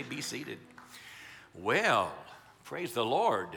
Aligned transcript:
may 0.00 0.16
be 0.16 0.22
seated. 0.22 0.58
Well, 1.54 2.12
praise 2.64 2.92
the 2.92 3.04
Lord. 3.04 3.48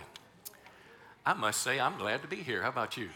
I 1.26 1.34
must 1.34 1.62
say, 1.62 1.80
I'm 1.80 1.98
glad 1.98 2.22
to 2.22 2.28
be 2.28 2.38
here. 2.38 2.62
How 2.62 2.70
about 2.70 2.98
you? 2.98 3.10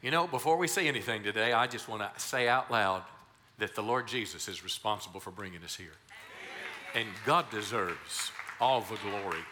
You 0.00 0.10
know, 0.10 0.26
before 0.26 0.56
we 0.56 0.68
say 0.68 0.88
anything 0.88 1.22
today, 1.22 1.52
I 1.52 1.66
just 1.66 1.88
want 1.88 2.02
to 2.02 2.20
say 2.20 2.48
out 2.48 2.70
loud 2.70 3.02
that 3.58 3.74
the 3.74 3.82
Lord 3.82 4.06
Jesus 4.06 4.48
is 4.48 4.64
responsible 4.64 5.20
for 5.20 5.30
bringing 5.30 5.62
us 5.64 5.76
here. 5.76 5.92
And 6.94 7.06
God 7.26 7.50
deserves 7.50 8.30
all 8.60 8.80
the 8.80 8.96
glory. 9.08 9.42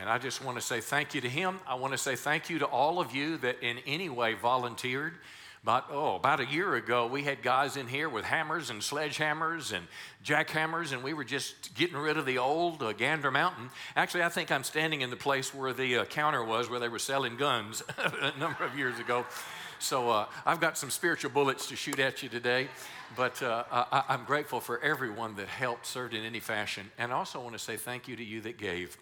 And 0.00 0.08
I 0.08 0.18
just 0.18 0.44
want 0.44 0.58
to 0.58 0.62
say 0.62 0.80
thank 0.80 1.14
you 1.14 1.20
to 1.22 1.28
Him. 1.28 1.58
I 1.66 1.74
want 1.74 1.92
to 1.92 1.98
say 1.98 2.14
thank 2.14 2.48
you 2.50 2.60
to 2.60 2.66
all 2.66 3.00
of 3.00 3.14
you 3.14 3.36
that 3.38 3.62
in 3.62 3.78
any 3.86 4.08
way 4.08 4.34
volunteered 4.34 5.14
but 5.62 5.86
oh, 5.90 6.16
about 6.16 6.40
a 6.40 6.46
year 6.46 6.74
ago, 6.74 7.06
we 7.06 7.22
had 7.22 7.42
guys 7.42 7.76
in 7.76 7.86
here 7.86 8.08
with 8.08 8.24
hammers 8.24 8.70
and 8.70 8.80
sledgehammers 8.80 9.74
and 9.74 9.86
jackhammers, 10.24 10.92
and 10.92 11.02
we 11.02 11.12
were 11.12 11.24
just 11.24 11.74
getting 11.74 11.98
rid 11.98 12.16
of 12.16 12.24
the 12.24 12.38
old 12.38 12.82
uh, 12.82 12.94
Gander 12.94 13.30
Mountain. 13.30 13.70
Actually, 13.94 14.22
I 14.22 14.30
think 14.30 14.50
I'm 14.50 14.64
standing 14.64 15.02
in 15.02 15.10
the 15.10 15.16
place 15.16 15.54
where 15.54 15.74
the 15.74 15.98
uh, 15.98 16.04
counter 16.06 16.42
was, 16.42 16.70
where 16.70 16.80
they 16.80 16.88
were 16.88 16.98
selling 16.98 17.36
guns 17.36 17.82
a 17.98 18.32
number 18.38 18.64
of 18.64 18.76
years 18.76 18.98
ago. 18.98 19.26
So 19.80 20.08
uh, 20.08 20.26
I've 20.46 20.60
got 20.60 20.78
some 20.78 20.88
spiritual 20.88 21.30
bullets 21.30 21.66
to 21.68 21.76
shoot 21.76 21.98
at 21.98 22.22
you 22.22 22.30
today, 22.30 22.68
but 23.14 23.42
uh, 23.42 23.64
I, 23.70 24.04
I'm 24.08 24.24
grateful 24.24 24.60
for 24.60 24.78
everyone 24.80 25.36
that 25.36 25.48
helped, 25.48 25.86
served 25.86 26.14
in 26.14 26.24
any 26.24 26.40
fashion, 26.40 26.90
and 26.96 27.12
I 27.12 27.16
also 27.16 27.38
want 27.38 27.52
to 27.52 27.58
say 27.58 27.76
thank 27.76 28.08
you 28.08 28.16
to 28.16 28.24
you 28.24 28.40
that 28.42 28.56
gave. 28.56 28.96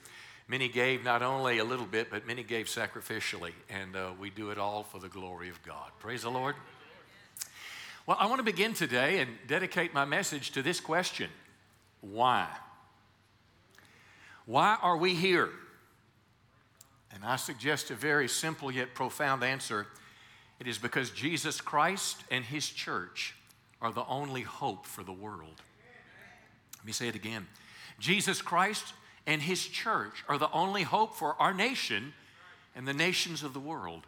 Many 0.51 0.69
gave 0.69 1.05
not 1.05 1.23
only 1.23 1.59
a 1.59 1.65
little 1.65 1.85
bit, 1.85 2.11
but 2.11 2.27
many 2.27 2.43
gave 2.43 2.67
sacrificially. 2.67 3.53
And 3.69 3.95
uh, 3.95 4.13
we 4.19 4.31
do 4.31 4.51
it 4.51 4.57
all 4.57 4.83
for 4.83 4.99
the 4.99 5.09
glory 5.09 5.51
of 5.51 5.63
God. 5.63 5.91
Praise 6.01 6.23
the 6.23 6.31
Lord. 6.31 6.57
Well, 8.07 8.17
I 8.19 8.25
want 8.27 8.39
to 8.39 8.45
begin 8.45 8.73
today 8.73 9.21
and 9.21 9.29
dedicate 9.47 9.93
my 9.93 10.07
message 10.07 10.53
to 10.53 10.63
this 10.63 10.81
question 10.81 11.29
Why? 12.01 12.47
Why 14.47 14.79
are 14.81 14.97
we 14.97 15.15
here? 15.15 15.51
And 17.15 17.23
I 17.23 17.37
suggest 17.37 17.91
a 17.91 17.95
very 17.95 18.29
simple 18.29 18.71
yet 18.71 18.95
profound 18.95 19.45
answer. 19.45 19.87
It 20.61 20.67
is 20.67 20.79
because 20.79 21.11
Jesus 21.11 21.61
Christ 21.61 22.25
and 22.31 22.43
His 22.43 22.67
church 22.67 23.35
are 23.83 23.93
the 23.93 24.07
only 24.07 24.43
hope 24.43 24.87
for 24.87 25.05
the 25.05 25.13
world. 25.13 25.63
Let 26.79 26.87
me 26.87 26.93
say 26.93 27.09
it 27.09 27.15
again. 27.15 27.47
Jesus 27.99 28.41
Christ 28.41 28.95
and 29.29 29.43
His 29.43 29.65
church 29.67 30.25
are 30.27 30.39
the 30.39 30.51
only 30.53 30.83
hope 30.83 31.15
for 31.15 31.37
our 31.41 31.53
nation 31.53 32.15
and 32.75 32.89
the 32.89 32.95
nations 32.95 33.43
of 33.43 33.53
the 33.53 33.61
world. 33.61 34.07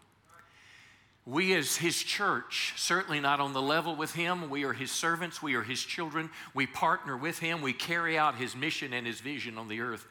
We, 1.26 1.54
as 1.54 1.76
His 1.76 2.02
church, 2.02 2.72
certainly 2.76 3.20
not 3.20 3.38
on 3.38 3.52
the 3.52 3.60
level 3.60 3.94
with 3.94 4.14
Him. 4.14 4.48
We 4.48 4.64
are 4.64 4.72
His 4.72 4.90
servants, 4.90 5.42
we 5.42 5.54
are 5.54 5.62
His 5.62 5.84
children. 5.84 6.30
We 6.54 6.66
partner 6.66 7.18
with 7.18 7.38
Him, 7.38 7.60
we 7.60 7.74
carry 7.74 8.18
out 8.18 8.36
His 8.36 8.56
mission 8.56 8.94
and 8.94 9.06
His 9.06 9.20
vision 9.20 9.58
on 9.58 9.68
the 9.68 9.82
earth. 9.82 10.06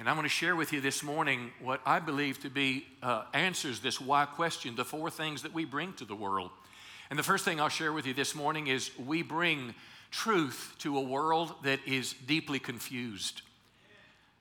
And 0.00 0.08
I'm 0.08 0.16
going 0.16 0.24
to 0.24 0.28
share 0.28 0.56
with 0.56 0.72
you 0.72 0.80
this 0.80 1.04
morning 1.04 1.52
what 1.62 1.80
I 1.86 2.00
believe 2.00 2.42
to 2.42 2.50
be 2.50 2.86
uh, 3.04 3.24
answers 3.32 3.78
this 3.78 4.00
why 4.00 4.24
question, 4.24 4.74
the 4.74 4.84
four 4.84 5.10
things 5.10 5.42
that 5.42 5.54
we 5.54 5.64
bring 5.64 5.92
to 5.94 6.04
the 6.04 6.16
world. 6.16 6.50
And 7.08 7.18
the 7.18 7.22
first 7.22 7.44
thing 7.44 7.60
I'll 7.60 7.68
share 7.68 7.92
with 7.92 8.06
you 8.06 8.14
this 8.14 8.34
morning 8.34 8.66
is 8.66 8.90
we 8.98 9.22
bring 9.22 9.74
truth 10.10 10.74
to 10.78 10.98
a 10.98 11.00
world 11.00 11.54
that 11.62 11.78
is 11.86 12.14
deeply 12.26 12.58
confused. 12.58 13.42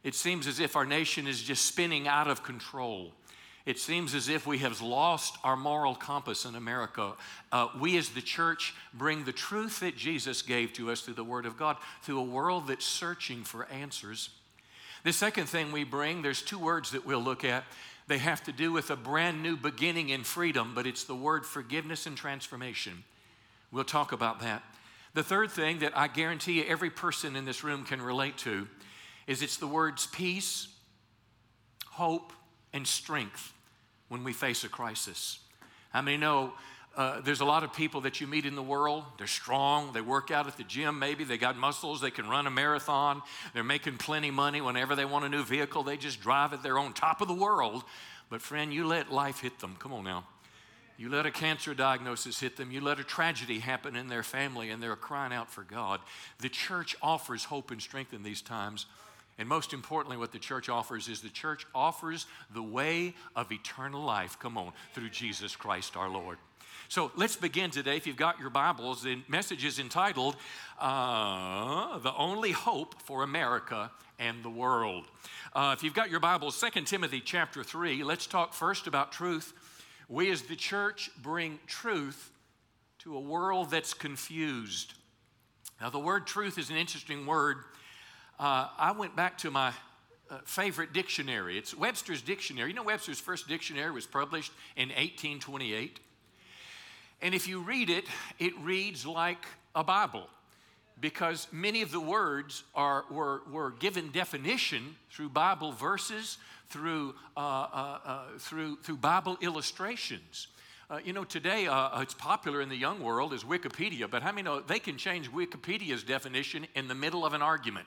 It 0.03 0.15
seems 0.15 0.47
as 0.47 0.59
if 0.59 0.75
our 0.75 0.85
nation 0.85 1.27
is 1.27 1.41
just 1.41 1.65
spinning 1.65 2.07
out 2.07 2.27
of 2.27 2.43
control. 2.43 3.11
It 3.65 3.77
seems 3.77 4.15
as 4.15 4.29
if 4.29 4.47
we 4.47 4.59
have 4.59 4.81
lost 4.81 5.37
our 5.43 5.57
moral 5.57 5.93
compass 5.93 6.45
in 6.45 6.55
America. 6.55 7.13
Uh, 7.51 7.67
we, 7.79 7.97
as 7.97 8.09
the 8.09 8.21
church, 8.21 8.73
bring 8.93 9.25
the 9.25 9.31
truth 9.31 9.81
that 9.81 9.97
Jesus 9.97 10.41
gave 10.41 10.73
to 10.73 10.89
us 10.89 11.01
through 11.01 11.15
the 11.15 11.23
Word 11.23 11.45
of 11.45 11.57
God 11.57 11.77
to 12.05 12.17
a 12.17 12.23
world 12.23 12.67
that's 12.67 12.85
searching 12.85 13.43
for 13.43 13.65
answers. 13.67 14.29
The 15.03 15.13
second 15.13 15.47
thing 15.47 15.71
we 15.71 15.83
bring, 15.83 16.21
there's 16.21 16.41
two 16.41 16.57
words 16.57 16.91
that 16.91 17.05
we'll 17.05 17.21
look 17.21 17.43
at. 17.43 17.63
They 18.07 18.17
have 18.17 18.43
to 18.45 18.51
do 18.51 18.71
with 18.71 18.89
a 18.89 18.95
brand 18.95 19.43
new 19.43 19.55
beginning 19.55 20.09
in 20.09 20.23
freedom, 20.23 20.71
but 20.73 20.87
it's 20.87 21.03
the 21.03 21.15
word 21.15 21.45
forgiveness 21.45 22.07
and 22.07 22.17
transformation. 22.17 23.03
We'll 23.71 23.83
talk 23.83 24.13
about 24.13 24.39
that. 24.39 24.63
The 25.13 25.23
third 25.23 25.51
thing 25.51 25.79
that 25.79 25.95
I 25.95 26.07
guarantee 26.07 26.63
every 26.63 26.89
person 26.89 27.35
in 27.35 27.45
this 27.45 27.63
room 27.63 27.83
can 27.83 28.01
relate 28.01 28.37
to 28.39 28.67
is 29.29 29.43
it's 29.43 29.57
the 29.57 29.67
words 29.67 30.07
peace, 30.07 30.67
hope, 31.85 32.33
and 32.73 32.85
strength 32.85 33.53
when 34.07 34.23
we 34.23 34.33
face 34.33 34.63
a 34.63 34.69
crisis. 34.69 35.37
How 35.91 36.01
many 36.01 36.17
know 36.17 36.53
uh, 36.97 37.21
there's 37.21 37.39
a 37.39 37.45
lot 37.45 37.63
of 37.63 37.71
people 37.71 38.01
that 38.01 38.19
you 38.19 38.25
meet 38.25 38.47
in 38.47 38.55
the 38.55 38.63
world. 38.63 39.03
They're 39.19 39.27
strong. 39.27 39.93
They 39.93 40.01
work 40.01 40.31
out 40.31 40.47
at 40.47 40.57
the 40.57 40.63
gym, 40.63 40.97
maybe. 40.97 41.23
They 41.23 41.37
got 41.37 41.55
muscles. 41.55 42.01
They 42.01 42.09
can 42.09 42.27
run 42.27 42.47
a 42.47 42.49
marathon. 42.49 43.21
They're 43.53 43.63
making 43.63 43.99
plenty 43.99 44.31
money. 44.31 44.61
Whenever 44.61 44.95
they 44.95 45.05
want 45.05 45.25
a 45.25 45.29
new 45.29 45.43
vehicle, 45.43 45.83
they 45.83 45.95
just 45.95 46.19
drive 46.21 46.51
it. 46.51 46.63
They're 46.63 46.79
on 46.79 46.93
top 46.93 47.21
of 47.21 47.27
the 47.27 47.35
world. 47.35 47.83
But, 48.31 48.41
friend, 48.41 48.73
you 48.73 48.87
let 48.87 49.11
life 49.11 49.41
hit 49.41 49.59
them. 49.59 49.75
Come 49.77 49.93
on 49.93 50.03
now. 50.03 50.25
You 50.97 51.09
let 51.09 51.27
a 51.27 51.31
cancer 51.31 51.75
diagnosis 51.75 52.39
hit 52.39 52.57
them. 52.57 52.71
You 52.71 52.81
let 52.81 52.99
a 52.99 53.03
tragedy 53.03 53.59
happen 53.59 53.95
in 53.95 54.07
their 54.07 54.23
family, 54.23 54.71
and 54.71 54.81
they're 54.81 54.95
crying 54.95 55.31
out 55.31 55.51
for 55.51 55.63
God. 55.63 56.01
The 56.39 56.49
church 56.49 56.95
offers 57.01 57.45
hope 57.45 57.69
and 57.69 57.81
strength 57.81 58.11
in 58.11 58.23
these 58.23 58.41
times. 58.41 58.87
And 59.39 59.47
most 59.47 59.73
importantly, 59.73 60.17
what 60.17 60.33
the 60.33 60.37
church 60.37 60.67
offers 60.67 61.07
is 61.07 61.21
the 61.21 61.29
church 61.29 61.65
offers 61.73 62.27
the 62.53 62.61
way 62.61 63.15
of 63.37 63.49
eternal 63.53 64.03
life. 64.03 64.37
Come 64.37 64.57
on, 64.57 64.73
through 64.93 65.09
Jesus 65.09 65.55
Christ 65.55 65.95
our 65.95 66.09
Lord. 66.09 66.37
So 66.89 67.11
let's 67.15 67.37
begin 67.37 67.71
today. 67.71 67.95
If 67.95 68.05
you've 68.05 68.17
got 68.17 68.37
your 68.37 68.49
Bibles, 68.49 69.01
the 69.01 69.21
message 69.29 69.63
is 69.63 69.79
entitled 69.79 70.35
uh, 70.77 71.99
The 71.99 72.13
Only 72.15 72.51
Hope 72.51 73.01
for 73.03 73.23
America 73.23 73.89
and 74.19 74.43
the 74.43 74.49
World. 74.49 75.05
Uh, 75.53 75.73
if 75.77 75.83
you've 75.83 75.93
got 75.93 76.09
your 76.09 76.19
Bibles, 76.19 76.59
2 76.59 76.81
Timothy 76.81 77.21
chapter 77.21 77.63
3, 77.63 78.03
let's 78.03 78.27
talk 78.27 78.53
first 78.53 78.87
about 78.87 79.13
truth. 79.13 79.53
We 80.09 80.29
as 80.31 80.41
the 80.41 80.57
church 80.57 81.11
bring 81.21 81.59
truth 81.65 82.31
to 82.99 83.15
a 83.15 83.21
world 83.21 83.71
that's 83.71 83.93
confused. 83.93 84.95
Now, 85.79 85.89
the 85.89 85.99
word 85.99 86.27
truth 86.27 86.57
is 86.57 86.69
an 86.69 86.75
interesting 86.75 87.25
word 87.25 87.59
uh, 88.39 88.67
I 88.77 88.91
went 88.91 89.15
back 89.15 89.37
to 89.39 89.51
my 89.51 89.73
uh, 90.29 90.37
favorite 90.45 90.93
dictionary. 90.93 91.57
It's 91.57 91.75
Webster's 91.75 92.21
Dictionary. 92.21 92.69
You 92.69 92.75
know, 92.75 92.83
Webster's 92.83 93.19
first 93.19 93.47
dictionary 93.47 93.91
was 93.91 94.05
published 94.05 94.51
in 94.75 94.89
1828. 94.89 95.99
And 97.21 97.35
if 97.35 97.47
you 97.47 97.61
read 97.61 97.89
it, 97.89 98.05
it 98.39 98.57
reads 98.59 99.05
like 99.05 99.45
a 99.75 99.83
Bible 99.83 100.27
because 101.01 101.47
many 101.51 101.81
of 101.81 101.91
the 101.91 101.99
words 101.99 102.63
are, 102.75 103.05
were, 103.09 103.41
were 103.51 103.71
given 103.71 104.11
definition 104.11 104.95
through 105.11 105.29
Bible 105.29 105.71
verses, 105.71 106.37
through, 106.69 107.15
uh, 107.35 107.39
uh, 107.39 107.99
uh, 108.05 108.21
through, 108.37 108.77
through 108.77 108.97
Bible 108.97 109.37
illustrations. 109.41 110.47
Uh, 110.89 110.99
you 111.03 111.13
know, 111.13 111.23
today 111.23 111.67
uh, 111.67 112.01
it's 112.01 112.13
popular 112.13 112.61
in 112.61 112.69
the 112.69 112.75
young 112.75 113.01
world 113.01 113.33
is 113.33 113.43
Wikipedia, 113.43 114.09
but 114.09 114.23
how 114.23 114.31
many 114.31 114.43
know 114.43 114.59
they 114.59 114.79
can 114.79 114.97
change 114.97 115.31
Wikipedia's 115.31 116.03
definition 116.03 116.67
in 116.75 116.87
the 116.87 116.95
middle 116.95 117.25
of 117.25 117.33
an 117.33 117.41
argument? 117.41 117.85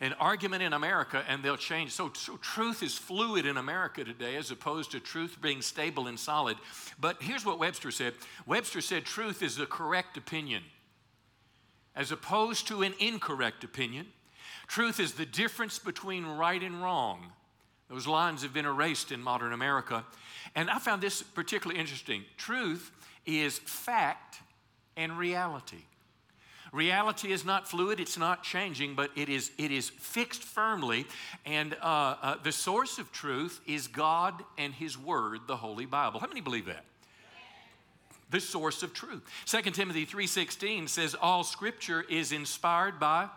An 0.00 0.14
argument 0.14 0.62
in 0.62 0.72
America 0.72 1.22
and 1.28 1.42
they'll 1.42 1.56
change. 1.56 1.92
So, 1.92 2.10
so, 2.14 2.36
truth 2.38 2.82
is 2.82 2.96
fluid 2.96 3.44
in 3.44 3.56
America 3.56 4.02
today 4.02 4.36
as 4.36 4.50
opposed 4.50 4.92
to 4.92 5.00
truth 5.00 5.38
being 5.40 5.60
stable 5.60 6.06
and 6.06 6.18
solid. 6.18 6.56
But 6.98 7.22
here's 7.22 7.44
what 7.44 7.58
Webster 7.58 7.90
said 7.90 8.14
Webster 8.46 8.80
said 8.80 9.04
truth 9.04 9.42
is 9.42 9.56
the 9.56 9.66
correct 9.66 10.16
opinion 10.16 10.62
as 11.94 12.12
opposed 12.12 12.66
to 12.68 12.82
an 12.82 12.94
incorrect 12.98 13.64
opinion. 13.64 14.06
Truth 14.66 15.00
is 15.00 15.12
the 15.12 15.26
difference 15.26 15.78
between 15.78 16.24
right 16.24 16.62
and 16.62 16.82
wrong. 16.82 17.32
Those 17.88 18.06
lines 18.06 18.42
have 18.42 18.54
been 18.54 18.66
erased 18.66 19.10
in 19.10 19.20
modern 19.20 19.52
America. 19.52 20.04
And 20.54 20.70
I 20.70 20.78
found 20.78 21.02
this 21.02 21.22
particularly 21.22 21.80
interesting. 21.80 22.24
Truth 22.36 22.92
is 23.26 23.58
fact 23.58 24.38
and 24.96 25.18
reality. 25.18 25.84
Reality 26.72 27.32
is 27.32 27.44
not 27.44 27.66
fluid, 27.68 27.98
it's 27.98 28.16
not 28.16 28.44
changing, 28.44 28.94
but 28.94 29.10
it 29.16 29.28
is, 29.28 29.50
it 29.58 29.72
is 29.72 29.88
fixed 29.88 30.42
firmly. 30.42 31.04
And 31.44 31.74
uh, 31.82 32.16
uh, 32.22 32.34
the 32.42 32.52
source 32.52 32.98
of 32.98 33.10
truth 33.10 33.60
is 33.66 33.88
God 33.88 34.44
and 34.56 34.72
His 34.72 34.96
Word, 34.96 35.40
the 35.48 35.56
Holy 35.56 35.86
Bible. 35.86 36.20
How 36.20 36.28
many 36.28 36.40
believe 36.40 36.66
that? 36.66 36.84
The 38.30 38.40
source 38.40 38.84
of 38.84 38.94
truth. 38.94 39.22
2 39.46 39.62
Timothy 39.72 40.06
3:16 40.06 40.88
says 40.88 41.16
all 41.20 41.42
scripture 41.42 42.04
is 42.08 42.30
inspired 42.30 43.00
by 43.00 43.28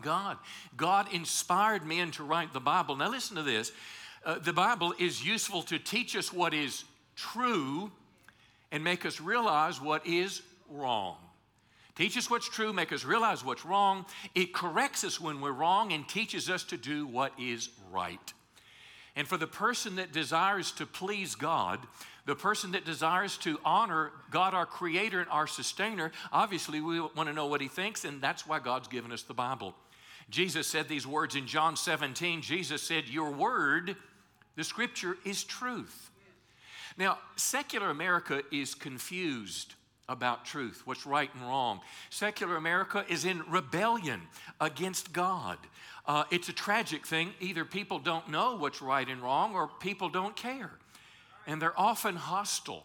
God. 0.00 0.38
God 0.74 1.12
inspired 1.12 1.84
men 1.84 2.10
to 2.12 2.24
write 2.24 2.54
the 2.54 2.60
Bible. 2.60 2.96
Now 2.96 3.10
listen 3.10 3.36
to 3.36 3.42
this. 3.42 3.72
Uh, 4.24 4.38
the 4.38 4.54
Bible 4.54 4.94
is 4.98 5.24
useful 5.24 5.62
to 5.64 5.78
teach 5.78 6.16
us 6.16 6.32
what 6.32 6.54
is 6.54 6.84
true 7.16 7.90
and 8.72 8.82
make 8.82 9.04
us 9.04 9.20
realize 9.20 9.80
what 9.80 10.06
is 10.06 10.40
wrong. 10.70 11.16
Teach 11.98 12.16
us 12.16 12.30
what's 12.30 12.48
true, 12.48 12.72
make 12.72 12.92
us 12.92 13.04
realize 13.04 13.44
what's 13.44 13.64
wrong. 13.64 14.06
It 14.36 14.54
corrects 14.54 15.02
us 15.02 15.20
when 15.20 15.40
we're 15.40 15.50
wrong 15.50 15.92
and 15.92 16.08
teaches 16.08 16.48
us 16.48 16.62
to 16.66 16.76
do 16.76 17.08
what 17.08 17.32
is 17.40 17.70
right. 17.90 18.32
And 19.16 19.26
for 19.26 19.36
the 19.36 19.48
person 19.48 19.96
that 19.96 20.12
desires 20.12 20.70
to 20.72 20.86
please 20.86 21.34
God, 21.34 21.80
the 22.24 22.36
person 22.36 22.70
that 22.70 22.84
desires 22.84 23.36
to 23.38 23.58
honor 23.64 24.12
God, 24.30 24.54
our 24.54 24.64
creator 24.64 25.18
and 25.18 25.28
our 25.28 25.48
sustainer, 25.48 26.12
obviously 26.30 26.80
we 26.80 27.00
want 27.00 27.28
to 27.28 27.32
know 27.32 27.46
what 27.46 27.60
he 27.60 27.66
thinks, 27.66 28.04
and 28.04 28.22
that's 28.22 28.46
why 28.46 28.60
God's 28.60 28.86
given 28.86 29.10
us 29.10 29.22
the 29.22 29.34
Bible. 29.34 29.74
Jesus 30.30 30.68
said 30.68 30.88
these 30.88 31.04
words 31.04 31.34
in 31.34 31.48
John 31.48 31.74
17. 31.74 32.42
Jesus 32.42 32.80
said, 32.80 33.08
Your 33.08 33.32
word, 33.32 33.96
the 34.54 34.62
scripture, 34.62 35.16
is 35.24 35.42
truth. 35.42 36.12
Now, 36.96 37.18
secular 37.34 37.90
America 37.90 38.42
is 38.52 38.76
confused 38.76 39.74
about 40.08 40.44
truth, 40.44 40.82
what's 40.84 41.06
right 41.06 41.30
and 41.34 41.42
wrong. 41.42 41.80
Secular 42.10 42.56
America 42.56 43.04
is 43.08 43.24
in 43.24 43.42
rebellion 43.48 44.22
against 44.60 45.12
God. 45.12 45.58
Uh, 46.06 46.24
it's 46.30 46.48
a 46.48 46.52
tragic 46.52 47.06
thing. 47.06 47.32
Either 47.40 47.64
people 47.64 47.98
don't 47.98 48.28
know 48.28 48.56
what's 48.56 48.80
right 48.80 49.08
and 49.08 49.22
wrong 49.22 49.54
or 49.54 49.68
people 49.80 50.08
don't 50.08 50.34
care. 50.34 50.70
And 51.46 51.60
they're 51.60 51.78
often 51.78 52.16
hostile. 52.16 52.84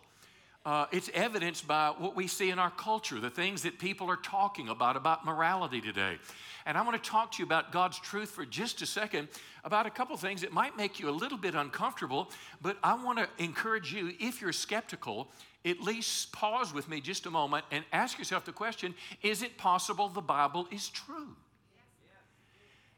Uh, 0.65 0.86
it's 0.94 1.10
evidenced 1.13 1.68
by 1.68 1.94
what 1.98 2.15
we 2.15 2.25
see 2.25 2.50
in 2.50 2.57
our 2.57 2.71
culture, 2.71 3.19
the 3.19 3.30
things 3.30 3.63
that 3.63 3.77
people 3.80 4.10
are 4.10 4.15
talking 4.18 4.69
about, 4.69 4.95
about 4.95 5.25
morality 5.25 5.81
today. 5.81 6.18
And 6.65 6.77
I 6.77 6.81
want 6.83 7.01
to 7.01 7.10
talk 7.10 7.33
to 7.33 7.39
you 7.39 7.45
about 7.45 7.74
God's 7.74 8.00
truth 8.00 8.31
for 8.31 8.45
just 8.45 8.81
a 8.81 8.86
second, 8.86 9.27
about 9.65 9.86
a 9.86 9.89
couple 9.89 10.15
things 10.15 10.39
that 10.42 10.54
might 10.54 10.77
make 10.77 11.01
you 11.01 11.10
a 11.10 11.12
little 11.12 11.38
bit 11.38 11.54
uncomfortable, 11.54 12.31
but 12.62 12.77
I 12.81 12.94
want 12.94 13.19
to 13.19 13.27
encourage 13.44 13.94
you, 13.94 14.13
if 14.21 14.42
you're 14.42 14.54
skeptical, 14.54 15.27
at 15.65 15.81
least 15.81 16.31
pause 16.31 16.74
with 16.74 16.88
me 16.88 17.01
just 17.01 17.25
a 17.25 17.31
moment 17.31 17.66
and 17.69 17.83
ask 17.92 18.18
yourself 18.18 18.45
the 18.45 18.54
question 18.54 18.95
is 19.21 19.44
it 19.44 19.57
possible 19.57 20.07
the 20.07 20.21
Bible 20.21 20.68
is 20.71 20.88
true? 20.88 21.36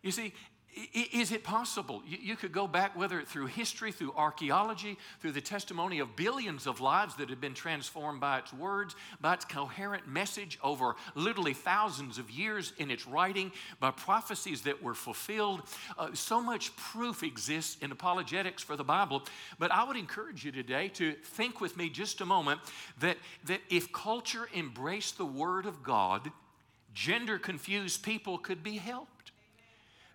You 0.03 0.11
see, 0.11 0.33
is 0.93 1.31
it 1.31 1.43
possible? 1.43 2.03
You 2.05 2.35
could 2.35 2.51
go 2.51 2.67
back, 2.67 2.97
whether 2.97 3.21
through 3.21 3.45
history, 3.45 3.93
through 3.93 4.13
archaeology, 4.13 4.97
through 5.21 5.31
the 5.31 5.41
testimony 5.41 5.99
of 5.99 6.17
billions 6.17 6.67
of 6.67 6.81
lives 6.81 7.15
that 7.15 7.29
have 7.29 7.39
been 7.39 7.53
transformed 7.53 8.19
by 8.19 8.39
its 8.39 8.51
words, 8.51 8.93
by 9.21 9.35
its 9.35 9.45
coherent 9.45 10.05
message 10.05 10.59
over 10.61 10.97
literally 11.13 11.53
thousands 11.53 12.17
of 12.17 12.29
years 12.29 12.73
in 12.77 12.91
its 12.91 13.07
writing, 13.07 13.53
by 13.79 13.89
prophecies 13.89 14.63
that 14.63 14.83
were 14.83 14.93
fulfilled. 14.93 15.61
Uh, 15.97 16.09
so 16.13 16.41
much 16.41 16.75
proof 16.75 17.23
exists 17.23 17.77
in 17.81 17.93
apologetics 17.93 18.61
for 18.61 18.75
the 18.75 18.83
Bible. 18.83 19.23
But 19.57 19.71
I 19.71 19.85
would 19.85 19.97
encourage 19.97 20.43
you 20.43 20.51
today 20.51 20.89
to 20.89 21.13
think 21.13 21.61
with 21.61 21.77
me 21.77 21.89
just 21.89 22.19
a 22.19 22.25
moment 22.25 22.59
that, 22.99 23.17
that 23.45 23.61
if 23.69 23.93
culture 23.93 24.49
embraced 24.53 25.17
the 25.17 25.25
Word 25.25 25.65
of 25.65 25.83
God, 25.83 26.31
gender 26.93 27.39
confused 27.39 28.03
people 28.03 28.37
could 28.37 28.61
be 28.61 28.75
helped. 28.75 29.14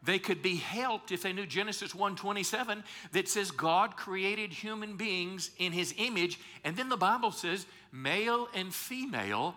They 0.02 0.18
could 0.18 0.42
be 0.42 0.56
helped 0.56 1.12
if 1.12 1.22
they 1.22 1.32
knew 1.32 1.46
Genesis 1.46 1.92
1:27 1.92 2.82
that 3.12 3.28
says 3.28 3.50
God 3.50 3.96
created 3.96 4.52
human 4.52 4.96
beings 4.96 5.50
in 5.58 5.72
his 5.72 5.94
image 5.98 6.38
and 6.64 6.76
then 6.76 6.88
the 6.88 6.96
Bible 6.96 7.32
says 7.32 7.66
male 7.92 8.48
and 8.54 8.74
female 8.74 9.54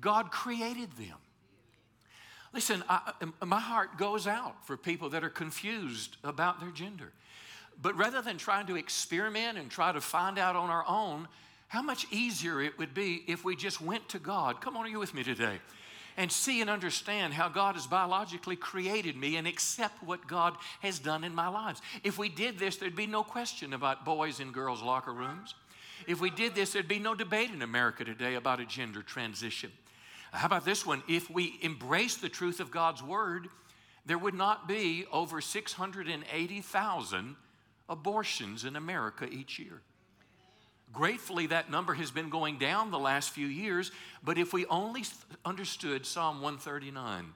God 0.00 0.30
created 0.30 0.92
them. 0.92 1.16
Listen, 2.52 2.84
I, 2.88 3.12
my 3.44 3.58
heart 3.58 3.98
goes 3.98 4.26
out 4.28 4.64
for 4.64 4.76
people 4.76 5.08
that 5.10 5.24
are 5.24 5.30
confused 5.30 6.16
about 6.22 6.60
their 6.60 6.70
gender. 6.70 7.12
But 7.82 7.96
rather 7.96 8.22
than 8.22 8.38
trying 8.38 8.66
to 8.68 8.76
experiment 8.76 9.58
and 9.58 9.68
try 9.68 9.90
to 9.90 10.00
find 10.00 10.38
out 10.38 10.54
on 10.54 10.70
our 10.70 10.84
own, 10.86 11.26
how 11.66 11.82
much 11.82 12.06
easier 12.12 12.62
it 12.62 12.78
would 12.78 12.94
be 12.94 13.24
if 13.26 13.44
we 13.44 13.56
just 13.56 13.80
went 13.80 14.08
to 14.10 14.20
God. 14.20 14.60
Come 14.60 14.76
on, 14.76 14.84
are 14.84 14.88
you 14.88 15.00
with 15.00 15.14
me 15.14 15.24
today? 15.24 15.58
And 16.16 16.30
see 16.30 16.60
and 16.60 16.70
understand 16.70 17.34
how 17.34 17.48
God 17.48 17.74
has 17.74 17.86
biologically 17.86 18.56
created 18.56 19.16
me 19.16 19.36
and 19.36 19.46
accept 19.46 20.02
what 20.02 20.26
God 20.26 20.54
has 20.80 20.98
done 20.98 21.24
in 21.24 21.34
my 21.34 21.48
lives. 21.48 21.82
If 22.02 22.18
we 22.18 22.28
did 22.28 22.58
this, 22.58 22.76
there'd 22.76 22.96
be 22.96 23.06
no 23.06 23.22
question 23.22 23.72
about 23.72 24.04
boys 24.04 24.40
and 24.40 24.52
girls' 24.52 24.82
locker 24.82 25.12
rooms. 25.12 25.54
If 26.06 26.20
we 26.20 26.30
did 26.30 26.54
this, 26.54 26.72
there'd 26.72 26.88
be 26.88 26.98
no 26.98 27.14
debate 27.14 27.50
in 27.50 27.62
America 27.62 28.04
today 28.04 28.34
about 28.34 28.60
a 28.60 28.66
gender 28.66 29.02
transition. 29.02 29.72
How 30.32 30.46
about 30.46 30.64
this 30.64 30.84
one? 30.84 31.02
If 31.08 31.30
we 31.30 31.58
embrace 31.62 32.16
the 32.16 32.28
truth 32.28 32.60
of 32.60 32.70
God's 32.70 33.02
word, 33.02 33.48
there 34.04 34.18
would 34.18 34.34
not 34.34 34.68
be 34.68 35.06
over 35.12 35.40
680,000 35.40 37.36
abortions 37.88 38.64
in 38.64 38.76
America 38.76 39.26
each 39.30 39.58
year. 39.58 39.80
Gratefully, 40.94 41.48
that 41.48 41.70
number 41.70 41.92
has 41.94 42.10
been 42.10 42.30
going 42.30 42.58
down 42.58 42.90
the 42.90 42.98
last 42.98 43.30
few 43.30 43.48
years, 43.48 43.90
but 44.22 44.38
if 44.38 44.52
we 44.52 44.64
only 44.66 45.02
understood 45.44 46.06
Psalm 46.06 46.36
139, 46.36 47.32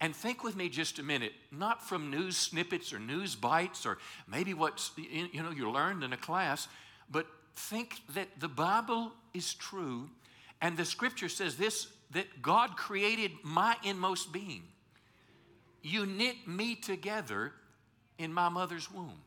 and 0.00 0.16
think 0.16 0.42
with 0.42 0.56
me 0.56 0.68
just 0.68 0.98
a 0.98 1.02
minute, 1.02 1.32
not 1.52 1.86
from 1.86 2.10
news 2.10 2.36
snippets 2.36 2.92
or 2.92 2.98
news 2.98 3.36
bites 3.36 3.86
or 3.86 3.98
maybe 4.26 4.54
what 4.54 4.90
you 4.96 5.42
know 5.42 5.52
you 5.52 5.70
learned 5.70 6.02
in 6.02 6.12
a 6.12 6.16
class, 6.16 6.66
but 7.08 7.26
think 7.54 8.00
that 8.14 8.28
the 8.40 8.48
Bible 8.48 9.12
is 9.32 9.54
true 9.54 10.08
and 10.60 10.76
the 10.76 10.84
scripture 10.84 11.28
says 11.28 11.56
this 11.56 11.88
that 12.10 12.42
God 12.42 12.76
created 12.76 13.30
my 13.42 13.76
inmost 13.84 14.32
being. 14.32 14.64
You 15.82 16.04
knit 16.06 16.48
me 16.48 16.74
together 16.74 17.52
in 18.18 18.32
my 18.32 18.48
mother's 18.48 18.90
womb. 18.90 19.20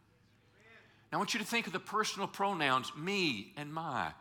I 1.11 1.17
want 1.17 1.33
you 1.33 1.39
to 1.39 1.45
think 1.45 1.67
of 1.67 1.73
the 1.73 1.79
personal 1.79 2.27
pronouns 2.27 2.91
me 2.97 3.53
and 3.55 3.73
my. 3.73 4.11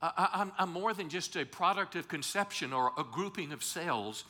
I, 0.00 0.46
am 0.58 0.70
more 0.70 0.94
than 0.94 1.08
just 1.08 1.34
a 1.36 1.44
product 1.44 1.96
of 1.96 2.06
conception 2.06 2.72
or 2.72 2.92
a 2.96 3.02
grouping 3.02 3.52
of 3.52 3.64
cells. 3.64 4.24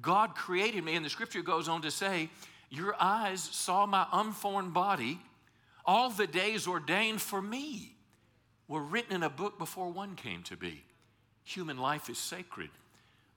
God 0.00 0.34
created 0.34 0.84
me, 0.84 0.94
and 0.94 1.04
the 1.04 1.10
scripture 1.10 1.42
goes 1.42 1.68
on 1.68 1.82
to 1.82 1.90
say, 1.90 2.28
Your 2.70 2.94
eyes 3.00 3.40
saw 3.40 3.86
my 3.86 4.06
unformed 4.12 4.74
body. 4.74 5.18
All 5.84 6.10
the 6.10 6.26
days 6.26 6.68
ordained 6.68 7.20
for 7.20 7.40
me 7.40 7.94
were 8.68 8.82
written 8.82 9.16
in 9.16 9.22
a 9.22 9.30
book 9.30 9.58
before 9.58 9.90
one 9.90 10.14
came 10.14 10.42
to 10.44 10.56
be. 10.56 10.84
Human 11.44 11.78
life 11.78 12.10
is 12.10 12.18
sacred. 12.18 12.70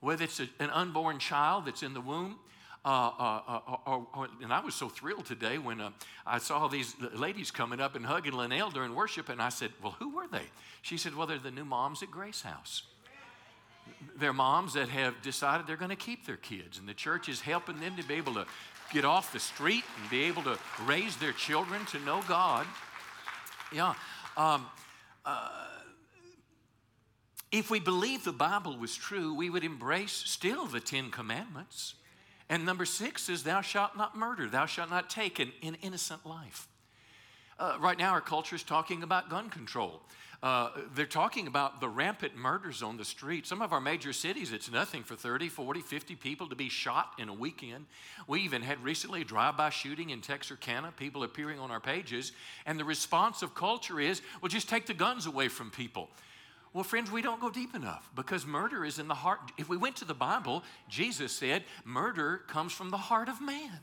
Whether 0.00 0.24
it's 0.24 0.38
a, 0.38 0.48
an 0.60 0.70
unborn 0.70 1.18
child 1.18 1.66
that's 1.66 1.82
in 1.82 1.94
the 1.94 2.00
womb, 2.00 2.38
Uh, 2.84 2.88
uh, 2.88 3.40
uh, 3.46 3.60
oh, 3.86 4.08
oh, 4.12 4.26
and 4.42 4.52
I 4.52 4.58
was 4.58 4.74
so 4.74 4.88
thrilled 4.88 5.24
today 5.24 5.56
when 5.56 5.80
I 6.26 6.38
saw 6.38 6.66
these 6.66 6.96
ladies 7.14 7.52
coming 7.52 7.80
up 7.80 7.94
and 7.94 8.04
hugging 8.04 8.32
Linnell 8.32 8.70
during 8.70 8.96
worship, 8.96 9.28
and 9.28 9.40
I 9.40 9.50
said, 9.50 9.70
Well, 9.80 9.94
who 10.00 10.16
were 10.16 10.26
they? 10.26 10.42
She 10.82 10.96
said, 10.96 11.14
Well, 11.14 11.28
they're 11.28 11.38
the 11.38 11.52
new 11.52 11.64
moms 11.64 12.02
at 12.02 12.10
Grace 12.10 12.42
House. 12.42 12.82
They're 14.18 14.32
moms 14.32 14.74
that 14.74 14.88
have 14.88 15.22
decided 15.22 15.68
they're 15.68 15.76
going 15.76 15.90
to 15.90 15.96
keep 15.96 16.26
their 16.26 16.36
kids, 16.36 16.78
and 16.78 16.88
the 16.88 16.94
church 16.94 17.28
is 17.28 17.40
helping 17.40 17.78
them 17.78 17.94
to 17.96 18.02
be 18.02 18.14
able 18.14 18.34
to 18.34 18.46
get 18.92 19.04
off 19.04 19.32
the 19.32 19.40
street 19.40 19.84
and 20.00 20.10
be 20.10 20.24
able 20.24 20.42
to 20.42 20.58
raise 20.84 21.16
their 21.16 21.32
children 21.32 21.86
to 21.86 22.00
know 22.00 22.20
God. 22.26 22.66
Yeah. 23.72 23.94
Um, 24.36 24.66
uh, 25.24 25.48
if 27.52 27.70
we 27.70 27.78
believe 27.78 28.24
the 28.24 28.32
Bible 28.32 28.76
was 28.76 28.96
true, 28.96 29.34
we 29.34 29.50
would 29.50 29.62
embrace 29.62 30.12
still 30.12 30.66
the 30.66 30.80
Ten 30.80 31.10
Commandments. 31.10 31.94
And 32.52 32.66
number 32.66 32.84
six 32.84 33.30
is, 33.30 33.44
Thou 33.44 33.62
shalt 33.62 33.96
not 33.96 34.14
murder, 34.14 34.46
thou 34.46 34.66
shalt 34.66 34.90
not 34.90 35.08
take 35.08 35.38
an, 35.38 35.52
an 35.62 35.74
innocent 35.80 36.26
life. 36.26 36.68
Uh, 37.58 37.78
right 37.80 37.96
now, 37.96 38.10
our 38.10 38.20
culture 38.20 38.54
is 38.54 38.62
talking 38.62 39.02
about 39.02 39.30
gun 39.30 39.48
control. 39.48 40.02
Uh, 40.42 40.68
they're 40.94 41.06
talking 41.06 41.46
about 41.46 41.80
the 41.80 41.88
rampant 41.88 42.36
murders 42.36 42.82
on 42.82 42.98
the 42.98 43.06
street. 43.06 43.46
Some 43.46 43.62
of 43.62 43.72
our 43.72 43.80
major 43.80 44.12
cities, 44.12 44.52
it's 44.52 44.70
nothing 44.70 45.02
for 45.02 45.16
30, 45.16 45.48
40, 45.48 45.80
50 45.80 46.14
people 46.16 46.46
to 46.50 46.54
be 46.54 46.68
shot 46.68 47.14
in 47.18 47.30
a 47.30 47.32
weekend. 47.32 47.86
We 48.26 48.42
even 48.42 48.60
had 48.60 48.84
recently 48.84 49.22
a 49.22 49.24
drive 49.24 49.56
by 49.56 49.70
shooting 49.70 50.10
in 50.10 50.20
Texarkana, 50.20 50.92
people 50.98 51.22
appearing 51.22 51.58
on 51.58 51.70
our 51.70 51.80
pages. 51.80 52.32
And 52.66 52.78
the 52.78 52.84
response 52.84 53.40
of 53.40 53.54
culture 53.54 53.98
is, 53.98 54.20
well, 54.42 54.50
just 54.50 54.68
take 54.68 54.84
the 54.84 54.92
guns 54.92 55.24
away 55.24 55.48
from 55.48 55.70
people. 55.70 56.10
Well, 56.72 56.84
friends, 56.84 57.10
we 57.10 57.20
don't 57.20 57.40
go 57.40 57.50
deep 57.50 57.74
enough 57.74 58.08
because 58.16 58.46
murder 58.46 58.84
is 58.84 58.98
in 58.98 59.06
the 59.06 59.14
heart. 59.14 59.40
If 59.58 59.68
we 59.68 59.76
went 59.76 59.96
to 59.96 60.06
the 60.06 60.14
Bible, 60.14 60.62
Jesus 60.88 61.32
said 61.32 61.64
murder 61.84 62.42
comes 62.48 62.72
from 62.72 62.90
the 62.90 62.96
heart 62.96 63.28
of 63.28 63.40
man. 63.40 63.80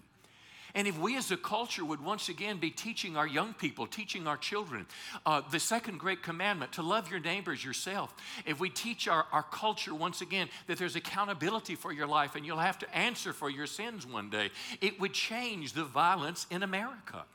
And 0.75 0.87
if 0.87 0.99
we 0.99 1.17
as 1.17 1.31
a 1.31 1.37
culture 1.37 1.83
would 1.83 2.03
once 2.03 2.29
again 2.29 2.57
be 2.57 2.69
teaching 2.69 3.17
our 3.17 3.27
young 3.27 3.53
people, 3.53 3.87
teaching 3.87 4.27
our 4.27 4.37
children, 4.37 4.85
uh, 5.25 5.41
the 5.51 5.59
second 5.59 5.99
great 5.99 6.21
commandment 6.21 6.73
to 6.73 6.83
love 6.83 7.09
your 7.09 7.19
neighbors 7.19 7.63
yourself, 7.63 8.13
if 8.45 8.59
we 8.59 8.69
teach 8.69 9.07
our, 9.07 9.25
our 9.31 9.43
culture 9.43 9.95
once 9.95 10.21
again 10.21 10.47
that 10.67 10.77
there's 10.77 10.95
accountability 10.95 11.75
for 11.75 11.91
your 11.91 12.07
life 12.07 12.35
and 12.35 12.45
you'll 12.45 12.57
have 12.57 12.77
to 12.79 12.95
answer 12.95 13.33
for 13.33 13.49
your 13.49 13.65
sins 13.65 14.05
one 14.05 14.29
day, 14.29 14.51
it 14.79 14.99
would 14.99 15.13
change 15.13 15.73
the 15.73 15.83
violence 15.83 16.45
in 16.51 16.61
America. 16.61 17.25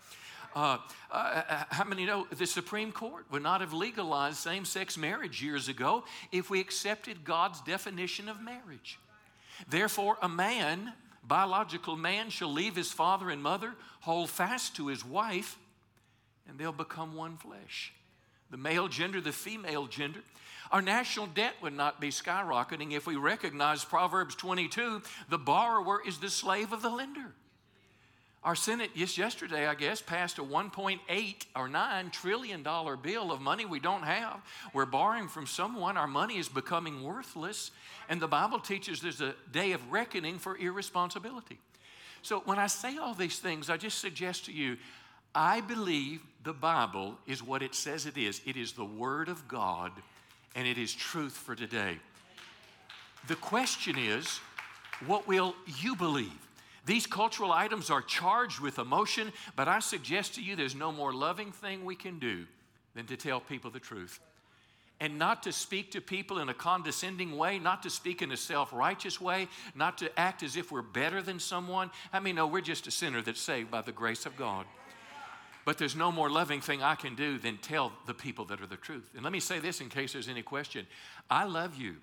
Uh, 0.55 0.79
uh, 1.11 1.43
uh, 1.49 1.65
how 1.71 1.85
many 1.85 2.07
know 2.07 2.27
the 2.31 2.47
Supreme 2.47 2.93
Court 2.93 3.27
would 3.31 3.43
not 3.43 3.61
have 3.61 3.73
legalized 3.73 4.37
same 4.37 4.65
sex 4.65 4.97
marriage 4.97 5.43
years 5.43 5.69
ago 5.69 6.05
if 6.31 6.49
we 6.49 6.61
accepted 6.61 7.25
God's 7.25 7.61
definition 7.63 8.29
of 8.29 8.41
marriage? 8.41 8.99
Therefore, 9.69 10.17
a 10.23 10.29
man, 10.29 10.93
biological 11.27 11.97
man, 11.97 12.31
shall 12.31 12.53
leave 12.53 12.77
his 12.77 12.93
father 12.93 13.31
and 13.31 13.43
mother, 13.43 13.75
hold 14.01 14.31
fast 14.31 14.77
to 14.77 14.87
his 14.87 15.05
wife, 15.05 15.59
and 16.49 16.57
they'll 16.57 16.73
become 16.73 17.17
one 17.17 17.37
flesh. 17.37 17.93
The 18.51 18.57
male 18.57 18.87
gender, 18.87 19.21
the 19.21 19.33
female 19.33 19.87
gender. 19.87 20.21
Our 20.71 20.83
national 20.83 21.27
debt 21.27 21.55
would 21.63 21.73
not 21.73 22.01
be 22.01 22.11
skyrocketing 22.11 22.93
if 22.93 23.07
we 23.07 23.17
recognize 23.17 23.85
Proverbs 23.85 24.35
22 24.37 25.03
the 25.29 25.39
borrower 25.39 26.01
is 26.07 26.19
the 26.19 26.31
slave 26.31 26.73
of 26.73 26.83
the 26.83 26.91
lender. 26.91 27.33
Our 28.45 28.55
Senate 28.55 28.91
just 28.95 29.17
yesterday, 29.17 29.67
I 29.67 29.75
guess, 29.75 30.03
passed 30.03 30.39
a 30.39 30.43
1.8 30.43 31.35
or 31.57 31.67
9 31.67 32.11
trillion 32.11 32.63
dollar 32.63 32.95
bill 32.95 33.33
of 33.33 33.41
money 33.41 33.65
we 33.65 33.81
don't 33.81 34.03
have. 34.03 34.43
We're 34.75 34.85
borrowing 34.85 35.29
from 35.29 35.47
someone. 35.47 35.97
Our 35.97 36.07
money 36.07 36.37
is 36.37 36.49
becoming 36.51 37.03
worthless. 37.03 37.71
And 38.11 38.21
the 38.21 38.29
Bible 38.29 38.59
teaches 38.59 39.01
there's 39.01 39.23
a 39.23 39.35
day 39.51 39.73
of 39.73 39.91
reckoning 39.91 40.39
for 40.39 40.59
irresponsibility. 40.59 41.59
So 42.21 42.43
when 42.45 42.59
I 42.59 42.67
say 42.67 42.99
all 42.99 43.15
these 43.15 43.39
things, 43.39 43.71
I 43.71 43.79
just 43.79 43.99
suggest 43.99 44.45
to 44.45 44.53
you, 44.53 44.77
I 45.35 45.63
believe 45.63 46.21
the 46.43 46.53
Bible 46.53 47.17
is 47.27 47.43
what 47.43 47.63
it 47.63 47.75
says 47.75 48.05
it 48.05 48.19
is. 48.19 48.43
It 48.45 48.57
is 48.57 48.73
the 48.73 48.85
Word 48.85 49.29
of 49.29 49.49
God, 49.49 49.91
and 50.55 50.69
it 50.69 50.77
is 50.77 50.93
truth 50.93 51.33
for 51.33 51.55
today. 51.55 51.99
The 53.27 53.37
question 53.37 53.97
is, 53.99 54.39
what 55.07 55.27
will 55.27 55.55
you 55.81 55.97
believe? 55.97 56.44
These 56.87 57.07
cultural 57.07 57.53
items 57.53 57.91
are 57.91 58.03
charged 58.03 58.61
with 58.61 58.79
emotion, 58.79 59.33
but 59.57 59.69
I 59.69 59.79
suggest 59.79 60.35
to 60.35 60.43
you 60.43 60.55
there's 60.55 60.75
no 60.75 60.93
more 60.93 61.12
loving 61.12 61.50
thing 61.50 61.85
we 61.85 61.97
can 61.97 62.19
do 62.19 62.47
than 62.95 63.07
to 63.07 63.17
tell 63.17 63.41
people 63.41 63.71
the 63.71 63.81
truth. 63.81 64.21
And 65.00 65.19
not 65.19 65.43
to 65.43 65.53
speak 65.53 65.91
to 65.93 66.00
people 66.00 66.38
in 66.38 66.49
a 66.49 66.55
condescending 66.55 67.37
way, 67.37 67.59
not 67.59 67.83
to 67.83 67.91
speak 67.91 68.23
in 68.23 68.31
a 68.31 68.37
self 68.37 68.73
righteous 68.73 69.21
way, 69.21 69.49
not 69.75 69.99
to 69.99 70.19
act 70.19 70.43
as 70.43 70.57
if 70.57 70.71
we're 70.71 70.83
better 70.83 71.21
than 71.21 71.41
someone. 71.41 71.91
I 72.12 72.21
mean, 72.21 72.37
no, 72.37 72.47
we're 72.47 72.61
just 72.61 72.87
a 72.87 72.91
sinner 72.91 73.21
that's 73.21 73.41
saved 73.41 73.71
by 73.71 73.83
the 73.83 73.93
grace 73.93 74.25
of 74.25 74.37
God. 74.37 74.67
But 75.64 75.79
there's 75.79 75.97
no 75.97 76.12
more 76.12 76.31
loving 76.31 76.61
thing 76.61 76.83
I 76.83 76.95
can 76.95 77.17
do 77.17 77.38
than 77.38 77.57
tell 77.57 77.93
the 78.07 78.14
people 78.14 78.45
that 78.47 78.61
are 78.61 78.67
the 78.67 78.76
truth. 78.76 79.11
And 79.14 79.25
let 79.25 79.33
me 79.33 79.41
say 79.41 79.59
this 79.59 79.81
in 79.81 79.88
case 79.88 80.12
there's 80.12 80.29
any 80.29 80.43
question 80.43 80.87
I 81.31 81.45
love 81.45 81.75
you. 81.75 81.97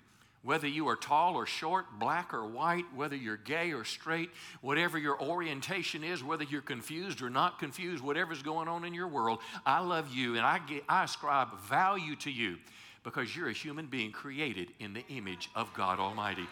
Whether 0.44 0.66
you 0.66 0.88
are 0.88 0.96
tall 0.96 1.36
or 1.36 1.46
short, 1.46 1.86
black 2.00 2.34
or 2.34 2.44
white, 2.44 2.84
whether 2.94 3.14
you're 3.14 3.36
gay 3.36 3.72
or 3.72 3.84
straight, 3.84 4.30
whatever 4.60 4.98
your 4.98 5.20
orientation 5.22 6.02
is, 6.02 6.24
whether 6.24 6.42
you're 6.42 6.60
confused 6.60 7.22
or 7.22 7.30
not 7.30 7.60
confused, 7.60 8.02
whatever's 8.02 8.42
going 8.42 8.66
on 8.66 8.84
in 8.84 8.92
your 8.92 9.06
world, 9.06 9.38
I 9.64 9.80
love 9.80 10.12
you 10.12 10.36
and 10.36 10.44
I, 10.44 10.58
get, 10.58 10.82
I 10.88 11.04
ascribe 11.04 11.56
value 11.60 12.16
to 12.16 12.30
you 12.30 12.56
because 13.04 13.36
you're 13.36 13.48
a 13.48 13.52
human 13.52 13.86
being 13.86 14.10
created 14.10 14.72
in 14.80 14.94
the 14.94 15.06
image 15.08 15.48
of 15.54 15.72
God 15.74 16.00
Almighty. 16.00 16.46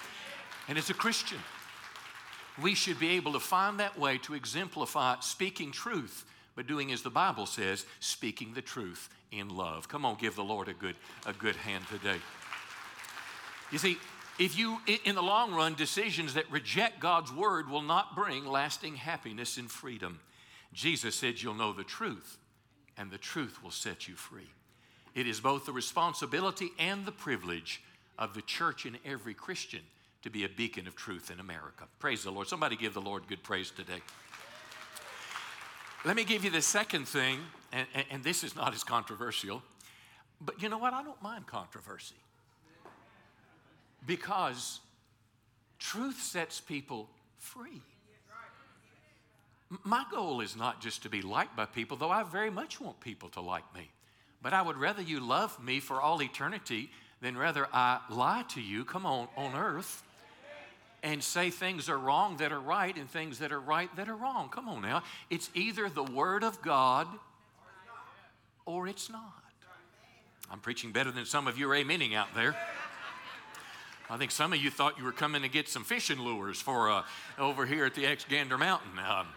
And 0.68 0.78
as 0.78 0.88
a 0.90 0.94
Christian, 0.94 1.38
we 2.62 2.74
should 2.74 3.00
be 3.00 3.10
able 3.10 3.32
to 3.32 3.40
find 3.40 3.80
that 3.80 3.98
way 3.98 4.18
to 4.18 4.34
exemplify 4.34 5.16
speaking 5.20 5.72
truth, 5.72 6.24
but 6.54 6.68
doing 6.68 6.92
as 6.92 7.02
the 7.02 7.10
Bible 7.10 7.46
says, 7.46 7.86
speaking 7.98 8.54
the 8.54 8.62
truth 8.62 9.08
in 9.32 9.48
love. 9.48 9.88
Come 9.88 10.04
on, 10.04 10.16
give 10.20 10.36
the 10.36 10.44
Lord 10.44 10.68
a 10.68 10.74
good, 10.74 10.96
a 11.26 11.32
good 11.32 11.56
hand 11.56 11.84
today. 11.88 12.18
You 13.70 13.78
see, 13.78 13.98
if 14.38 14.58
you, 14.58 14.78
in 15.04 15.14
the 15.14 15.22
long 15.22 15.52
run, 15.52 15.74
decisions 15.74 16.34
that 16.34 16.50
reject 16.50 16.98
God's 16.98 17.32
word 17.32 17.68
will 17.68 17.82
not 17.82 18.16
bring 18.16 18.46
lasting 18.46 18.96
happiness 18.96 19.58
and 19.58 19.70
freedom. 19.70 20.20
Jesus 20.72 21.14
said, 21.14 21.42
You'll 21.42 21.54
know 21.54 21.72
the 21.72 21.84
truth, 21.84 22.38
and 22.96 23.10
the 23.10 23.18
truth 23.18 23.62
will 23.62 23.70
set 23.70 24.08
you 24.08 24.14
free. 24.14 24.50
It 25.14 25.26
is 25.26 25.40
both 25.40 25.66
the 25.66 25.72
responsibility 25.72 26.70
and 26.78 27.04
the 27.04 27.12
privilege 27.12 27.82
of 28.18 28.34
the 28.34 28.42
church 28.42 28.86
and 28.86 28.98
every 29.04 29.34
Christian 29.34 29.80
to 30.22 30.30
be 30.30 30.44
a 30.44 30.48
beacon 30.48 30.86
of 30.86 30.96
truth 30.96 31.30
in 31.30 31.40
America. 31.40 31.84
Praise 31.98 32.24
the 32.24 32.30
Lord. 32.30 32.48
Somebody 32.48 32.76
give 32.76 32.94
the 32.94 33.00
Lord 33.00 33.26
good 33.26 33.42
praise 33.42 33.70
today. 33.70 34.00
Let 36.04 36.16
me 36.16 36.24
give 36.24 36.44
you 36.44 36.50
the 36.50 36.62
second 36.62 37.06
thing, 37.06 37.40
and, 37.72 37.86
and, 38.10 38.24
this 38.24 38.42
is 38.42 38.56
not 38.56 38.72
as 38.72 38.82
controversial, 38.84 39.62
but 40.40 40.62
you 40.62 40.70
know 40.70 40.78
what? 40.78 40.94
I 40.94 41.02
don't 41.02 41.20
mind 41.22 41.46
controversy 41.46 42.14
because 44.06 44.80
truth 45.78 46.20
sets 46.20 46.60
people 46.60 47.08
free. 47.38 47.82
My 49.84 50.04
goal 50.10 50.40
is 50.40 50.56
not 50.56 50.80
just 50.80 51.04
to 51.04 51.08
be 51.08 51.22
liked 51.22 51.56
by 51.56 51.64
people, 51.66 51.96
though 51.96 52.10
I 52.10 52.24
very 52.24 52.50
much 52.50 52.80
want 52.80 53.00
people 53.00 53.28
to 53.30 53.40
like 53.40 53.72
me. 53.74 53.88
But 54.42 54.52
I 54.52 54.62
would 54.62 54.76
rather 54.76 55.02
you 55.02 55.20
love 55.20 55.62
me 55.62 55.80
for 55.80 56.00
all 56.00 56.22
eternity 56.22 56.90
than 57.20 57.36
rather 57.36 57.68
I 57.72 58.00
lie 58.10 58.44
to 58.50 58.60
you, 58.60 58.84
come 58.84 59.06
on, 59.06 59.28
on 59.36 59.54
earth, 59.54 60.02
and 61.02 61.22
say 61.22 61.50
things 61.50 61.88
are 61.88 61.98
wrong 61.98 62.38
that 62.38 62.52
are 62.52 62.60
right 62.60 62.94
and 62.96 63.08
things 63.08 63.38
that 63.38 63.52
are 63.52 63.60
right 63.60 63.94
that 63.96 64.08
are 64.08 64.16
wrong. 64.16 64.48
Come 64.48 64.68
on 64.68 64.82
now. 64.82 65.02
It's 65.28 65.50
either 65.54 65.88
the 65.88 66.04
Word 66.04 66.42
of 66.42 66.60
God 66.62 67.06
or 68.66 68.88
it's 68.88 69.08
not. 69.10 69.34
I'm 70.50 70.58
preaching 70.58 70.90
better 70.90 71.12
than 71.12 71.26
some 71.26 71.46
of 71.46 71.58
you 71.58 71.70
are 71.70 71.76
amening 71.76 72.14
out 72.14 72.34
there. 72.34 72.56
I 74.12 74.16
think 74.16 74.32
some 74.32 74.52
of 74.52 74.58
you 74.58 74.72
thought 74.72 74.98
you 74.98 75.04
were 75.04 75.12
coming 75.12 75.42
to 75.42 75.48
get 75.48 75.68
some 75.68 75.84
fishing 75.84 76.18
lures 76.18 76.60
for 76.60 76.90
uh, 76.90 77.04
over 77.38 77.64
here 77.64 77.84
at 77.84 77.94
the 77.94 78.06
X 78.06 78.26
Gander 78.28 78.58
Mountain. 78.58 78.98
Um, 78.98 79.28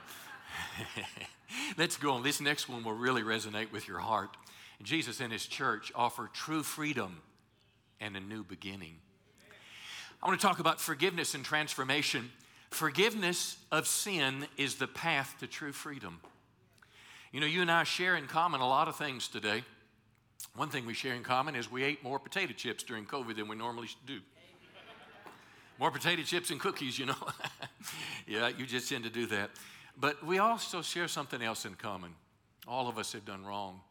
let's 1.77 1.95
go 1.95 2.13
on. 2.13 2.23
This 2.23 2.41
next 2.41 2.67
one 2.67 2.83
will 2.83 2.93
really 2.93 3.21
resonate 3.21 3.71
with 3.71 3.87
your 3.87 3.99
heart. 3.99 4.35
Jesus 4.81 5.19
and 5.19 5.31
his 5.31 5.45
church 5.45 5.91
offer 5.93 6.27
true 6.33 6.63
freedom 6.63 7.21
and 8.01 8.17
a 8.17 8.19
new 8.19 8.43
beginning. 8.43 8.95
I 10.23 10.27
want 10.27 10.41
to 10.41 10.47
talk 10.47 10.57
about 10.57 10.81
forgiveness 10.81 11.35
and 11.35 11.45
transformation. 11.45 12.31
Forgiveness 12.71 13.57
of 13.71 13.85
sin 13.85 14.47
is 14.57 14.77
the 14.77 14.87
path 14.87 15.35
to 15.41 15.45
true 15.45 15.71
freedom. 15.71 16.19
You 17.31 17.41
know, 17.41 17.45
you 17.45 17.61
and 17.61 17.69
I 17.69 17.83
share 17.83 18.15
in 18.15 18.25
common 18.25 18.59
a 18.59 18.67
lot 18.67 18.87
of 18.87 18.95
things 18.95 19.27
today. 19.27 19.63
One 20.55 20.69
thing 20.69 20.87
we 20.87 20.95
share 20.95 21.13
in 21.13 21.21
common 21.21 21.55
is 21.55 21.71
we 21.71 21.83
ate 21.83 22.03
more 22.03 22.17
potato 22.17 22.53
chips 22.53 22.81
during 22.81 23.05
COVID 23.05 23.35
than 23.35 23.47
we 23.47 23.55
normally 23.55 23.89
do. 24.07 24.19
More 25.83 25.91
potato 25.91 26.21
chips 26.21 26.49
and 26.49 26.61
cookies, 26.61 26.97
you 26.97 27.05
know. 27.05 27.27
yeah, 28.25 28.47
you 28.47 28.65
just 28.65 28.87
tend 28.87 29.03
to 29.03 29.09
do 29.09 29.25
that. 29.25 29.49
But 29.99 30.25
we 30.25 30.37
also 30.37 30.81
share 30.81 31.09
something 31.09 31.41
else 31.41 31.65
in 31.65 31.73
common. 31.73 32.11
All 32.65 32.87
of 32.87 32.97
us 32.97 33.11
have 33.11 33.25
done 33.25 33.45
wrong. 33.45 33.81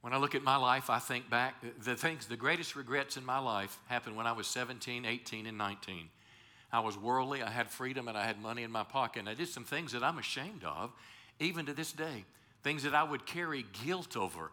When 0.00 0.12
I 0.12 0.16
look 0.16 0.34
at 0.34 0.42
my 0.42 0.56
life, 0.56 0.90
I 0.90 0.98
think 0.98 1.30
back, 1.30 1.54
the 1.84 1.94
things, 1.94 2.26
the 2.26 2.36
greatest 2.36 2.74
regrets 2.74 3.16
in 3.16 3.24
my 3.24 3.38
life 3.38 3.78
happened 3.86 4.16
when 4.16 4.26
I 4.26 4.32
was 4.32 4.48
17, 4.48 5.04
18, 5.04 5.46
and 5.46 5.56
19. 5.56 6.08
I 6.72 6.80
was 6.80 6.98
worldly, 6.98 7.40
I 7.40 7.50
had 7.50 7.70
freedom, 7.70 8.08
and 8.08 8.18
I 8.18 8.26
had 8.26 8.42
money 8.42 8.64
in 8.64 8.72
my 8.72 8.82
pocket. 8.82 9.20
And 9.20 9.28
I 9.28 9.34
did 9.34 9.46
some 9.46 9.62
things 9.62 9.92
that 9.92 10.02
I'm 10.02 10.18
ashamed 10.18 10.64
of, 10.64 10.90
even 11.38 11.64
to 11.66 11.72
this 11.72 11.92
day. 11.92 12.24
Things 12.64 12.82
that 12.82 12.92
I 12.92 13.04
would 13.04 13.24
carry 13.24 13.66
guilt 13.84 14.16
over. 14.16 14.50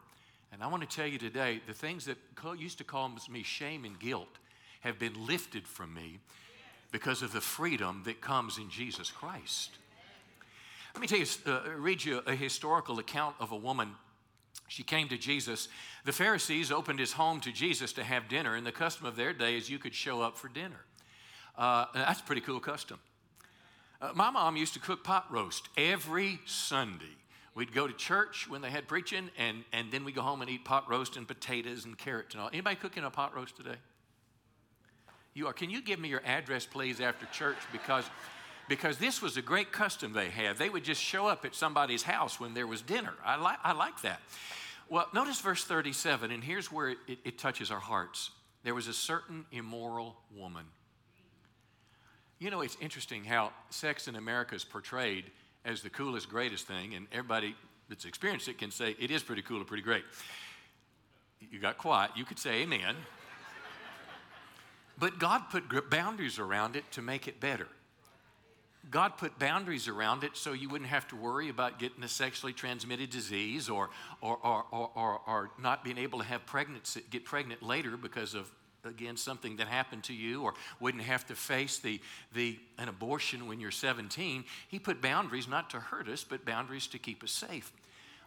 And 0.54 0.62
I 0.62 0.68
want 0.68 0.88
to 0.88 0.96
tell 0.96 1.08
you 1.08 1.18
today 1.18 1.60
the 1.66 1.74
things 1.74 2.06
that 2.06 2.18
used 2.60 2.78
to 2.78 2.84
cause 2.84 3.28
me 3.28 3.42
shame 3.42 3.84
and 3.84 4.00
guilt 4.00 4.38
have 4.82 5.00
been 5.00 5.26
lifted 5.26 5.68
from 5.68 5.94
me 5.94 6.20
because 6.92 7.22
of 7.22 7.32
the 7.32 7.42
freedom 7.42 8.04
that 8.06 8.22
comes 8.22 8.58
in 8.58 8.70
Jesus 8.70 9.10
Christ. 9.10 9.72
Let 10.94 11.02
me 11.02 11.08
tell 11.08 11.20
you, 11.20 11.26
uh, 11.48 11.62
read 11.78 12.04
you 12.04 12.22
a 12.28 12.36
historical 12.36 13.00
account 13.00 13.36
of 13.40 13.52
a 13.52 13.56
woman. 13.56 13.92
She 14.68 14.84
came 14.84 15.08
to 15.08 15.18
Jesus. 15.18 15.70
The 16.06 16.12
Pharisees 16.12 16.72
opened 16.72 17.00
his 17.00 17.14
home 17.14 17.40
to 17.42 17.52
Jesus 17.52 17.94
to 17.94 18.04
have 18.04 18.28
dinner, 18.28 18.56
and 18.56 18.66
the 18.66 18.72
custom 18.72 19.06
of 19.06 19.16
their 19.16 19.34
day 19.34 19.56
is 19.56 19.70
you 19.70 19.80
could 19.80 19.96
show 19.96 20.22
up 20.22 20.38
for 20.38 20.50
dinner. 20.50 20.86
Uh, 21.58 21.86
that's 21.94 22.20
a 22.20 22.24
pretty 22.24 22.42
cool 22.42 22.60
custom. 22.60 23.00
Uh, 24.02 24.12
my 24.16 24.30
mom 24.30 24.58
used 24.58 24.74
to 24.74 24.80
cook 24.80 25.04
pot 25.04 25.32
roast 25.32 25.70
every 25.78 26.40
Sunday. 26.46 27.06
We'd 27.54 27.74
go 27.74 27.86
to 27.88 27.94
church 27.94 28.50
when 28.50 28.62
they 28.62 28.70
had 28.70 28.88
preaching, 28.88 29.30
and, 29.38 29.64
and 29.74 29.92
then 29.92 30.04
we'd 30.06 30.16
go 30.16 30.22
home 30.22 30.42
and 30.42 30.50
eat 30.50 30.66
pot 30.66 30.90
roast 30.90 31.18
and 31.18 31.28
potatoes 31.28 31.86
and 31.86 31.98
carrots 31.98 32.34
and 32.34 32.42
all. 32.42 32.50
Anybody 32.52 32.78
cooking 32.78 33.04
a 33.04 33.10
pot 33.10 33.36
roast 33.36 33.58
today? 33.58 33.76
You 35.34 35.48
are. 35.48 35.54
Can 35.54 35.70
you 35.70 35.82
give 35.82 36.00
me 36.00 36.10
your 36.10 36.22
address, 36.26 36.66
please, 36.66 37.00
after 37.00 37.26
church? 37.28 37.58
Because, 37.72 38.06
because 38.68 38.98
this 38.98 39.22
was 39.22 39.38
a 39.38 39.42
great 39.42 39.72
custom 39.72 40.14
they 40.14 40.30
had. 40.30 40.58
They 40.58 40.70
would 40.70 40.84
just 40.84 41.02
show 41.02 41.28
up 41.28 41.46
at 41.46 41.56
somebody's 41.56 42.04
house 42.04 42.40
when 42.40 42.54
there 42.54 42.68
was 42.68 42.82
dinner. 42.82 43.14
I, 43.24 43.38
like 43.38 43.60
I 43.64 43.72
like 43.72 44.02
that. 44.02 44.20
Well, 44.90 45.08
notice 45.14 45.40
verse 45.40 45.64
37, 45.64 46.32
and 46.32 46.44
here's 46.44 46.70
where 46.70 46.90
it, 46.90 46.98
it, 47.08 47.20
it 47.24 47.38
touches 47.38 47.72
our 47.72 47.80
hearts. 47.80 48.32
There 48.64 48.76
was 48.76 48.88
a 48.88 48.94
certain 48.94 49.46
immoral 49.52 50.18
woman. 50.36 50.66
You 52.40 52.50
know, 52.50 52.62
it's 52.62 52.78
interesting 52.82 53.24
how 53.24 53.54
sex 53.70 54.08
in 54.08 54.16
America 54.16 54.56
is 54.56 54.66
portrayed 54.66 55.26
as 55.64 55.82
the 55.82 55.90
coolest, 55.90 56.30
greatest 56.30 56.68
thing, 56.68 56.96
and 56.96 57.08
everybody 57.12 57.56
that's 57.88 58.04
experienced 58.04 58.48
it 58.48 58.58
can 58.58 58.72
say 58.72 58.96
it 59.00 59.12
is 59.12 59.24
pretty 59.24 59.44
cool 59.44 59.62
or 59.62 59.66
pretty 59.66 59.84
great. 59.84 60.04
You 61.40 61.60
got 61.60 61.78
quiet. 61.78 62.12
You 62.16 62.26
could 62.26 62.40
say 62.40 62.64
amen. 62.64 62.96
But 65.02 65.18
God 65.18 65.50
put 65.50 65.90
boundaries 65.90 66.38
around 66.38 66.76
it 66.76 66.84
to 66.92 67.02
make 67.02 67.28
it 67.28 67.40
better. 67.40 67.68
God 68.92 69.18
put 69.18 69.40
boundaries 69.40 69.88
around 69.88 70.24
it 70.24 70.38
so 70.38 70.54
you 70.54 70.70
wouldn't 70.70 70.92
have 70.92 71.08
to 71.08 71.16
worry 71.16 71.50
about 71.50 71.80
getting 71.80 72.04
a 72.04 72.08
sexually 72.08 72.54
transmitted 72.54 73.10
disease 73.10 73.68
or, 73.68 73.90
or, 74.22 74.38
or, 74.44 74.64
or, 74.72 75.22
or 75.26 75.50
not 75.60 75.84
being 75.84 75.98
able 75.98 76.20
to 76.20 76.26
have 76.26 76.46
pregnancy, 76.46 77.02
get 77.10 77.26
pregnant 77.26 77.64
later 77.64 77.98
because 77.98 78.36
of, 78.36 78.52
again, 78.86 79.18
something 79.18 79.56
that 79.56 79.68
happened 79.68 80.04
to 80.04 80.14
you 80.14 80.44
or 80.44 80.54
wouldn't 80.80 81.04
have 81.04 81.26
to 81.28 81.36
face 81.36 81.80
the, 81.80 82.00
the, 82.36 82.60
an 82.78 82.88
abortion 82.88 83.48
when 83.48 83.60
you're 83.60 83.72
17. 83.72 84.46
He 84.68 84.78
put 84.78 85.02
boundaries 85.02 85.48
not 85.48 85.72
to 85.72 85.80
hurt 85.80 86.10
us, 86.10 86.24
but 86.24 86.46
boundaries 86.46 86.86
to 86.88 87.00
keep 87.00 87.24
us 87.24 87.32
safe. 87.32 87.72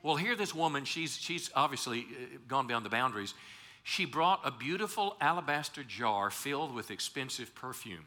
Well, 0.03 0.17
here 0.17 0.35
this 0.35 0.53
woman, 0.53 0.87
she's, 0.87 1.17
she's 1.17 1.53
obviously 1.55 2.01
uh, 2.01 2.39
gone 2.49 2.67
beyond 2.67 2.85
the 2.85 2.91
boundaries 2.91 3.33
she 3.85 4.07
brought 4.07 4.41
a 4.45 4.51
beautiful 4.51 5.15
alabaster 5.21 5.85
jar 5.85 6.31
filled 6.31 6.75
with 6.75 6.91
expensive 6.91 7.55
perfume. 7.55 8.07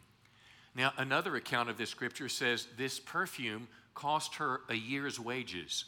Now, 0.76 0.92
another 0.98 1.36
account 1.36 1.70
of 1.70 1.78
this 1.78 1.92
scripture 1.92 2.28
says 2.30 2.68
this 2.78 3.00
perfume 3.00 3.68
cost 3.94 4.36
her 4.36 4.62
a 4.70 4.74
year's 4.74 5.20
wages. 5.20 5.86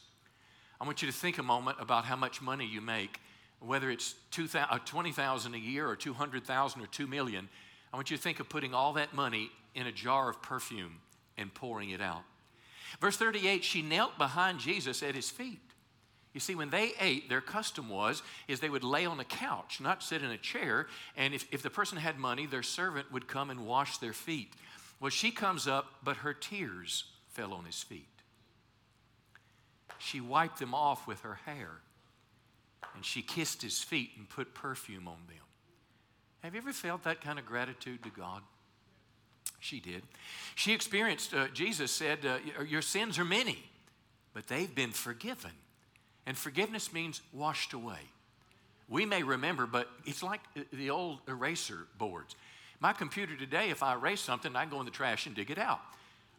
I 0.79 0.85
want 0.85 1.01
you 1.01 1.07
to 1.07 1.13
think 1.13 1.39
a 1.39 1.43
moment 1.43 1.77
about 1.79 2.05
how 2.05 2.15
much 2.15 2.39
money 2.41 2.67
you 2.67 2.81
make, 2.81 3.19
whether 3.59 3.89
it's 3.89 4.13
20,000 4.31 5.53
uh, 5.53 5.55
a 5.55 5.59
year 5.59 5.89
or 5.89 5.95
200,000 5.95 6.81
or 6.81 6.87
2 6.87 7.07
million. 7.07 7.49
I 7.91 7.97
want 7.97 8.11
you 8.11 8.17
to 8.17 8.23
think 8.23 8.39
of 8.39 8.47
putting 8.47 8.75
all 8.75 8.93
that 8.93 9.13
money 9.13 9.51
in 9.73 9.87
a 9.87 9.91
jar 9.91 10.29
of 10.29 10.41
perfume 10.41 10.99
and 11.35 11.51
pouring 11.51 11.89
it 11.89 12.01
out. 12.01 12.23
Verse 13.01 13.17
38, 13.17 13.63
she 13.63 13.81
knelt 13.81 14.17
behind 14.19 14.59
Jesus 14.59 15.01
at 15.01 15.15
his 15.15 15.29
feet. 15.31 15.59
You 16.33 16.39
see, 16.39 16.53
when 16.53 16.69
they 16.69 16.93
ate, 16.99 17.27
their 17.27 17.41
custom 17.41 17.89
was 17.89 18.21
is 18.47 18.59
they 18.59 18.69
would 18.69 18.83
lay 18.83 19.05
on 19.05 19.19
a 19.19 19.25
couch, 19.25 19.81
not 19.81 20.03
sit 20.03 20.21
in 20.21 20.29
a 20.29 20.37
chair. 20.37 20.87
And 21.17 21.33
if, 21.33 21.45
if 21.51 21.63
the 21.63 21.71
person 21.71 21.97
had 21.97 22.19
money, 22.19 22.45
their 22.45 22.63
servant 22.63 23.11
would 23.11 23.27
come 23.27 23.49
and 23.49 23.65
wash 23.65 23.97
their 23.97 24.13
feet. 24.13 24.53
Well, 24.99 25.09
she 25.09 25.31
comes 25.31 25.67
up, 25.67 25.87
but 26.03 26.17
her 26.17 26.33
tears 26.33 27.05
fell 27.29 27.53
on 27.53 27.65
his 27.65 27.81
feet. 27.81 28.05
She 29.97 30.21
wiped 30.21 30.59
them 30.59 30.73
off 30.73 31.07
with 31.07 31.21
her 31.21 31.39
hair, 31.45 31.69
and 32.95 33.03
she 33.03 33.21
kissed 33.21 33.61
his 33.61 33.79
feet 33.79 34.11
and 34.17 34.29
put 34.29 34.53
perfume 34.53 35.07
on 35.07 35.17
them. 35.27 35.37
Have 36.43 36.53
you 36.53 36.61
ever 36.61 36.71
felt 36.71 37.03
that 37.03 37.21
kind 37.21 37.39
of 37.39 37.45
gratitude 37.45 38.03
to 38.03 38.09
God? 38.09 38.43
She 39.59 39.79
did. 39.79 40.03
She 40.55 40.73
experienced, 40.73 41.33
uh, 41.33 41.47
Jesus 41.49 41.91
said, 41.91 42.19
uh, 42.25 42.63
Your 42.63 42.81
sins 42.81 43.19
are 43.19 43.25
many, 43.25 43.61
but 44.33 44.47
they've 44.47 44.73
been 44.73 44.91
forgiven. 44.91 45.51
And 46.29 46.37
forgiveness 46.37 46.93
means 46.93 47.21
washed 47.33 47.73
away. 47.73 47.97
We 48.87 49.03
may 49.03 49.23
remember, 49.23 49.65
but 49.65 49.89
it's 50.05 50.21
like 50.21 50.41
the 50.71 50.91
old 50.91 51.21
eraser 51.27 51.87
boards. 51.97 52.35
My 52.79 52.93
computer 52.93 53.35
today, 53.35 53.71
if 53.71 53.81
I 53.81 53.95
erase 53.95 54.21
something, 54.21 54.55
I 54.55 54.61
can 54.61 54.69
go 54.69 54.79
in 54.79 54.85
the 54.85 54.91
trash 54.91 55.25
and 55.25 55.35
dig 55.35 55.49
it 55.49 55.57
out. 55.57 55.79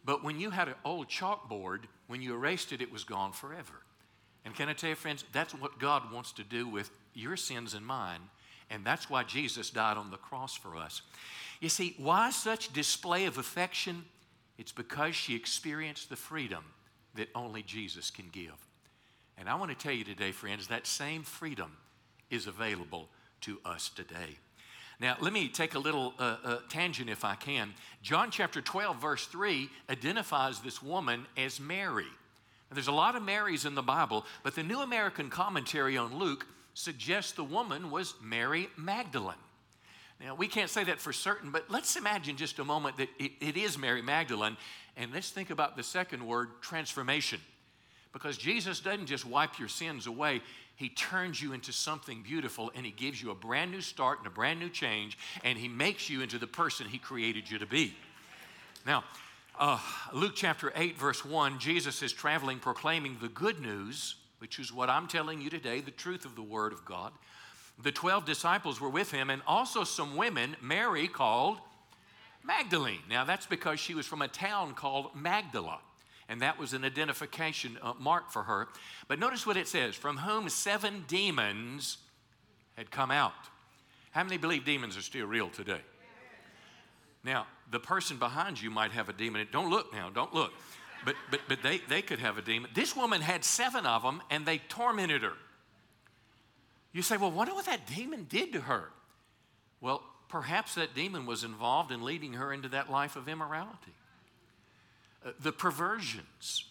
But 0.05 0.23
when 0.23 0.39
you 0.39 0.49
had 0.49 0.69
an 0.69 0.75
old 0.85 1.09
chalkboard, 1.09 1.79
when 2.07 2.21
you 2.21 2.33
erased 2.33 2.71
it, 2.71 2.81
it 2.81 2.89
was 2.89 3.03
gone 3.03 3.33
forever. 3.33 3.83
And 4.45 4.55
can 4.55 4.69
I 4.69 4.73
tell 4.73 4.91
you, 4.91 4.95
friends, 4.95 5.25
that's 5.33 5.53
what 5.53 5.77
God 5.77 6.09
wants 6.09 6.31
to 6.33 6.43
do 6.45 6.69
with 6.69 6.89
your 7.13 7.35
sins 7.35 7.73
and 7.73 7.85
mine. 7.85 8.21
And 8.69 8.85
that's 8.85 9.09
why 9.09 9.23
Jesus 9.23 9.71
died 9.71 9.97
on 9.97 10.09
the 10.09 10.15
cross 10.15 10.55
for 10.55 10.77
us. 10.77 11.01
You 11.59 11.67
see, 11.67 11.95
why 11.97 12.29
such 12.29 12.71
display 12.71 13.25
of 13.25 13.37
affection? 13.37 14.05
It's 14.57 14.71
because 14.71 15.17
she 15.17 15.35
experienced 15.35 16.09
the 16.09 16.15
freedom 16.15 16.63
that 17.15 17.27
only 17.35 17.61
Jesus 17.61 18.09
can 18.09 18.29
give. 18.31 18.55
And 19.41 19.49
I 19.49 19.55
want 19.55 19.71
to 19.71 19.75
tell 19.75 19.91
you 19.91 20.03
today, 20.03 20.31
friends, 20.31 20.67
that 20.67 20.85
same 20.85 21.23
freedom 21.23 21.71
is 22.29 22.45
available 22.45 23.09
to 23.41 23.57
us 23.65 23.89
today. 23.89 24.37
Now, 24.99 25.17
let 25.19 25.33
me 25.33 25.49
take 25.49 25.73
a 25.73 25.79
little 25.79 26.13
uh, 26.19 26.37
uh, 26.43 26.57
tangent 26.69 27.09
if 27.09 27.25
I 27.25 27.33
can. 27.33 27.73
John 28.03 28.29
chapter 28.29 28.61
12, 28.61 29.01
verse 29.01 29.25
3 29.25 29.67
identifies 29.89 30.59
this 30.59 30.83
woman 30.83 31.25
as 31.35 31.59
Mary. 31.59 32.05
There's 32.71 32.87
a 32.87 32.91
lot 32.91 33.15
of 33.15 33.23
Marys 33.23 33.65
in 33.65 33.73
the 33.73 33.81
Bible, 33.81 34.27
but 34.43 34.53
the 34.53 34.61
New 34.61 34.81
American 34.81 35.31
Commentary 35.31 35.97
on 35.97 36.19
Luke 36.19 36.45
suggests 36.75 37.31
the 37.31 37.43
woman 37.43 37.89
was 37.89 38.13
Mary 38.21 38.69
Magdalene. 38.77 39.33
Now, 40.23 40.35
we 40.35 40.47
can't 40.47 40.69
say 40.69 40.83
that 40.83 40.99
for 40.99 41.11
certain, 41.11 41.49
but 41.49 41.65
let's 41.67 41.95
imagine 41.95 42.37
just 42.37 42.59
a 42.59 42.63
moment 42.63 42.97
that 42.97 43.09
it, 43.17 43.31
it 43.41 43.57
is 43.57 43.75
Mary 43.75 44.03
Magdalene, 44.03 44.55
and 44.95 45.11
let's 45.11 45.31
think 45.31 45.49
about 45.49 45.75
the 45.75 45.83
second 45.83 46.27
word, 46.27 46.49
transformation. 46.61 47.41
Because 48.13 48.37
Jesus 48.37 48.79
doesn't 48.79 49.05
just 49.05 49.25
wipe 49.25 49.57
your 49.57 49.69
sins 49.69 50.07
away, 50.07 50.41
He 50.75 50.89
turns 50.89 51.41
you 51.41 51.53
into 51.53 51.71
something 51.71 52.21
beautiful 52.23 52.71
and 52.75 52.85
He 52.85 52.91
gives 52.91 53.21
you 53.21 53.31
a 53.31 53.35
brand 53.35 53.71
new 53.71 53.81
start 53.81 54.19
and 54.19 54.27
a 54.27 54.31
brand 54.31 54.59
new 54.59 54.69
change, 54.69 55.17
and 55.43 55.57
He 55.57 55.67
makes 55.67 56.09
you 56.09 56.21
into 56.21 56.37
the 56.37 56.47
person 56.47 56.87
He 56.87 56.97
created 56.97 57.49
you 57.49 57.59
to 57.59 57.65
be. 57.65 57.95
Now, 58.85 59.03
uh, 59.59 59.79
Luke 60.13 60.33
chapter 60.35 60.73
8, 60.75 60.97
verse 60.97 61.23
1, 61.23 61.59
Jesus 61.59 62.01
is 62.01 62.11
traveling 62.11 62.59
proclaiming 62.59 63.17
the 63.21 63.27
good 63.27 63.59
news, 63.59 64.15
which 64.39 64.59
is 64.59 64.73
what 64.73 64.89
I'm 64.89 65.07
telling 65.07 65.39
you 65.39 65.49
today, 65.49 65.81
the 65.81 65.91
truth 65.91 66.25
of 66.25 66.35
the 66.35 66.41
Word 66.41 66.73
of 66.73 66.83
God. 66.83 67.11
The 67.81 67.91
12 67.91 68.25
disciples 68.25 68.81
were 68.81 68.89
with 68.89 69.11
him, 69.11 69.29
and 69.29 69.41
also 69.47 69.83
some 69.83 70.15
women, 70.15 70.55
Mary 70.61 71.07
called 71.07 71.59
Magdalene. 72.43 73.01
Now, 73.09 73.23
that's 73.23 73.45
because 73.45 73.79
she 73.79 73.93
was 73.93 74.05
from 74.05 74.21
a 74.21 74.27
town 74.27 74.73
called 74.73 75.15
Magdala 75.15 75.79
and 76.31 76.41
that 76.41 76.57
was 76.57 76.71
an 76.71 76.85
identification 76.85 77.77
uh, 77.81 77.91
mark 77.99 78.31
for 78.31 78.43
her. 78.43 78.69
But 79.09 79.19
notice 79.19 79.45
what 79.45 79.57
it 79.57 79.67
says 79.67 79.95
from 79.95 80.15
whom 80.15 80.47
seven 80.47 81.03
demons 81.09 81.97
had 82.77 82.89
come 82.89 83.11
out. 83.11 83.33
How 84.11 84.23
many 84.23 84.37
believe 84.37 84.63
demons 84.63 84.95
are 84.95 85.01
still 85.01 85.27
real 85.27 85.49
today? 85.49 85.81
Now, 87.25 87.47
the 87.69 87.81
person 87.81 88.15
behind 88.15 88.61
you 88.61 88.71
might 88.71 88.91
have 88.93 89.09
a 89.09 89.13
demon. 89.13 89.45
Don't 89.51 89.69
look 89.69 89.91
now, 89.91 90.09
don't 90.09 90.33
look. 90.33 90.53
But, 91.03 91.15
but, 91.29 91.41
but 91.49 91.61
they, 91.63 91.79
they 91.89 92.01
could 92.01 92.19
have 92.19 92.37
a 92.37 92.41
demon. 92.41 92.71
This 92.73 92.95
woman 92.95 93.19
had 93.19 93.43
seven 93.43 93.85
of 93.85 94.01
them 94.01 94.21
and 94.29 94.45
they 94.45 94.59
tormented 94.69 95.23
her. 95.23 95.33
You 96.93 97.01
say, 97.01 97.17
well, 97.17 97.31
wonder 97.31 97.53
what 97.53 97.65
that 97.65 97.87
demon 97.87 98.25
did 98.29 98.53
to 98.53 98.61
her. 98.61 98.89
Well, 99.81 100.01
perhaps 100.29 100.75
that 100.75 100.95
demon 100.95 101.25
was 101.25 101.43
involved 101.43 101.91
in 101.91 102.01
leading 102.01 102.33
her 102.33 102.53
into 102.53 102.69
that 102.69 102.89
life 102.89 103.17
of 103.17 103.27
immorality. 103.27 103.91
The 105.41 105.51
perversions. 105.51 106.65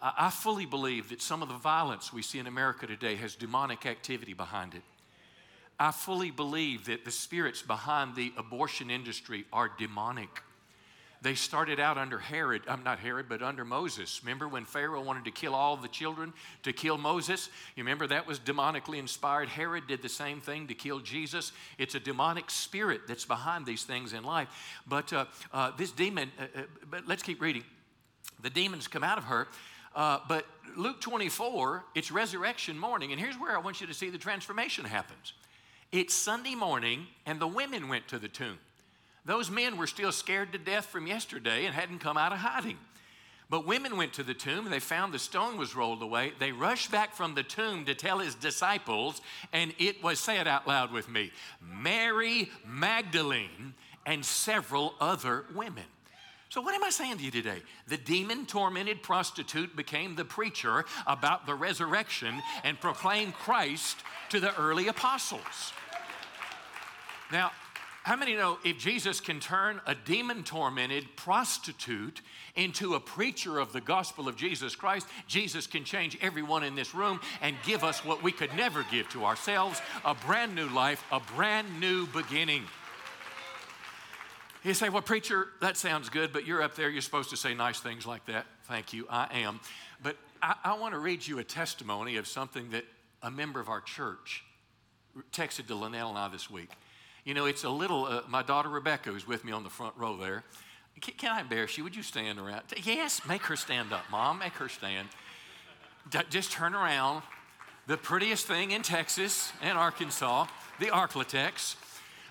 I 0.00 0.30
fully 0.30 0.66
believe 0.66 1.08
that 1.08 1.20
some 1.20 1.42
of 1.42 1.48
the 1.48 1.56
violence 1.56 2.12
we 2.12 2.22
see 2.22 2.38
in 2.38 2.46
America 2.46 2.86
today 2.86 3.16
has 3.16 3.34
demonic 3.34 3.84
activity 3.84 4.32
behind 4.32 4.74
it. 4.74 4.82
I 5.80 5.90
fully 5.90 6.30
believe 6.30 6.86
that 6.86 7.04
the 7.04 7.10
spirits 7.10 7.62
behind 7.62 8.14
the 8.14 8.32
abortion 8.36 8.90
industry 8.90 9.44
are 9.52 9.70
demonic. 9.76 10.42
They 11.20 11.34
started 11.34 11.80
out 11.80 11.98
under 11.98 12.18
Herod, 12.18 12.62
I'm 12.68 12.84
not 12.84 13.00
Herod, 13.00 13.26
but 13.28 13.42
under 13.42 13.64
Moses. 13.64 14.20
Remember 14.22 14.46
when 14.46 14.64
Pharaoh 14.64 15.02
wanted 15.02 15.24
to 15.24 15.32
kill 15.32 15.52
all 15.52 15.76
the 15.76 15.88
children 15.88 16.32
to 16.62 16.72
kill 16.72 16.96
Moses? 16.96 17.48
You 17.74 17.82
remember 17.82 18.06
that 18.06 18.26
was 18.26 18.38
demonically 18.38 18.98
inspired. 18.98 19.48
Herod 19.48 19.88
did 19.88 20.00
the 20.00 20.08
same 20.08 20.40
thing 20.40 20.68
to 20.68 20.74
kill 20.74 21.00
Jesus. 21.00 21.50
It's 21.76 21.96
a 21.96 22.00
demonic 22.00 22.50
spirit 22.50 23.02
that's 23.08 23.24
behind 23.24 23.66
these 23.66 23.82
things 23.82 24.12
in 24.12 24.22
life. 24.22 24.48
But 24.86 25.12
uh, 25.12 25.24
uh, 25.52 25.72
this 25.76 25.90
demon, 25.90 26.30
uh, 26.38 26.60
uh 26.60 26.62
but 26.88 27.08
let's 27.08 27.24
keep 27.24 27.42
reading 27.42 27.64
the 28.42 28.50
demons 28.50 28.88
come 28.88 29.04
out 29.04 29.18
of 29.18 29.24
her. 29.24 29.48
Uh, 29.94 30.18
but 30.28 30.46
Luke 30.76 31.00
24, 31.00 31.84
it's 31.94 32.10
resurrection 32.10 32.78
morning, 32.78 33.12
and 33.12 33.20
here's 33.20 33.36
where 33.36 33.56
I 33.56 33.60
want 33.60 33.80
you 33.80 33.86
to 33.86 33.94
see 33.94 34.10
the 34.10 34.18
transformation 34.18 34.84
happens. 34.84 35.32
It's 35.90 36.14
Sunday 36.14 36.54
morning, 36.54 37.06
and 37.26 37.40
the 37.40 37.46
women 37.46 37.88
went 37.88 38.08
to 38.08 38.18
the 38.18 38.28
tomb. 38.28 38.58
Those 39.24 39.50
men 39.50 39.76
were 39.76 39.86
still 39.86 40.12
scared 40.12 40.52
to 40.52 40.58
death 40.58 40.86
from 40.86 41.06
yesterday 41.06 41.66
and 41.66 41.74
hadn't 41.74 41.98
come 41.98 42.16
out 42.16 42.32
of 42.32 42.38
hiding. 42.38 42.78
But 43.50 43.66
women 43.66 43.96
went 43.96 44.12
to 44.14 44.22
the 44.22 44.34
tomb 44.34 44.66
and 44.66 44.72
they 44.72 44.80
found 44.80 45.12
the 45.12 45.18
stone 45.18 45.56
was 45.56 45.74
rolled 45.74 46.02
away. 46.02 46.32
They 46.38 46.52
rushed 46.52 46.90
back 46.90 47.14
from 47.14 47.34
the 47.34 47.42
tomb 47.42 47.86
to 47.86 47.94
tell 47.94 48.18
his 48.18 48.34
disciples, 48.34 49.22
and 49.52 49.72
it 49.78 50.02
was, 50.02 50.20
say 50.20 50.38
it 50.38 50.46
out 50.46 50.68
loud 50.68 50.92
with 50.92 51.08
me, 51.08 51.30
Mary 51.62 52.50
Magdalene 52.66 53.74
and 54.04 54.24
several 54.24 54.94
other 55.00 55.46
women. 55.54 55.84
So, 56.58 56.62
what 56.62 56.74
am 56.74 56.82
I 56.82 56.90
saying 56.90 57.18
to 57.18 57.24
you 57.24 57.30
today? 57.30 57.62
The 57.86 57.96
demon 57.96 58.44
tormented 58.44 59.00
prostitute 59.00 59.76
became 59.76 60.16
the 60.16 60.24
preacher 60.24 60.86
about 61.06 61.46
the 61.46 61.54
resurrection 61.54 62.42
and 62.64 62.80
proclaimed 62.80 63.34
Christ 63.34 63.98
to 64.30 64.40
the 64.40 64.52
early 64.56 64.88
apostles. 64.88 65.72
Now, 67.30 67.52
how 68.02 68.16
many 68.16 68.34
know 68.34 68.58
if 68.64 68.76
Jesus 68.76 69.20
can 69.20 69.38
turn 69.38 69.80
a 69.86 69.94
demon 69.94 70.42
tormented 70.42 71.04
prostitute 71.14 72.22
into 72.56 72.94
a 72.96 73.00
preacher 73.00 73.60
of 73.60 73.72
the 73.72 73.80
gospel 73.80 74.26
of 74.26 74.34
Jesus 74.34 74.74
Christ, 74.74 75.06
Jesus 75.28 75.68
can 75.68 75.84
change 75.84 76.18
everyone 76.20 76.64
in 76.64 76.74
this 76.74 76.92
room 76.92 77.20
and 77.40 77.54
give 77.64 77.84
us 77.84 78.04
what 78.04 78.24
we 78.24 78.32
could 78.32 78.52
never 78.56 78.84
give 78.90 79.08
to 79.10 79.24
ourselves 79.24 79.80
a 80.04 80.12
brand 80.12 80.56
new 80.56 80.68
life, 80.70 81.04
a 81.12 81.20
brand 81.36 81.78
new 81.78 82.08
beginning. 82.08 82.64
You 84.64 84.74
say, 84.74 84.88
Well, 84.88 85.02
preacher, 85.02 85.48
that 85.60 85.76
sounds 85.76 86.08
good, 86.08 86.32
but 86.32 86.46
you're 86.46 86.62
up 86.62 86.74
there. 86.74 86.90
You're 86.90 87.02
supposed 87.02 87.30
to 87.30 87.36
say 87.36 87.54
nice 87.54 87.80
things 87.80 88.06
like 88.06 88.26
that. 88.26 88.46
Thank 88.64 88.92
you. 88.92 89.06
I 89.08 89.40
am. 89.40 89.60
But 90.02 90.16
I, 90.42 90.54
I 90.64 90.78
want 90.78 90.94
to 90.94 90.98
read 90.98 91.26
you 91.26 91.38
a 91.38 91.44
testimony 91.44 92.16
of 92.16 92.26
something 92.26 92.70
that 92.70 92.84
a 93.22 93.30
member 93.30 93.60
of 93.60 93.68
our 93.68 93.80
church 93.80 94.44
texted 95.32 95.66
to 95.68 95.74
Linnell 95.74 96.10
and 96.10 96.18
I 96.18 96.28
this 96.28 96.50
week. 96.50 96.70
You 97.24 97.34
know, 97.34 97.46
it's 97.46 97.64
a 97.64 97.70
little, 97.70 98.06
uh, 98.06 98.22
my 98.28 98.42
daughter 98.42 98.68
Rebecca, 98.68 99.10
who's 99.10 99.26
with 99.26 99.44
me 99.44 99.52
on 99.52 99.62
the 99.62 99.70
front 99.70 99.94
row 99.96 100.16
there. 100.16 100.44
Can, 101.00 101.14
can 101.14 101.32
I 101.32 101.40
embarrass 101.40 101.76
you? 101.76 101.84
Would 101.84 101.96
you 101.96 102.02
stand 102.02 102.38
around? 102.38 102.62
Yes, 102.82 103.20
make 103.28 103.42
her 103.42 103.56
stand 103.56 103.92
up, 103.92 104.04
Mom. 104.10 104.38
Make 104.38 104.54
her 104.54 104.68
stand. 104.68 105.08
D- 106.10 106.20
just 106.30 106.52
turn 106.52 106.74
around. 106.74 107.22
The 107.86 107.96
prettiest 107.96 108.46
thing 108.46 108.70
in 108.72 108.82
Texas 108.82 109.52
and 109.62 109.78
Arkansas, 109.78 110.46
the 110.78 110.86
Arklatex. 110.86 111.76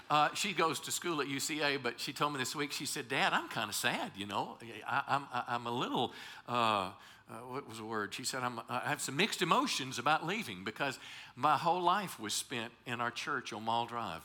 Uh, 0.09 0.29
she 0.33 0.53
goes 0.53 0.79
to 0.79 0.91
school 0.91 1.21
at 1.21 1.27
UCA, 1.27 1.81
but 1.81 1.99
she 1.99 2.13
told 2.13 2.33
me 2.33 2.39
this 2.39 2.55
week, 2.55 2.71
she 2.71 2.85
said, 2.85 3.09
Dad, 3.09 3.33
I'm 3.33 3.49
kind 3.49 3.69
of 3.69 3.75
sad, 3.75 4.11
you 4.15 4.25
know. 4.25 4.57
I, 4.87 5.03
am 5.07 5.27
I'm, 5.33 5.43
I'm 5.47 5.67
a 5.67 5.71
little, 5.71 6.13
uh, 6.47 6.91
uh, 7.29 7.33
what 7.49 7.67
was 7.67 7.79
the 7.79 7.83
word? 7.83 8.13
She 8.13 8.23
said, 8.23 8.41
I 8.69 8.79
have 8.85 9.01
some 9.01 9.17
mixed 9.17 9.41
emotions 9.41 9.99
about 9.99 10.25
leaving 10.25 10.63
because 10.63 10.97
my 11.35 11.57
whole 11.57 11.81
life 11.81 12.19
was 12.19 12.33
spent 12.33 12.71
in 12.85 13.01
our 13.01 13.11
church 13.11 13.51
on 13.51 13.63
Mall 13.63 13.85
Drive. 13.85 14.21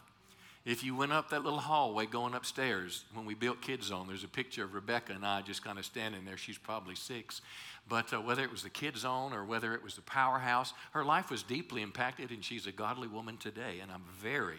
If 0.64 0.84
you 0.84 0.94
went 0.94 1.12
up 1.12 1.30
that 1.30 1.42
little 1.42 1.58
hallway 1.58 2.06
going 2.06 2.34
upstairs, 2.34 3.04
when 3.14 3.26
we 3.26 3.34
built 3.34 3.60
Kids 3.60 3.86
Zone, 3.86 4.06
there's 4.06 4.22
a 4.22 4.28
picture 4.28 4.62
of 4.62 4.74
Rebecca 4.74 5.12
and 5.12 5.26
I 5.26 5.42
just 5.42 5.64
kind 5.64 5.76
of 5.76 5.84
standing 5.84 6.24
there. 6.24 6.36
She's 6.36 6.58
probably 6.58 6.94
six. 6.94 7.40
But 7.88 8.12
uh, 8.12 8.20
whether 8.20 8.44
it 8.44 8.50
was 8.52 8.62
the 8.62 8.70
Kids 8.70 9.00
Zone 9.00 9.32
or 9.32 9.44
whether 9.44 9.74
it 9.74 9.82
was 9.82 9.96
the 9.96 10.02
powerhouse, 10.02 10.72
her 10.92 11.04
life 11.04 11.30
was 11.30 11.42
deeply 11.42 11.82
impacted, 11.82 12.30
and 12.30 12.44
she's 12.44 12.68
a 12.68 12.72
godly 12.72 13.08
woman 13.08 13.38
today. 13.38 13.80
And 13.82 13.90
I'm 13.90 14.04
very, 14.20 14.58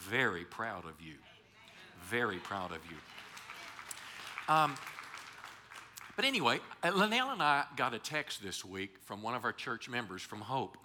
very 0.00 0.44
proud 0.44 0.84
of 0.84 1.00
you. 1.00 1.14
Very 2.04 2.38
proud 2.38 2.72
of 2.72 2.78
you. 2.90 2.96
Um, 4.52 4.74
but 6.16 6.24
anyway, 6.24 6.60
uh, 6.82 6.90
Linnell 6.90 7.30
and 7.30 7.42
I 7.42 7.64
got 7.76 7.94
a 7.94 7.98
text 7.98 8.42
this 8.42 8.64
week 8.64 8.96
from 9.04 9.22
one 9.22 9.34
of 9.34 9.44
our 9.44 9.52
church 9.52 9.88
members 9.88 10.22
from 10.22 10.40
Hope. 10.40 10.76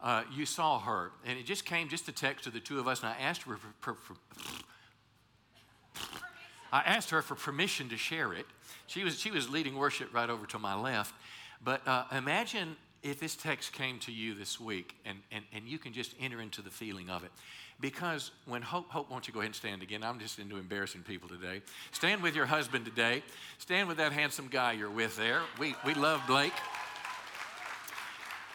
Uh, 0.00 0.24
you 0.34 0.46
saw 0.46 0.80
her, 0.80 1.12
and 1.24 1.38
it 1.38 1.46
just 1.46 1.64
came 1.64 1.88
just 1.88 2.08
a 2.08 2.12
text 2.12 2.44
to 2.44 2.50
the 2.50 2.58
two 2.58 2.80
of 2.80 2.88
us, 2.88 3.00
and 3.00 3.08
I 3.08 3.16
asked 3.20 3.42
her 3.42 3.56
for, 3.56 3.94
for, 3.94 3.94
for 3.94 4.14
I 6.72 6.80
asked 6.80 7.10
her 7.10 7.20
for 7.20 7.34
permission 7.34 7.90
to 7.90 7.98
share 7.98 8.32
it. 8.32 8.46
She 8.86 9.04
was, 9.04 9.20
she 9.20 9.30
was 9.30 9.50
leading 9.50 9.76
worship 9.76 10.12
right 10.14 10.28
over 10.28 10.46
to 10.46 10.58
my 10.58 10.74
left. 10.74 11.14
But 11.62 11.86
uh, 11.86 12.04
imagine 12.10 12.76
if 13.02 13.18
this 13.18 13.34
text 13.34 13.72
came 13.72 13.98
to 14.00 14.12
you 14.12 14.34
this 14.34 14.60
week 14.60 14.94
and, 15.04 15.18
and, 15.32 15.44
and 15.52 15.66
you 15.66 15.78
can 15.78 15.92
just 15.92 16.14
enter 16.20 16.40
into 16.40 16.62
the 16.62 16.70
feeling 16.70 17.10
of 17.10 17.24
it. 17.24 17.30
Because 17.80 18.30
when 18.46 18.62
Hope, 18.62 18.90
Hope, 18.90 19.10
won't 19.10 19.26
you 19.26 19.34
go 19.34 19.40
ahead 19.40 19.48
and 19.48 19.54
stand 19.56 19.82
again? 19.82 20.04
I'm 20.04 20.20
just 20.20 20.38
into 20.38 20.56
embarrassing 20.56 21.02
people 21.02 21.28
today. 21.28 21.62
Stand 21.90 22.22
with 22.22 22.36
your 22.36 22.46
husband 22.46 22.84
today. 22.84 23.24
Stand 23.58 23.88
with 23.88 23.96
that 23.96 24.12
handsome 24.12 24.46
guy 24.48 24.72
you're 24.72 24.90
with 24.90 25.16
there. 25.16 25.40
We, 25.58 25.74
we 25.84 25.94
love 25.94 26.22
Blake. 26.28 26.52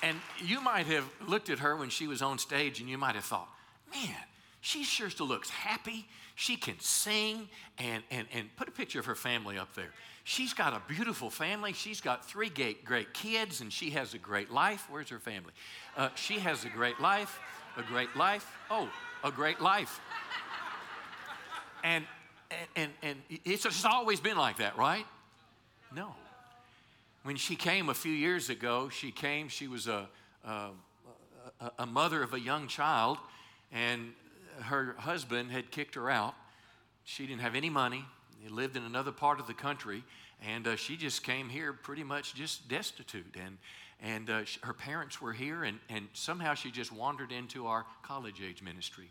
And 0.01 0.17
you 0.39 0.62
might 0.62 0.86
have 0.86 1.03
looked 1.27 1.49
at 1.49 1.60
her 1.60 1.75
when 1.75 1.89
she 1.89 2.07
was 2.07 2.21
on 2.21 2.38
stage 2.38 2.79
and 2.79 2.89
you 2.89 2.97
might 2.97 3.15
have 3.15 3.25
thought, 3.25 3.49
man, 3.91 4.15
she 4.62 4.83
sure 4.83 5.10
still 5.10 5.27
looks 5.27 5.49
happy. 5.49 6.07
She 6.36 6.55
can 6.55 6.79
sing 6.79 7.49
and, 7.79 8.03
and, 8.12 8.27
and 8.33 8.55
put 8.55 8.67
a 8.67 8.71
picture 8.71 8.99
of 8.99 9.05
her 9.07 9.15
family 9.15 9.57
up 9.57 9.73
there. 9.75 9.91
She's 10.29 10.53
got 10.53 10.73
a 10.73 10.81
beautiful 10.93 11.29
family. 11.29 11.71
She's 11.71 12.01
got 12.01 12.25
three 12.25 12.49
great, 12.49 12.83
great 12.83 13.13
kids 13.13 13.61
and 13.61 13.71
she 13.71 13.91
has 13.91 14.13
a 14.13 14.17
great 14.17 14.51
life. 14.51 14.85
Where's 14.89 15.07
her 15.07 15.19
family? 15.19 15.53
Uh, 15.95 16.09
she 16.15 16.39
has 16.39 16.65
a 16.65 16.69
great 16.69 16.99
life, 16.99 17.39
a 17.77 17.83
great 17.83 18.13
life. 18.13 18.45
Oh, 18.69 18.89
a 19.23 19.31
great 19.31 19.61
life. 19.61 20.01
And, 21.81 22.03
and, 22.75 22.91
and, 23.01 23.17
and 23.29 23.39
it's 23.45 23.63
just 23.63 23.85
always 23.85 24.19
been 24.19 24.35
like 24.35 24.57
that, 24.57 24.77
right? 24.77 25.05
No. 25.95 26.13
When 27.23 27.37
she 27.37 27.55
came 27.55 27.87
a 27.87 27.93
few 27.93 28.11
years 28.11 28.49
ago, 28.49 28.89
she 28.89 29.11
came, 29.11 29.47
she 29.47 29.69
was 29.69 29.87
a, 29.87 30.09
a, 30.43 30.71
a 31.79 31.85
mother 31.85 32.21
of 32.21 32.33
a 32.33 32.39
young 32.39 32.67
child, 32.67 33.17
and 33.71 34.11
her 34.63 34.93
husband 34.99 35.51
had 35.51 35.71
kicked 35.71 35.95
her 35.95 36.09
out. 36.09 36.35
She 37.05 37.25
didn't 37.25 37.43
have 37.43 37.55
any 37.55 37.69
money. 37.69 38.03
He 38.41 38.50
lived 38.50 38.78
in 38.78 38.84
another 38.84 39.12
part 39.12 39.39
of 39.39 39.47
the 39.47 39.54
country, 39.54 40.04
and 40.45 40.67
uh, 40.67 40.76
she 40.76 40.97
just 40.97 41.23
came 41.23 41.50
here 41.50 41.73
pretty 41.73 42.04
much 42.04 42.36
just 42.36 42.67
destitute. 42.67 43.36
And, 43.43 43.58
and 44.02 44.30
uh, 44.30 44.41
her 44.63 44.73
parents 44.73 45.21
were 45.21 45.34
here, 45.34 45.63
and, 45.63 45.80
and 45.89 46.08
somehow 46.13 46.54
she 46.54 46.71
just 46.71 46.91
wandered 46.91 47.32
into 47.32 47.67
our 47.67 47.86
college 48.04 48.41
age 48.47 48.62
ministry. 48.62 49.10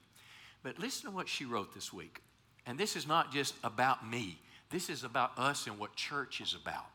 But 0.62 0.78
listen 0.78 1.10
to 1.10 1.14
what 1.14 1.28
she 1.28 1.44
wrote 1.44 1.74
this 1.74 1.92
week. 1.92 2.22
And 2.66 2.78
this 2.78 2.96
is 2.96 3.06
not 3.06 3.32
just 3.32 3.54
about 3.62 4.08
me, 4.08 4.38
this 4.70 4.90
is 4.90 5.04
about 5.04 5.38
us 5.38 5.66
and 5.66 5.78
what 5.78 5.94
church 5.94 6.40
is 6.40 6.56
about. 6.60 6.86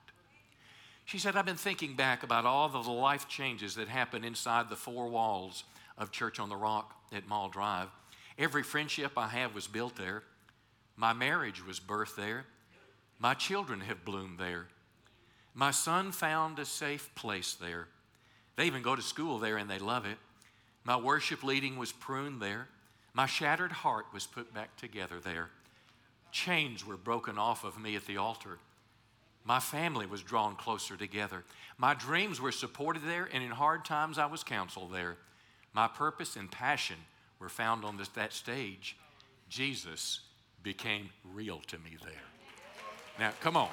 She 1.05 1.17
said, 1.17 1.35
I've 1.35 1.45
been 1.45 1.55
thinking 1.55 1.95
back 1.95 2.23
about 2.23 2.45
all 2.45 2.69
the 2.69 2.79
life 2.79 3.27
changes 3.27 3.75
that 3.75 3.87
happened 3.87 4.23
inside 4.23 4.69
the 4.69 4.75
four 4.75 5.07
walls 5.07 5.63
of 5.97 6.11
Church 6.11 6.39
on 6.39 6.49
the 6.49 6.55
Rock 6.55 6.95
at 7.11 7.27
Mall 7.27 7.49
Drive. 7.49 7.89
Every 8.37 8.63
friendship 8.63 9.13
I 9.17 9.27
have 9.27 9.53
was 9.53 9.67
built 9.67 9.95
there. 9.95 10.23
My 10.95 11.13
marriage 11.13 11.65
was 11.65 11.79
birthed 11.79 12.15
there. 12.15 12.45
My 13.19 13.33
children 13.33 13.81
have 13.81 14.05
bloomed 14.05 14.39
there. 14.39 14.67
My 15.53 15.71
son 15.71 16.11
found 16.11 16.59
a 16.59 16.65
safe 16.65 17.13
place 17.15 17.53
there. 17.53 17.87
They 18.55 18.65
even 18.65 18.81
go 18.81 18.95
to 18.95 19.01
school 19.01 19.39
there 19.39 19.57
and 19.57 19.69
they 19.69 19.79
love 19.79 20.05
it. 20.05 20.17
My 20.83 20.97
worship 20.97 21.43
leading 21.43 21.77
was 21.77 21.91
pruned 21.91 22.41
there. 22.41 22.67
My 23.13 23.25
shattered 23.25 23.71
heart 23.71 24.05
was 24.13 24.25
put 24.25 24.53
back 24.53 24.75
together 24.77 25.19
there. 25.19 25.49
Chains 26.31 26.85
were 26.85 26.97
broken 26.97 27.37
off 27.37 27.63
of 27.63 27.79
me 27.79 27.95
at 27.95 28.05
the 28.05 28.17
altar. 28.17 28.57
My 29.43 29.59
family 29.59 30.05
was 30.05 30.21
drawn 30.21 30.55
closer 30.55 30.95
together. 30.95 31.43
My 31.77 31.93
dreams 31.93 32.39
were 32.39 32.51
supported 32.51 33.03
there, 33.03 33.27
and 33.33 33.43
in 33.43 33.51
hard 33.51 33.83
times 33.83 34.17
I 34.17 34.27
was 34.27 34.43
counseled 34.43 34.93
there. 34.93 35.17
My 35.73 35.87
purpose 35.87 36.35
and 36.35 36.49
passion 36.49 36.97
were 37.39 37.49
found 37.49 37.83
on 37.83 37.97
this, 37.97 38.09
that 38.09 38.33
stage. 38.33 38.95
Jesus 39.49 40.21
became 40.63 41.09
real 41.33 41.59
to 41.67 41.77
me 41.79 41.97
there. 42.03 42.13
Now, 43.19 43.31
come 43.41 43.57
on. 43.57 43.69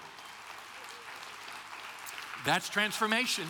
That's 2.45 2.69
transformation. 2.69 3.45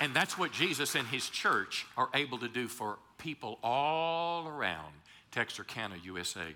And 0.00 0.14
that's 0.14 0.38
what 0.38 0.52
Jesus 0.52 0.94
and 0.94 1.06
his 1.08 1.28
church 1.28 1.86
are 1.96 2.08
able 2.14 2.38
to 2.38 2.48
do 2.48 2.68
for 2.68 2.98
people 3.18 3.58
all 3.62 4.46
around 4.46 4.92
Texarkana, 5.32 5.96
USA. 6.04 6.54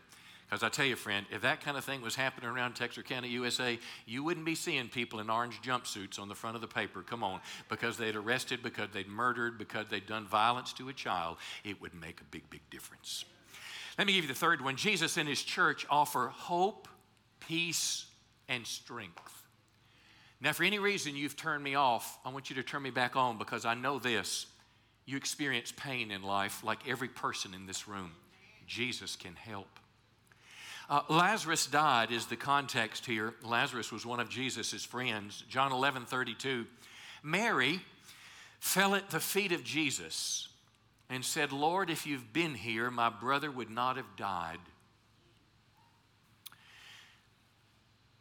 Because 0.49 0.63
I 0.63 0.69
tell 0.69 0.85
you, 0.85 0.97
friend, 0.97 1.25
if 1.33 1.43
that 1.43 1.63
kind 1.63 1.77
of 1.79 1.85
thing 1.85 2.03
was 2.03 2.15
happening 2.15 2.51
around 2.51 2.75
Texarkana, 2.75 3.27
USA, 3.27 3.79
you 4.07 4.23
wouldn't 4.23 4.45
be 4.45 4.55
seeing 4.55 4.89
people 4.89 5.19
in 5.21 5.31
orange 5.31 5.61
jumpsuits 5.63 6.19
on 6.19 6.29
the 6.29 6.35
front 6.35 6.57
of 6.57 6.61
the 6.61 6.69
paper. 6.69 7.03
Come 7.03 7.25
on, 7.25 7.41
because 7.71 7.97
they'd 7.97 8.17
arrested, 8.17 8.63
because 8.63 8.89
they'd 8.93 9.09
murdered, 9.09 9.57
because 9.57 9.87
they'd 9.89 10.07
done 10.07 10.27
violence 10.27 10.75
to 10.75 10.91
a 10.91 10.93
child. 10.93 11.39
It 11.65 11.81
would 11.81 11.95
make 11.95 12.21
a 12.21 12.25
big, 12.25 12.49
big 12.51 12.61
difference. 12.71 13.25
Let 13.99 14.07
me 14.07 14.15
give 14.15 14.25
you 14.25 14.29
the 14.29 14.35
third 14.35 14.63
one. 14.63 14.77
Jesus 14.77 15.17
and 15.17 15.29
his 15.29 15.43
church 15.43 15.87
offer 15.91 16.33
hope, 16.35 16.89
peace, 17.41 18.07
and 18.49 18.67
strength. 18.67 19.47
Now, 20.41 20.53
for 20.53 20.65
any 20.65 20.79
reason 20.79 21.15
you've 21.15 21.37
turned 21.37 21.63
me 21.63 21.75
off, 21.75 22.19
I 22.25 22.31
want 22.31 22.51
you 22.51 22.57
to 22.57 22.63
turn 22.63 22.83
me 22.83 22.91
back 22.91 23.17
on 23.17 23.39
because 23.39 23.65
I 23.65 23.75
know 23.75 23.99
this. 23.99 24.47
You 25.05 25.17
experience 25.17 25.73
pain 25.77 26.11
in 26.11 26.23
life 26.23 26.65
like 26.65 26.89
every 26.89 27.09
person 27.09 27.55
in 27.55 27.67
this 27.67 27.87
room. 27.87 28.13
Jesus 28.67 29.15
can 29.15 29.35
help. 29.35 29.69
Uh, 30.89 31.03
Lazarus 31.09 31.67
died 31.67 32.11
is 32.11 32.27
the 32.27 32.37
context 32.37 33.07
here. 33.07 33.35
Lazarus 33.45 33.93
was 33.93 34.05
one 34.05 34.21
of 34.21 34.29
Jesus' 34.29 34.85
friends. 34.85 35.45
John 35.49 35.73
11 35.73 36.07
32. 36.07 36.67
Mary 37.23 37.81
fell 38.59 38.95
at 38.95 39.11
the 39.11 39.21
feet 39.21 39.53
of 39.53 39.63
Jesus 39.63 40.49
and 41.13 41.25
said, 41.25 41.53
Lord, 41.53 41.91
if 41.91 42.07
you've 42.07 42.33
been 42.33 42.55
here, 42.55 42.91
my 42.91 43.11
brother 43.11 43.51
would 43.51 43.71
not 43.71 43.97
have 43.97 44.17
died. 44.17 44.59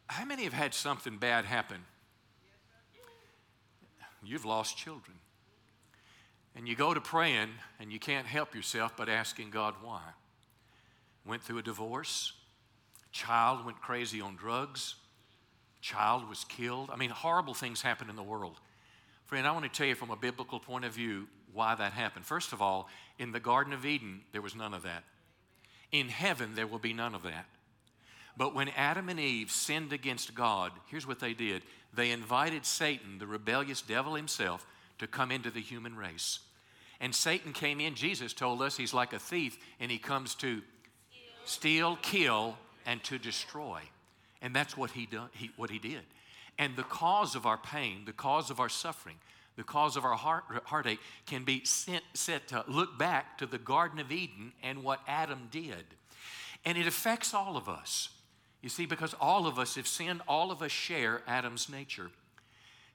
How 0.08 0.25
many 0.25 0.43
have 0.43 0.51
had 0.51 0.73
something 0.73 1.17
bad 1.17 1.45
happen? 1.45 1.77
You've 4.21 4.43
lost 4.43 4.77
children. 4.77 5.17
And 6.54 6.67
you 6.67 6.75
go 6.75 6.93
to 6.93 6.99
praying 6.99 7.47
and 7.80 7.93
you 7.93 7.99
can't 7.99 8.27
help 8.27 8.54
yourself 8.54 8.97
but 8.97 9.08
asking 9.08 9.51
God 9.51 9.75
why. 9.82 10.01
Went 11.25 11.43
through 11.43 11.60
a 11.60 11.63
divorce, 11.63 12.34
child 13.13 13.65
went 13.65 13.82
crazy 13.82 14.19
on 14.19 14.36
drugs, 14.36 14.95
child 15.80 16.27
was 16.27 16.43
killed. 16.43 16.89
I 16.91 16.97
mean, 16.97 17.10
horrible 17.10 17.54
things 17.54 17.82
happen 17.82 18.10
in 18.10 18.17
the 18.17 18.23
world. 18.23 18.60
Friend, 19.27 19.47
I 19.47 19.51
want 19.54 19.63
to 19.63 19.71
tell 19.71 19.88
you 19.88 19.95
from 19.95 20.12
a 20.12 20.17
biblical 20.17 20.60
point 20.60 20.84
of 20.84 20.91
view 20.91 21.27
why 21.53 21.75
that 21.75 21.93
happened. 21.93 22.25
First 22.25 22.53
of 22.53 22.61
all, 22.61 22.87
in 23.19 23.31
the 23.31 23.39
Garden 23.39 23.73
of 23.73 23.85
Eden, 23.85 24.21
there 24.31 24.41
was 24.41 24.55
none 24.55 24.73
of 24.73 24.83
that. 24.83 25.03
In 25.91 26.07
heaven, 26.07 26.55
there 26.55 26.67
will 26.67 26.79
be 26.79 26.93
none 26.93 27.13
of 27.13 27.23
that. 27.23 27.45
But 28.37 28.55
when 28.55 28.69
Adam 28.69 29.09
and 29.09 29.19
Eve 29.19 29.51
sinned 29.51 29.93
against 29.93 30.33
God, 30.33 30.71
here's 30.87 31.07
what 31.07 31.19
they 31.19 31.33
did 31.33 31.63
they 31.93 32.11
invited 32.11 32.65
Satan, 32.65 33.17
the 33.17 33.27
rebellious 33.27 33.81
devil 33.81 34.15
himself, 34.15 34.65
to 34.99 35.07
come 35.07 35.31
into 35.31 35.51
the 35.51 35.59
human 35.59 35.95
race. 35.95 36.39
And 37.01 37.13
Satan 37.13 37.51
came 37.51 37.81
in, 37.81 37.95
Jesus 37.95 38.31
told 38.31 38.61
us 38.61 38.77
he's 38.77 38.93
like 38.93 39.11
a 39.11 39.19
thief, 39.19 39.57
and 39.79 39.91
he 39.91 39.97
comes 39.97 40.35
to 40.35 40.61
steal, 41.45 41.97
kill, 42.01 42.57
and 42.85 43.03
to 43.05 43.17
destroy. 43.17 43.81
And 44.41 44.55
that's 44.55 44.77
what 44.77 44.91
he, 44.91 45.05
done, 45.05 45.29
he, 45.33 45.51
what 45.57 45.69
he 45.69 45.79
did. 45.79 46.01
And 46.57 46.75
the 46.75 46.83
cause 46.83 47.35
of 47.35 47.45
our 47.45 47.57
pain, 47.57 48.03
the 48.05 48.13
cause 48.13 48.49
of 48.49 48.59
our 48.59 48.69
suffering, 48.69 49.15
the 49.62 49.65
cause 49.65 49.95
of 49.95 50.06
our 50.06 50.15
heart, 50.15 50.43
heartache 50.65 51.00
can 51.28 51.43
be 51.43 51.63
sent, 51.65 52.04
set 52.15 52.47
to 52.47 52.65
look 52.67 52.97
back 52.97 53.38
to 53.38 53.45
the 53.45 53.60
Garden 53.60 54.00
of 54.00 54.12
Eden 54.12 54.54
and 54.63 54.84
what 54.84 55.00
Adam 55.08 55.50
did. 55.52 55.86
And 56.65 56.80
it 56.80 56.88
affects 56.88 57.36
all 57.36 57.56
of 57.56 57.69
us. 57.69 58.10
You 58.63 58.69
see, 58.69 58.88
because 58.88 59.13
all 59.21 59.45
of 59.45 59.60
us 59.60 59.76
have 59.76 59.86
sinned, 59.88 60.21
all 60.28 60.50
of 60.50 60.63
us 60.63 60.71
share 60.71 61.21
Adam's 61.28 61.69
nature. 61.69 62.10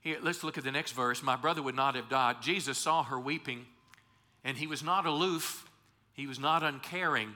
Here, 0.00 0.18
let's 0.20 0.42
look 0.42 0.58
at 0.58 0.64
the 0.64 0.72
next 0.72 0.90
verse. 0.90 1.22
My 1.22 1.36
brother 1.36 1.62
would 1.62 1.76
not 1.76 1.94
have 1.94 2.08
died. 2.08 2.42
Jesus 2.42 2.78
saw 2.78 3.04
her 3.04 3.20
weeping, 3.20 3.64
and 4.42 4.56
he 4.56 4.66
was 4.66 4.82
not 4.82 5.06
aloof, 5.06 5.70
he 6.14 6.26
was 6.26 6.40
not 6.40 6.64
uncaring, 6.64 7.32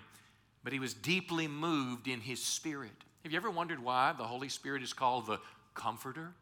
but 0.64 0.72
he 0.72 0.80
was 0.80 0.92
deeply 0.92 1.46
moved 1.46 2.08
in 2.08 2.18
his 2.18 2.42
spirit. 2.42 2.90
Have 3.22 3.30
you 3.30 3.38
ever 3.38 3.50
wondered 3.50 3.78
why 3.78 4.12
the 4.12 4.24
Holy 4.24 4.48
Spirit 4.48 4.82
is 4.82 4.92
called 4.92 5.26
the 5.26 5.38
Comforter? 5.74 6.32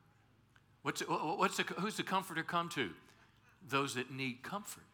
What's, 0.89 1.03
what's 1.03 1.59
the, 1.59 1.65
who's 1.65 1.99
the 1.99 2.03
Comforter 2.03 2.43
come 2.43 2.71
to? 2.71 2.89
Those 3.69 3.97
that 3.97 4.11
need 4.11 4.43
comfort. 4.43 4.85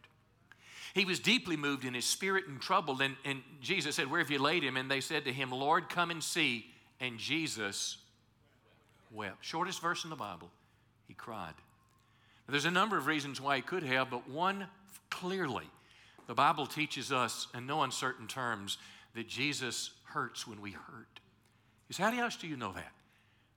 He 0.93 1.05
was 1.05 1.21
deeply 1.21 1.55
moved 1.55 1.85
in 1.85 1.93
his 1.93 2.03
spirit 2.03 2.49
and 2.49 2.59
troubled. 2.59 3.01
And, 3.01 3.15
and 3.23 3.41
Jesus 3.61 3.95
said, 3.95 4.11
Where 4.11 4.19
have 4.19 4.29
you 4.29 4.39
laid 4.39 4.61
him? 4.61 4.75
And 4.75 4.91
they 4.91 4.99
said 4.99 5.23
to 5.23 5.31
him, 5.31 5.51
Lord, 5.51 5.87
come 5.87 6.11
and 6.11 6.21
see. 6.21 6.65
And 6.99 7.17
Jesus 7.17 7.95
wept. 9.09 9.37
Shortest 9.39 9.81
verse 9.81 10.03
in 10.03 10.09
the 10.09 10.17
Bible. 10.17 10.51
He 11.07 11.13
cried. 11.13 11.53
Now, 12.45 12.51
there's 12.51 12.65
a 12.65 12.71
number 12.71 12.97
of 12.97 13.07
reasons 13.07 13.39
why 13.39 13.55
he 13.55 13.61
could 13.61 13.83
have, 13.83 14.09
but 14.09 14.29
one 14.29 14.67
clearly, 15.09 15.69
the 16.27 16.33
Bible 16.33 16.67
teaches 16.67 17.13
us 17.13 17.47
in 17.55 17.65
no 17.65 17.83
uncertain 17.83 18.27
terms 18.27 18.79
that 19.13 19.29
Jesus 19.29 19.91
hurts 20.03 20.45
when 20.45 20.59
we 20.59 20.71
hurt. 20.71 21.21
You 21.87 21.93
say, 21.93 22.03
How 22.03 22.11
else 22.21 22.35
do 22.35 22.47
you 22.47 22.57
know 22.57 22.73
that? 22.73 22.91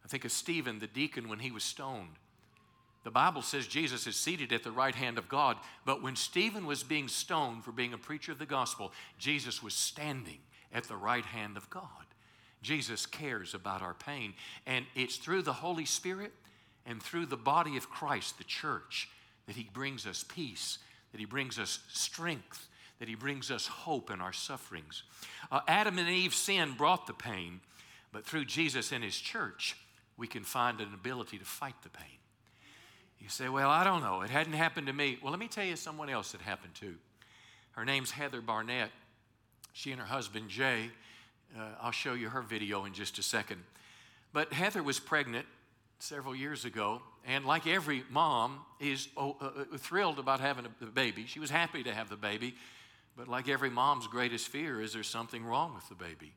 I 0.05 0.09
think 0.09 0.24
of 0.24 0.31
Stephen, 0.31 0.79
the 0.79 0.87
deacon, 0.87 1.29
when 1.29 1.40
he 1.40 1.51
was 1.51 1.64
stoned. 1.64 2.14
The 3.04 3.11
Bible 3.11 3.42
says 3.42 3.66
Jesus 3.66 4.06
is 4.06 4.16
seated 4.16 4.52
at 4.52 4.64
the 4.64 4.70
right 4.70 4.94
hand 4.94 5.18
of 5.18 5.28
God, 5.28 5.56
but 5.84 6.02
when 6.02 6.16
Stephen 6.16 6.66
was 6.66 6.82
being 6.82 7.08
stoned 7.08 7.64
for 7.64 7.72
being 7.72 7.94
a 7.94 7.98
preacher 7.98 8.32
of 8.32 8.38
the 8.38 8.46
gospel, 8.46 8.92
Jesus 9.18 9.62
was 9.62 9.74
standing 9.74 10.38
at 10.72 10.84
the 10.84 10.96
right 10.96 11.24
hand 11.24 11.56
of 11.56 11.70
God. 11.70 11.84
Jesus 12.61 13.06
cares 13.06 13.54
about 13.54 13.82
our 13.82 13.94
pain, 13.94 14.34
and 14.66 14.84
it's 14.94 15.16
through 15.16 15.42
the 15.42 15.52
Holy 15.52 15.84
Spirit 15.84 16.32
and 16.84 17.02
through 17.02 17.26
the 17.26 17.37
body 17.37 17.76
of 17.76 17.88
Christ, 17.88 18.38
the 18.38 18.44
church, 18.44 19.08
that 19.46 19.56
He 19.56 19.68
brings 19.72 20.06
us 20.06 20.24
peace, 20.26 20.78
that 21.12 21.18
He 21.20 21.26
brings 21.26 21.58
us 21.58 21.80
strength, 21.88 22.68
that 22.98 23.08
He 23.08 23.14
brings 23.14 23.50
us 23.50 23.66
hope 23.66 24.11
in 24.11 24.20
our 24.20 24.32
sufferings. 24.32 25.04
Uh, 25.52 25.61
Adam 25.68 25.98
and 25.98 26.08
Eve's 26.08 26.37
sin 26.37 26.74
brought 26.76 27.06
the 27.06 27.12
pain, 27.12 27.61
but 28.12 28.26
through 28.26 28.44
Jesus 28.44 28.90
and 28.90 29.04
His 29.04 29.16
church, 29.16 29.76
we 30.16 30.26
can 30.26 30.42
find 30.42 30.80
an 30.80 30.92
ability 30.92 31.38
to 31.38 31.44
fight 31.44 31.76
the 31.82 31.90
pain. 31.90 32.17
You 33.20 33.28
say, 33.28 33.48
Well, 33.48 33.70
I 33.70 33.85
don't 33.85 34.02
know. 34.02 34.22
It 34.22 34.31
hadn't 34.31 34.52
happened 34.54 34.87
to 34.87 34.92
me. 34.92 35.18
Well, 35.22 35.31
let 35.31 35.40
me 35.40 35.48
tell 35.48 35.64
you 35.64 35.76
someone 35.76 36.09
else 36.09 36.33
that 36.33 36.40
happened 36.40 36.74
to. 36.76 36.94
Her 37.72 37.85
name's 37.85 38.11
Heather 38.11 38.40
Barnett. 38.40 38.90
She 39.72 39.92
and 39.92 40.00
her 40.00 40.07
husband, 40.07 40.48
Jay, 40.48 40.90
uh, 41.57 41.62
I'll 41.81 41.92
show 41.92 42.14
you 42.14 42.28
her 42.31 42.42
video 42.42 42.85
in 42.85 42.92
just 42.92 43.18
a 43.18 43.22
second. 43.22 43.62
But 44.33 44.52
Heather 44.52 44.83
was 44.83 44.98
pregnant 44.98 45.46
several 46.00 46.35
years 46.35 46.64
ago, 46.64 47.02
and 47.26 47.44
like 47.44 47.66
every 47.66 48.04
mom, 48.11 48.61
is 48.81 49.09
oh, 49.16 49.37
uh, 49.40 49.44
uh, 49.44 49.78
thrilled 49.78 50.18
about 50.18 50.40
having 50.40 50.66
a 50.66 50.87
baby. 50.87 51.26
She 51.26 51.40
was 51.40 51.50
happy 51.50 51.83
to 51.85 51.94
have 51.94 52.09
the 52.09 52.16
baby, 52.16 52.54
but 53.16 53.28
like 53.28 53.48
every 53.48 53.70
mom's 53.70 54.07
greatest 54.07 54.48
fear 54.48 54.81
is 54.81 54.92
there's 54.92 55.09
something 55.09 55.44
wrong 55.44 55.74
with 55.74 55.88
the 55.88 55.94
baby 55.94 56.33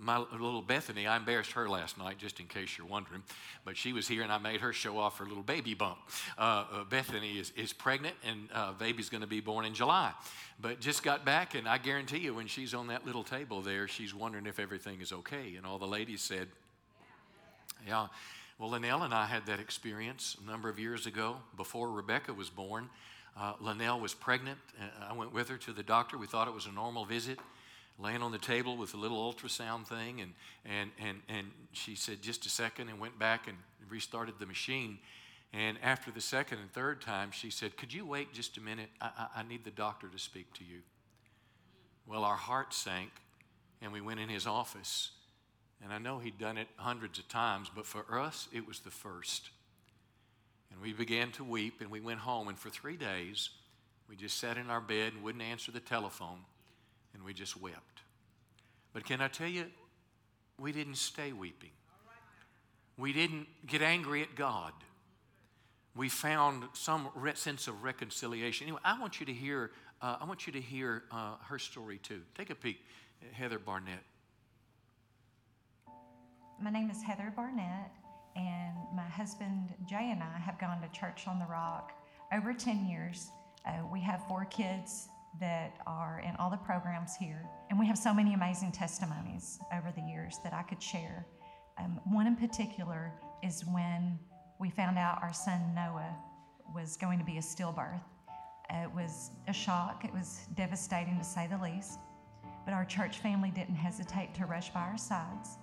my 0.00 0.18
little 0.18 0.62
Bethany, 0.62 1.06
I 1.06 1.16
embarrassed 1.16 1.52
her 1.52 1.68
last 1.68 1.98
night, 1.98 2.18
just 2.18 2.38
in 2.40 2.46
case 2.46 2.78
you're 2.78 2.86
wondering, 2.86 3.22
but 3.64 3.76
she 3.76 3.92
was 3.92 4.06
here 4.06 4.22
and 4.22 4.32
I 4.32 4.38
made 4.38 4.60
her 4.60 4.72
show 4.72 4.98
off 4.98 5.18
her 5.18 5.26
little 5.26 5.42
baby 5.42 5.74
bump. 5.74 5.98
Uh, 6.38 6.64
uh, 6.72 6.84
Bethany 6.84 7.38
is, 7.38 7.52
is 7.56 7.72
pregnant 7.72 8.14
and 8.24 8.48
uh, 8.52 8.72
baby's 8.72 9.08
going 9.08 9.22
to 9.22 9.26
be 9.26 9.40
born 9.40 9.64
in 9.64 9.74
July, 9.74 10.12
but 10.60 10.80
just 10.80 11.02
got 11.02 11.24
back 11.24 11.54
and 11.54 11.68
I 11.68 11.78
guarantee 11.78 12.18
you 12.18 12.34
when 12.34 12.46
she's 12.46 12.74
on 12.74 12.86
that 12.88 13.04
little 13.04 13.24
table 13.24 13.62
there, 13.62 13.88
she's 13.88 14.14
wondering 14.14 14.46
if 14.46 14.58
everything 14.60 15.00
is 15.00 15.12
okay. 15.12 15.54
And 15.56 15.66
all 15.66 15.78
the 15.78 15.86
ladies 15.86 16.20
said, 16.20 16.48
Yeah. 17.86 18.06
Well, 18.58 18.70
Linnell 18.70 19.02
and 19.02 19.12
I 19.12 19.26
had 19.26 19.44
that 19.46 19.60
experience 19.60 20.34
a 20.42 20.50
number 20.50 20.70
of 20.70 20.78
years 20.78 21.04
ago 21.04 21.36
before 21.58 21.90
Rebecca 21.90 22.32
was 22.32 22.48
born. 22.48 22.88
Uh, 23.38 23.52
Linnell 23.60 24.00
was 24.00 24.14
pregnant. 24.14 24.58
I 25.06 25.12
went 25.12 25.34
with 25.34 25.50
her 25.50 25.58
to 25.58 25.72
the 25.74 25.82
doctor. 25.82 26.16
We 26.16 26.26
thought 26.26 26.48
it 26.48 26.54
was 26.54 26.64
a 26.64 26.72
normal 26.72 27.04
visit 27.04 27.38
laying 27.98 28.22
on 28.22 28.32
the 28.32 28.38
table 28.38 28.76
with 28.76 28.94
a 28.94 28.96
little 28.96 29.32
ultrasound 29.32 29.86
thing 29.86 30.20
and, 30.20 30.32
and, 30.64 30.90
and, 31.02 31.18
and 31.28 31.50
she 31.72 31.94
said 31.94 32.20
just 32.20 32.44
a 32.44 32.50
second 32.50 32.88
and 32.88 33.00
went 33.00 33.18
back 33.18 33.48
and 33.48 33.56
restarted 33.88 34.34
the 34.38 34.46
machine. 34.46 34.98
And 35.52 35.78
after 35.82 36.10
the 36.10 36.20
second 36.20 36.58
and 36.58 36.70
third 36.70 37.00
time 37.00 37.30
she 37.30 37.50
said 37.50 37.76
could 37.76 37.92
you 37.92 38.04
wait 38.04 38.32
just 38.32 38.58
a 38.58 38.60
minute? 38.60 38.90
I, 39.00 39.10
I, 39.18 39.40
I 39.40 39.42
need 39.42 39.64
the 39.64 39.70
doctor 39.70 40.08
to 40.08 40.18
speak 40.18 40.52
to 40.54 40.64
you. 40.64 40.80
Well 42.06 42.24
our 42.24 42.36
hearts 42.36 42.76
sank 42.76 43.10
and 43.80 43.92
we 43.92 44.00
went 44.00 44.20
in 44.20 44.28
his 44.28 44.46
office. 44.46 45.10
And 45.82 45.92
i 45.92 45.98
know 45.98 46.18
he'd 46.18 46.38
done 46.38 46.58
it 46.58 46.68
hundreds 46.76 47.18
of 47.18 47.28
times 47.28 47.70
but 47.74 47.86
for 47.86 48.18
us 48.18 48.48
it 48.52 48.66
was 48.66 48.80
the 48.80 48.90
first. 48.90 49.50
And 50.70 50.82
we 50.82 50.92
began 50.92 51.30
to 51.32 51.44
weep 51.44 51.80
and 51.80 51.90
we 51.90 52.00
went 52.00 52.20
home. 52.20 52.48
And 52.48 52.58
for 52.58 52.68
three 52.68 52.96
days 52.96 53.48
we 54.06 54.16
just 54.16 54.36
sat 54.38 54.58
in 54.58 54.68
our 54.68 54.82
bed 54.82 55.14
and 55.14 55.22
wouldn't 55.22 55.42
answer 55.42 55.72
the 55.72 55.80
telephone 55.80 56.40
we 57.26 57.34
just 57.34 57.60
wept. 57.60 58.02
But 58.92 59.04
can 59.04 59.20
I 59.20 59.26
tell 59.26 59.48
you, 59.48 59.66
we 60.58 60.70
didn't 60.70 60.94
stay 60.94 61.32
weeping. 61.32 61.72
We 62.96 63.12
didn't 63.12 63.48
get 63.66 63.82
angry 63.82 64.22
at 64.22 64.36
God. 64.36 64.72
We 65.94 66.08
found 66.08 66.64
some 66.72 67.08
sense 67.34 67.66
of 67.66 67.82
reconciliation. 67.82 68.68
Anyway, 68.68 68.80
I 68.84 68.98
want 68.98 69.18
you 69.18 69.26
to 69.26 69.32
hear. 69.32 69.72
Uh, 70.00 70.16
I 70.20 70.24
want 70.24 70.46
you 70.46 70.52
to 70.52 70.60
hear 70.60 71.02
uh, 71.10 71.34
her 71.48 71.58
story 71.58 71.98
too. 71.98 72.22
Take 72.36 72.50
a 72.50 72.54
peek, 72.54 72.78
Heather 73.32 73.58
Barnett. 73.58 74.04
My 76.62 76.70
name 76.70 76.90
is 76.90 77.02
Heather 77.02 77.32
Barnett, 77.34 77.90
and 78.36 78.76
my 78.94 79.08
husband 79.08 79.74
Jay 79.88 80.10
and 80.12 80.22
I 80.22 80.38
have 80.38 80.58
gone 80.58 80.80
to 80.80 80.88
Church 80.98 81.26
on 81.26 81.38
the 81.38 81.46
Rock 81.46 81.92
over 82.32 82.54
10 82.54 82.86
years. 82.86 83.30
Uh, 83.66 83.72
we 83.92 84.00
have 84.00 84.26
four 84.28 84.44
kids 84.44 85.08
that 85.40 85.78
are 85.86 86.22
in 86.26 86.34
all 86.36 86.50
the 86.50 86.56
programs 86.56 87.16
here. 87.16 87.44
And 87.70 87.78
we 87.78 87.86
have 87.86 87.98
so 87.98 88.14
many 88.14 88.34
amazing 88.34 88.72
testimonies 88.72 89.58
over 89.72 89.92
the 89.94 90.02
years 90.02 90.38
that 90.44 90.52
I 90.52 90.62
could 90.62 90.82
share. 90.82 91.26
Um, 91.78 92.00
one 92.04 92.26
in 92.26 92.36
particular 92.36 93.12
is 93.42 93.64
when 93.66 94.18
we 94.58 94.70
found 94.70 94.98
out 94.98 95.22
our 95.22 95.32
son 95.32 95.74
Noah 95.74 96.14
was 96.74 96.96
going 96.96 97.18
to 97.18 97.24
be 97.24 97.36
a 97.36 97.40
stillbirth. 97.40 98.00
Uh, 98.70 98.84
it 98.84 98.94
was 98.94 99.30
a 99.48 99.52
shock, 99.52 100.04
it 100.04 100.12
was 100.12 100.40
devastating 100.54 101.18
to 101.18 101.24
say 101.24 101.46
the 101.46 101.58
least. 101.62 101.98
But 102.64 102.74
our 102.74 102.84
church 102.84 103.18
family 103.18 103.50
didn't 103.50 103.76
hesitate 103.76 104.34
to 104.34 104.46
rush 104.46 104.70
by 104.70 104.80
our 104.80 104.98
sides. 104.98 105.58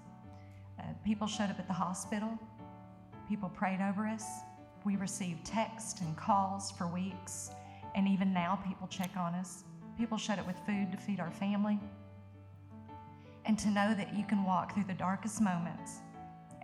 Uh, 0.79 0.83
people 1.05 1.27
showed 1.27 1.49
up 1.49 1.59
at 1.59 1.67
the 1.67 1.73
hospital, 1.73 2.39
people 3.27 3.49
prayed 3.49 3.81
over 3.81 4.05
us. 4.07 4.25
We 4.85 4.95
received 4.95 5.45
texts 5.45 6.01
and 6.01 6.15
calls 6.17 6.71
for 6.71 6.87
weeks 6.87 7.51
and 7.95 8.07
even 8.07 8.33
now, 8.33 8.59
people 8.67 8.87
check 8.87 9.11
on 9.17 9.35
us. 9.35 9.63
People 9.97 10.17
shut 10.17 10.39
it 10.39 10.47
with 10.47 10.55
food 10.65 10.91
to 10.91 10.97
feed 10.97 11.19
our 11.19 11.31
family. 11.31 11.79
And 13.45 13.59
to 13.59 13.69
know 13.69 13.93
that 13.93 14.15
you 14.15 14.25
can 14.25 14.43
walk 14.43 14.73
through 14.73 14.85
the 14.85 14.93
darkest 14.93 15.41
moments 15.41 15.99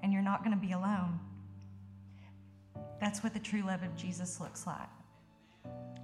and 0.02 0.14
you're 0.14 0.22
not 0.22 0.44
going 0.44 0.58
to 0.58 0.66
be 0.66 0.72
alone. 0.72 1.20
That's 3.02 3.24
what 3.24 3.34
the 3.34 3.40
true 3.40 3.62
love 3.62 3.84
of 3.84 3.96
Jesus 3.96 4.40
looks 4.40 4.66
like. 4.66 4.90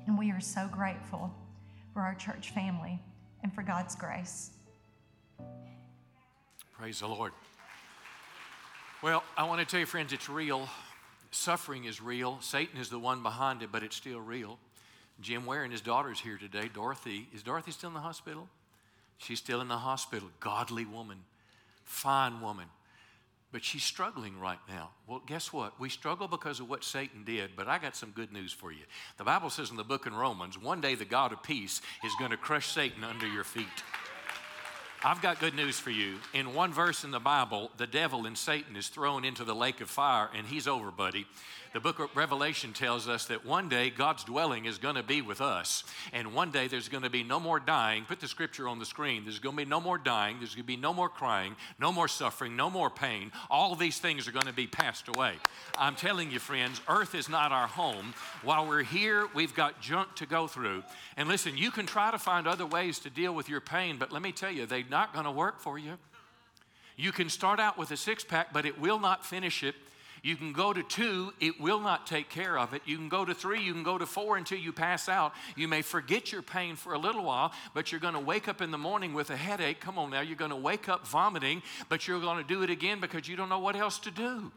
And 0.07 0.17
we 0.17 0.31
are 0.31 0.41
so 0.41 0.67
grateful 0.71 1.33
for 1.93 2.01
our 2.01 2.13
church 2.15 2.51
family 2.51 2.99
and 3.41 3.53
for 3.53 3.63
God's 3.63 3.95
grace. 3.95 4.51
Praise 6.77 6.99
the 6.99 7.07
Lord. 7.07 7.31
Well, 9.01 9.23
I 9.38 9.45
want 9.45 9.59
to 9.61 9.65
tell 9.65 9.79
you, 9.79 9.85
friends, 9.85 10.13
it's 10.13 10.29
real. 10.29 10.67
Suffering 11.31 11.85
is 11.85 12.01
real. 12.01 12.38
Satan 12.41 12.79
is 12.79 12.89
the 12.89 12.99
one 12.99 13.23
behind 13.23 13.61
it, 13.61 13.71
but 13.71 13.81
it's 13.83 13.95
still 13.95 14.19
real. 14.19 14.59
Jim 15.21 15.45
Ware 15.45 15.63
and 15.63 15.71
his 15.71 15.82
daughter's 15.82 16.19
here 16.19 16.38
today. 16.38 16.69
Dorothy, 16.73 17.28
is 17.34 17.43
Dorothy 17.43 17.71
still 17.71 17.89
in 17.89 17.93
the 17.93 18.01
hospital? 18.01 18.47
She's 19.17 19.39
still 19.39 19.62
in 19.62 19.67
the 19.67 19.78
hospital. 19.78 20.30
Godly 20.39 20.86
woman, 20.86 21.19
fine 21.84 22.41
woman. 22.41 22.65
But 23.51 23.63
she's 23.63 23.84
struggling 23.84 24.38
right 24.39 24.60
now. 24.67 24.89
Well, 25.08 25.21
guess 25.25 25.54
what? 25.54 25.80
We 25.80 25.88
struggle 25.88 26.28
because 26.28 26.60
of 26.60 26.69
what 26.69 26.84
Satan 26.84 27.23
did, 27.23 27.51
but 27.56 27.69
I 27.69 27.78
got 27.78 27.95
some 27.95 28.10
good 28.10 28.34
news 28.34 28.51
for 28.51 28.71
you. 28.71 28.82
The 29.17 29.23
Bible 29.23 29.49
says 29.49 29.71
in 29.71 29.78
the 29.78 29.84
book 29.84 30.06
in 30.06 30.13
Romans, 30.13 30.62
one 30.62 30.82
day 30.82 30.95
the 30.95 31.06
God 31.06 31.32
of 31.32 31.41
peace 31.41 31.80
is 32.04 32.12
going 32.19 32.32
to 32.32 32.38
crush 32.38 32.67
Satan 32.67 33.06
under 33.06 33.28
your 33.28 33.45
feet. 33.45 33.65
I've 35.06 35.21
got 35.21 35.39
good 35.39 35.54
news 35.54 35.80
for 35.80 35.91
you. 35.91 36.15
In 36.34 36.54
one 36.54 36.73
verse 36.73 37.04
in 37.04 37.12
the 37.12 37.19
Bible, 37.19 37.69
the 37.78 37.88
devil 37.88 38.25
and 38.25 38.38
Satan 38.38 38.75
is 38.75 38.88
thrown 38.88 39.23
into 39.23 39.43
the 39.43 39.56
lake 39.56 39.80
of 39.80 39.89
fire, 39.89 40.30
and 40.36 40.47
he's 40.47 40.67
over, 40.67 40.91
buddy. 40.91 41.28
The 41.75 41.81
book 41.81 41.99
of 41.99 42.15
Revelation 42.15 42.71
tells 42.71 43.09
us 43.09 43.25
that 43.25 43.45
one 43.45 43.67
day 43.67 43.89
God's 43.89 44.23
dwelling 44.23 44.63
is 44.63 44.77
going 44.77 44.95
to 44.95 45.03
be 45.03 45.21
with 45.21 45.41
us, 45.41 45.83
and 46.13 46.33
one 46.33 46.49
day 46.49 46.69
there's 46.69 46.88
going 46.88 47.03
to 47.03 47.09
be 47.09 47.21
no 47.21 47.38
more 47.38 47.59
dying. 47.59 48.05
Put 48.05 48.21
the 48.21 48.29
scripture 48.29 48.69
on 48.69 48.79
the 48.79 48.85
screen. 48.85 49.25
There's 49.25 49.39
going 49.39 49.57
to 49.57 49.65
be 49.65 49.69
no 49.69 49.81
more 49.81 49.97
dying. 49.97 50.38
There's 50.39 50.55
going 50.55 50.63
to 50.63 50.67
be 50.67 50.77
no 50.77 50.93
more 50.93 51.09
crying, 51.09 51.57
no 51.77 51.91
more 51.91 52.07
suffering, 52.07 52.55
no 52.55 52.69
more 52.69 52.89
pain. 52.89 53.29
All 53.49 53.75
these 53.75 53.97
things 53.97 54.25
are 54.25 54.31
going 54.31 54.45
to 54.45 54.53
be 54.53 54.67
passed 54.67 55.09
away. 55.09 55.33
I'm 55.77 55.95
telling 55.97 56.31
you, 56.31 56.39
friends, 56.39 56.79
earth 56.88 57.13
is 57.13 57.27
not 57.27 57.51
our 57.51 57.67
home. 57.67 58.13
While 58.41 58.67
we're 58.69 58.83
here, 58.83 59.27
we've 59.35 59.53
got 59.53 59.81
junk 59.81 60.15
to 60.15 60.25
go 60.25 60.47
through. 60.47 60.81
And 61.17 61.27
listen, 61.27 61.57
you 61.57 61.71
can 61.71 61.85
try 61.85 62.09
to 62.09 62.17
find 62.17 62.47
other 62.47 62.65
ways 62.65 62.99
to 62.99 63.09
deal 63.09 63.35
with 63.35 63.49
your 63.49 63.59
pain, 63.59 63.97
but 63.97 64.13
let 64.13 64.21
me 64.21 64.31
tell 64.31 64.49
you, 64.49 64.65
they're 64.65 64.85
not 64.89 65.11
going 65.11 65.25
to 65.25 65.31
work 65.31 65.59
for 65.59 65.77
you. 65.77 65.97
You 66.95 67.11
can 67.11 67.27
start 67.27 67.59
out 67.59 67.77
with 67.77 67.91
a 67.91 67.97
six 67.97 68.23
pack, 68.23 68.53
but 68.53 68.65
it 68.65 68.79
will 68.79 68.97
not 68.97 69.25
finish 69.25 69.61
it. 69.61 69.75
You 70.25 70.35
can 70.35 70.53
go 70.53 70.73
to 70.73 70.81
two, 70.81 71.33
it 71.39 71.61
will 71.61 71.79
not 71.79 72.07
take 72.07 72.31
care 72.31 72.57
of 72.57 72.73
it. 72.73 72.81
You 72.83 72.97
can 72.97 73.09
go 73.09 73.25
to 73.25 73.35
three, 73.35 73.61
you 73.61 73.73
can 73.73 73.83
go 73.83 73.99
to 73.99 74.07
four 74.07 74.38
until 74.38 74.57
you 74.57 74.73
pass 74.73 75.07
out. 75.07 75.33
You 75.55 75.67
may 75.67 75.83
forget 75.83 76.31
your 76.31 76.41
pain 76.41 76.75
for 76.75 76.93
a 76.93 76.97
little 76.97 77.25
while, 77.25 77.51
but 77.75 77.91
you're 77.91 78.01
going 78.01 78.15
to 78.15 78.19
wake 78.19 78.47
up 78.47 78.59
in 78.59 78.71
the 78.71 78.77
morning 78.79 79.13
with 79.13 79.29
a 79.29 79.35
headache. 79.35 79.79
Come 79.79 79.99
on 79.99 80.09
now, 80.09 80.21
you're 80.21 80.35
going 80.35 80.49
to 80.49 80.57
wake 80.57 80.89
up 80.89 81.05
vomiting, 81.05 81.61
but 81.89 82.07
you're 82.07 82.19
going 82.19 82.39
to 82.39 82.43
do 82.43 82.63
it 82.63 82.71
again 82.71 82.99
because 82.99 83.27
you 83.27 83.35
don't 83.35 83.49
know 83.49 83.59
what 83.59 83.75
else 83.75 83.99
to 83.99 84.09
do. 84.09 84.51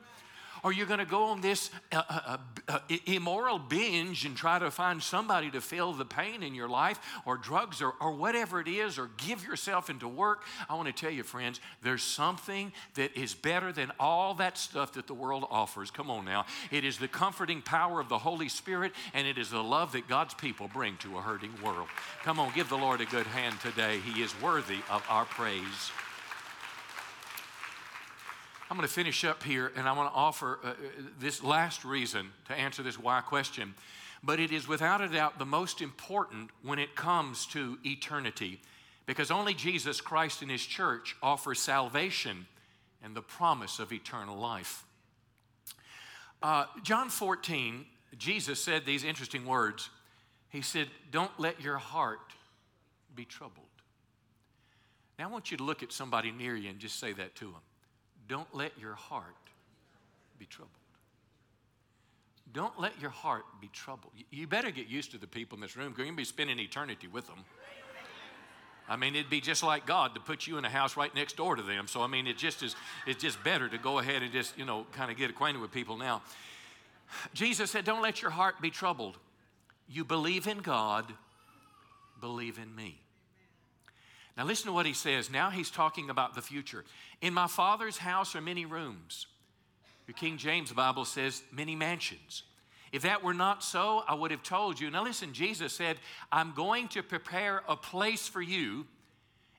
Or 0.62 0.72
you're 0.72 0.86
going 0.86 0.98
to 0.98 1.04
go 1.04 1.24
on 1.24 1.40
this 1.40 1.70
uh, 1.92 2.02
uh, 2.08 2.36
uh, 2.68 2.78
immoral 3.06 3.58
binge 3.58 4.24
and 4.24 4.36
try 4.36 4.58
to 4.58 4.70
find 4.70 5.02
somebody 5.02 5.50
to 5.50 5.60
fill 5.60 5.92
the 5.92 6.04
pain 6.04 6.42
in 6.42 6.54
your 6.54 6.68
life, 6.68 6.98
or 7.24 7.36
drugs, 7.36 7.82
or, 7.82 7.94
or 8.00 8.12
whatever 8.12 8.60
it 8.60 8.68
is, 8.68 8.98
or 8.98 9.10
give 9.16 9.44
yourself 9.44 9.90
into 9.90 10.08
work. 10.08 10.42
I 10.68 10.74
want 10.74 10.86
to 10.86 10.92
tell 10.92 11.10
you, 11.10 11.22
friends, 11.22 11.60
there's 11.82 12.02
something 12.02 12.72
that 12.94 13.16
is 13.16 13.34
better 13.34 13.72
than 13.72 13.92
all 13.98 14.34
that 14.34 14.58
stuff 14.58 14.92
that 14.94 15.06
the 15.06 15.14
world 15.14 15.46
offers. 15.50 15.90
Come 15.90 16.10
on 16.10 16.24
now. 16.24 16.46
It 16.70 16.84
is 16.84 16.98
the 16.98 17.08
comforting 17.08 17.62
power 17.62 18.00
of 18.00 18.08
the 18.08 18.18
Holy 18.18 18.48
Spirit, 18.48 18.92
and 19.14 19.26
it 19.26 19.38
is 19.38 19.50
the 19.50 19.62
love 19.62 19.92
that 19.92 20.08
God's 20.08 20.34
people 20.34 20.68
bring 20.72 20.96
to 20.98 21.18
a 21.18 21.22
hurting 21.22 21.52
world. 21.64 21.88
Come 22.22 22.40
on, 22.40 22.52
give 22.54 22.68
the 22.68 22.76
Lord 22.76 23.00
a 23.00 23.06
good 23.06 23.26
hand 23.26 23.60
today. 23.60 24.00
He 24.00 24.22
is 24.22 24.34
worthy 24.40 24.78
of 24.90 25.04
our 25.08 25.24
praise. 25.24 25.92
I'm 28.70 28.76
going 28.76 28.86
to 28.86 28.92
finish 28.92 29.24
up 29.24 29.42
here 29.42 29.72
and 29.76 29.88
I 29.88 29.92
want 29.92 30.12
to 30.12 30.16
offer 30.16 30.58
uh, 30.62 30.68
uh, 30.68 30.72
this 31.18 31.42
last 31.42 31.84
reason 31.84 32.30
to 32.48 32.54
answer 32.54 32.82
this 32.82 32.98
why 32.98 33.22
question. 33.22 33.74
But 34.22 34.40
it 34.40 34.52
is 34.52 34.68
without 34.68 35.00
a 35.00 35.08
doubt 35.08 35.38
the 35.38 35.46
most 35.46 35.80
important 35.80 36.50
when 36.62 36.78
it 36.78 36.94
comes 36.94 37.46
to 37.46 37.78
eternity 37.84 38.60
because 39.06 39.30
only 39.30 39.54
Jesus 39.54 40.02
Christ 40.02 40.42
and 40.42 40.50
His 40.50 40.64
church 40.64 41.16
offer 41.22 41.54
salvation 41.54 42.46
and 43.02 43.16
the 43.16 43.22
promise 43.22 43.78
of 43.78 43.90
eternal 43.90 44.36
life. 44.36 44.84
Uh, 46.42 46.66
John 46.82 47.08
14, 47.08 47.86
Jesus 48.18 48.62
said 48.62 48.84
these 48.84 49.04
interesting 49.04 49.46
words. 49.46 49.88
He 50.50 50.60
said, 50.60 50.88
Don't 51.10 51.30
let 51.38 51.62
your 51.62 51.78
heart 51.78 52.34
be 53.14 53.24
troubled. 53.24 53.64
Now 55.18 55.28
I 55.28 55.32
want 55.32 55.50
you 55.50 55.56
to 55.56 55.64
look 55.64 55.82
at 55.82 55.90
somebody 55.90 56.30
near 56.30 56.54
you 56.54 56.68
and 56.68 56.78
just 56.78 57.00
say 57.00 57.14
that 57.14 57.34
to 57.36 57.46
them. 57.46 57.62
Don't 58.28 58.52
let 58.54 58.78
your 58.78 58.94
heart 58.94 59.24
be 60.38 60.46
troubled. 60.46 60.72
Don't 62.52 62.78
let 62.80 62.98
your 63.00 63.10
heart 63.10 63.44
be 63.60 63.68
troubled. 63.72 64.12
You 64.30 64.46
better 64.46 64.70
get 64.70 64.86
used 64.86 65.10
to 65.12 65.18
the 65.18 65.26
people 65.26 65.56
in 65.56 65.62
this 65.62 65.76
room 65.76 65.94
you're 65.96 66.04
going 66.04 66.14
to 66.14 66.16
be 66.16 66.24
spending 66.24 66.58
eternity 66.58 67.06
with 67.06 67.26
them. 67.26 67.44
I 68.90 68.96
mean, 68.96 69.14
it'd 69.14 69.28
be 69.28 69.42
just 69.42 69.62
like 69.62 69.84
God 69.84 70.14
to 70.14 70.20
put 70.20 70.46
you 70.46 70.56
in 70.56 70.64
a 70.64 70.70
house 70.70 70.96
right 70.96 71.14
next 71.14 71.36
door 71.36 71.56
to 71.56 71.62
them. 71.62 71.86
So, 71.86 72.00
I 72.00 72.06
mean, 72.06 72.26
it 72.26 72.38
just 72.38 72.62
is, 72.62 72.74
it's 73.06 73.22
just 73.22 73.42
better 73.44 73.68
to 73.68 73.76
go 73.76 73.98
ahead 73.98 74.22
and 74.22 74.32
just, 74.32 74.56
you 74.56 74.64
know, 74.64 74.86
kind 74.92 75.10
of 75.10 75.18
get 75.18 75.28
acquainted 75.28 75.60
with 75.60 75.70
people 75.70 75.98
now. 75.98 76.22
Jesus 77.34 77.70
said, 77.70 77.84
Don't 77.84 78.00
let 78.00 78.22
your 78.22 78.30
heart 78.30 78.62
be 78.62 78.70
troubled. 78.70 79.18
You 79.88 80.04
believe 80.04 80.46
in 80.46 80.58
God, 80.58 81.12
believe 82.20 82.58
in 82.58 82.74
me. 82.74 82.98
Now, 84.38 84.44
listen 84.44 84.66
to 84.66 84.72
what 84.72 84.86
he 84.86 84.92
says. 84.92 85.30
Now 85.30 85.50
he's 85.50 85.68
talking 85.68 86.10
about 86.10 86.36
the 86.36 86.42
future. 86.42 86.84
In 87.20 87.34
my 87.34 87.48
Father's 87.48 87.98
house 87.98 88.36
are 88.36 88.40
many 88.40 88.66
rooms. 88.66 89.26
Your 90.06 90.14
King 90.14 90.38
James 90.38 90.72
Bible 90.72 91.04
says 91.04 91.42
many 91.50 91.74
mansions. 91.74 92.44
If 92.92 93.02
that 93.02 93.24
were 93.24 93.34
not 93.34 93.64
so, 93.64 94.04
I 94.06 94.14
would 94.14 94.30
have 94.30 94.44
told 94.44 94.78
you. 94.78 94.92
Now, 94.92 95.02
listen, 95.02 95.32
Jesus 95.32 95.72
said, 95.72 95.96
I'm 96.30 96.52
going 96.52 96.86
to 96.88 97.02
prepare 97.02 97.62
a 97.68 97.74
place 97.74 98.28
for 98.28 98.40
you 98.40 98.86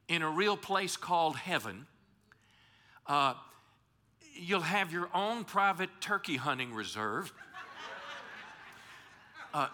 in 0.08 0.22
a 0.22 0.30
real 0.30 0.56
place 0.56 0.96
called 0.96 1.36
heaven. 1.36 1.86
Uh, 3.06 3.34
you'll 4.34 4.62
have 4.62 4.94
your 4.94 5.10
own 5.14 5.44
private 5.44 5.90
turkey 6.00 6.38
hunting 6.38 6.74
reserve. 6.74 7.34
Uh, 9.54 9.68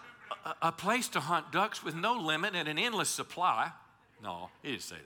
a, 0.44 0.68
a 0.68 0.72
place 0.72 1.06
to 1.10 1.20
hunt 1.20 1.52
ducks 1.52 1.84
with 1.84 1.94
no 1.94 2.14
limit 2.14 2.56
and 2.56 2.66
an 2.66 2.76
endless 2.76 3.08
supply. 3.08 3.70
No, 4.22 4.50
he 4.62 4.70
didn't 4.70 4.82
say 4.82 4.96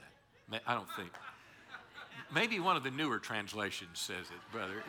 that. 0.51 0.62
I 0.66 0.75
don't 0.75 0.88
think. 0.96 1.11
Maybe 2.33 2.61
one 2.61 2.77
of 2.77 2.83
the 2.83 2.90
newer 2.90 3.18
translations 3.18 3.99
says 3.99 4.27
it, 4.27 4.53
brother. 4.53 4.83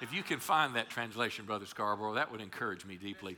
if 0.00 0.12
you 0.12 0.22
can 0.22 0.40
find 0.40 0.76
that 0.76 0.88
translation, 0.88 1.44
Brother 1.44 1.66
Scarborough, 1.66 2.14
that 2.14 2.30
would 2.30 2.40
encourage 2.40 2.84
me 2.84 2.96
deeply. 2.96 3.36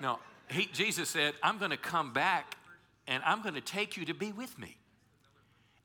No, 0.00 0.18
he, 0.50 0.66
Jesus 0.66 1.08
said, 1.08 1.34
I'm 1.42 1.58
going 1.58 1.70
to 1.70 1.76
come 1.76 2.12
back 2.12 2.56
and 3.06 3.22
I'm 3.24 3.42
going 3.42 3.54
to 3.54 3.60
take 3.60 3.96
you 3.96 4.04
to 4.06 4.14
be 4.14 4.32
with 4.32 4.58
me. 4.58 4.76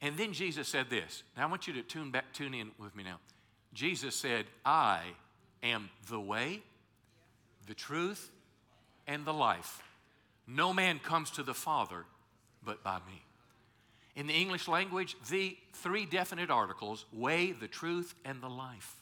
And 0.01 0.17
then 0.17 0.33
Jesus 0.33 0.67
said 0.67 0.89
this. 0.89 1.23
Now 1.35 1.43
I 1.43 1.49
want 1.49 1.67
you 1.67 1.73
to 1.73 1.81
tune 1.81 2.11
back, 2.11 2.31
tune 2.33 2.53
in 2.53 2.71
with 2.79 2.95
me 2.95 3.03
now. 3.03 3.19
Jesus 3.73 4.15
said, 4.15 4.45
I 4.65 5.01
am 5.61 5.89
the 6.09 6.19
way, 6.19 6.61
the 7.67 7.73
truth, 7.73 8.31
and 9.07 9.25
the 9.25 9.33
life. 9.33 9.83
No 10.47 10.73
man 10.73 10.99
comes 10.99 11.31
to 11.31 11.43
the 11.43 11.53
Father 11.53 12.05
but 12.63 12.83
by 12.83 12.97
me. 13.07 13.21
In 14.19 14.27
the 14.27 14.33
English 14.33 14.67
language, 14.67 15.15
the 15.29 15.55
three 15.71 16.05
definite 16.05 16.49
articles 16.49 17.05
way, 17.13 17.53
the 17.53 17.69
truth, 17.69 18.13
and 18.25 18.43
the 18.43 18.49
life. 18.49 18.97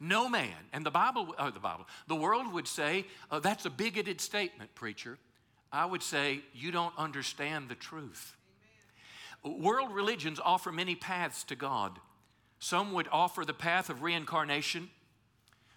No 0.00 0.28
man, 0.28 0.56
and 0.72 0.84
the 0.84 0.90
Bible, 0.90 1.36
oh, 1.38 1.50
the 1.50 1.60
Bible, 1.60 1.86
the 2.08 2.16
world 2.16 2.52
would 2.52 2.66
say, 2.66 3.04
oh, 3.30 3.38
that's 3.38 3.64
a 3.64 3.70
bigoted 3.70 4.20
statement, 4.20 4.74
preacher. 4.74 5.18
I 5.70 5.84
would 5.86 6.02
say, 6.02 6.40
you 6.52 6.72
don't 6.72 6.92
understand 6.98 7.68
the 7.68 7.76
truth. 7.76 8.34
Amen. 9.44 9.62
World 9.62 9.92
religions 9.92 10.40
offer 10.44 10.72
many 10.72 10.96
paths 10.96 11.44
to 11.44 11.54
God. 11.54 12.00
Some 12.58 12.92
would 12.94 13.06
offer 13.12 13.44
the 13.44 13.54
path 13.54 13.88
of 13.88 14.02
reincarnation. 14.02 14.90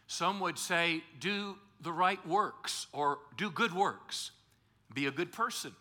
Some 0.07 0.39
would 0.39 0.57
say, 0.57 1.03
do 1.19 1.57
the 1.79 1.91
right 1.91 2.25
works 2.27 2.88
or 2.91 3.19
do 3.38 3.51
good 3.51 3.73
works, 3.75 4.31
be 4.95 5.05
a 5.05 5.12
good 5.12 5.31
person 5.31 5.75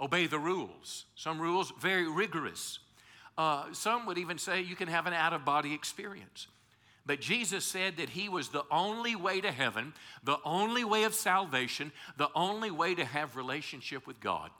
obey 0.00 0.26
the 0.26 0.38
rules. 0.38 1.04
Some 1.14 1.40
rules, 1.40 1.72
very 1.80 2.08
rigorous. 2.08 2.78
Uh, 3.36 3.72
some 3.72 4.06
would 4.06 4.18
even 4.18 4.38
say 4.38 4.60
you 4.60 4.76
can 4.76 4.88
have 4.88 5.06
an 5.06 5.12
out 5.12 5.32
of 5.32 5.44
body 5.44 5.74
experience. 5.74 6.46
But 7.06 7.20
Jesus 7.20 7.64
said 7.64 7.98
that 7.98 8.10
He 8.10 8.28
was 8.28 8.48
the 8.48 8.64
only 8.70 9.14
way 9.14 9.40
to 9.40 9.50
heaven, 9.50 9.92
the 10.22 10.38
only 10.44 10.84
way 10.84 11.04
of 11.04 11.14
salvation, 11.14 11.92
the 12.16 12.30
only 12.34 12.70
way 12.70 12.94
to 12.94 13.04
have 13.04 13.36
relationship 13.36 14.06
with 14.06 14.20
God. 14.20 14.50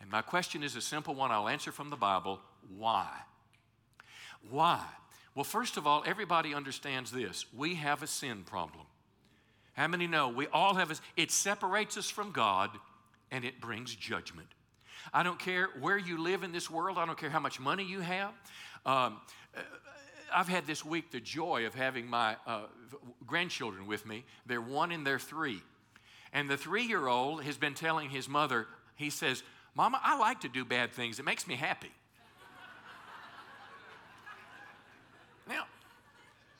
And 0.00 0.10
my 0.10 0.22
question 0.22 0.62
is 0.62 0.76
a 0.76 0.80
simple 0.80 1.14
one 1.14 1.30
I'll 1.30 1.48
answer 1.48 1.72
from 1.72 1.90
the 1.90 1.96
Bible 1.96 2.40
why? 2.76 3.08
Why? 4.50 4.84
Well, 5.34 5.44
first 5.44 5.76
of 5.76 5.86
all, 5.86 6.02
everybody 6.06 6.54
understands 6.54 7.10
this. 7.10 7.46
We 7.56 7.76
have 7.76 8.02
a 8.02 8.06
sin 8.06 8.44
problem. 8.44 8.86
How 9.74 9.86
many 9.86 10.06
know 10.06 10.28
we 10.28 10.48
all 10.48 10.74
have 10.74 10.90
a, 10.90 10.96
it 11.16 11.30
separates 11.30 11.96
us 11.96 12.10
from 12.10 12.32
God 12.32 12.70
and 13.30 13.44
it 13.44 13.60
brings 13.60 13.94
judgment. 13.94 14.48
I 15.12 15.22
don't 15.22 15.38
care 15.38 15.68
where 15.80 15.98
you 15.98 16.20
live 16.22 16.42
in 16.42 16.52
this 16.52 16.70
world, 16.70 16.98
I 16.98 17.06
don't 17.06 17.18
care 17.18 17.30
how 17.30 17.40
much 17.40 17.60
money 17.60 17.84
you 17.84 18.00
have. 18.00 18.32
Um, 18.84 19.20
I've 20.32 20.48
had 20.48 20.66
this 20.66 20.84
week 20.84 21.10
the 21.10 21.20
joy 21.20 21.66
of 21.66 21.74
having 21.74 22.06
my 22.06 22.36
uh, 22.46 22.62
grandchildren 23.26 23.86
with 23.86 24.06
me. 24.06 24.24
They're 24.46 24.60
one 24.60 24.92
and 24.92 25.06
they're 25.06 25.18
three. 25.18 25.62
And 26.32 26.50
the 26.50 26.56
three 26.56 26.84
year 26.84 27.06
old 27.06 27.42
has 27.44 27.56
been 27.56 27.74
telling 27.74 28.10
his 28.10 28.28
mother, 28.28 28.66
he 28.96 29.10
says, 29.10 29.42
Mama, 29.74 30.00
I 30.02 30.18
like 30.18 30.40
to 30.40 30.48
do 30.48 30.64
bad 30.64 30.92
things. 30.92 31.18
It 31.18 31.24
makes 31.24 31.46
me 31.46 31.54
happy. 31.54 31.90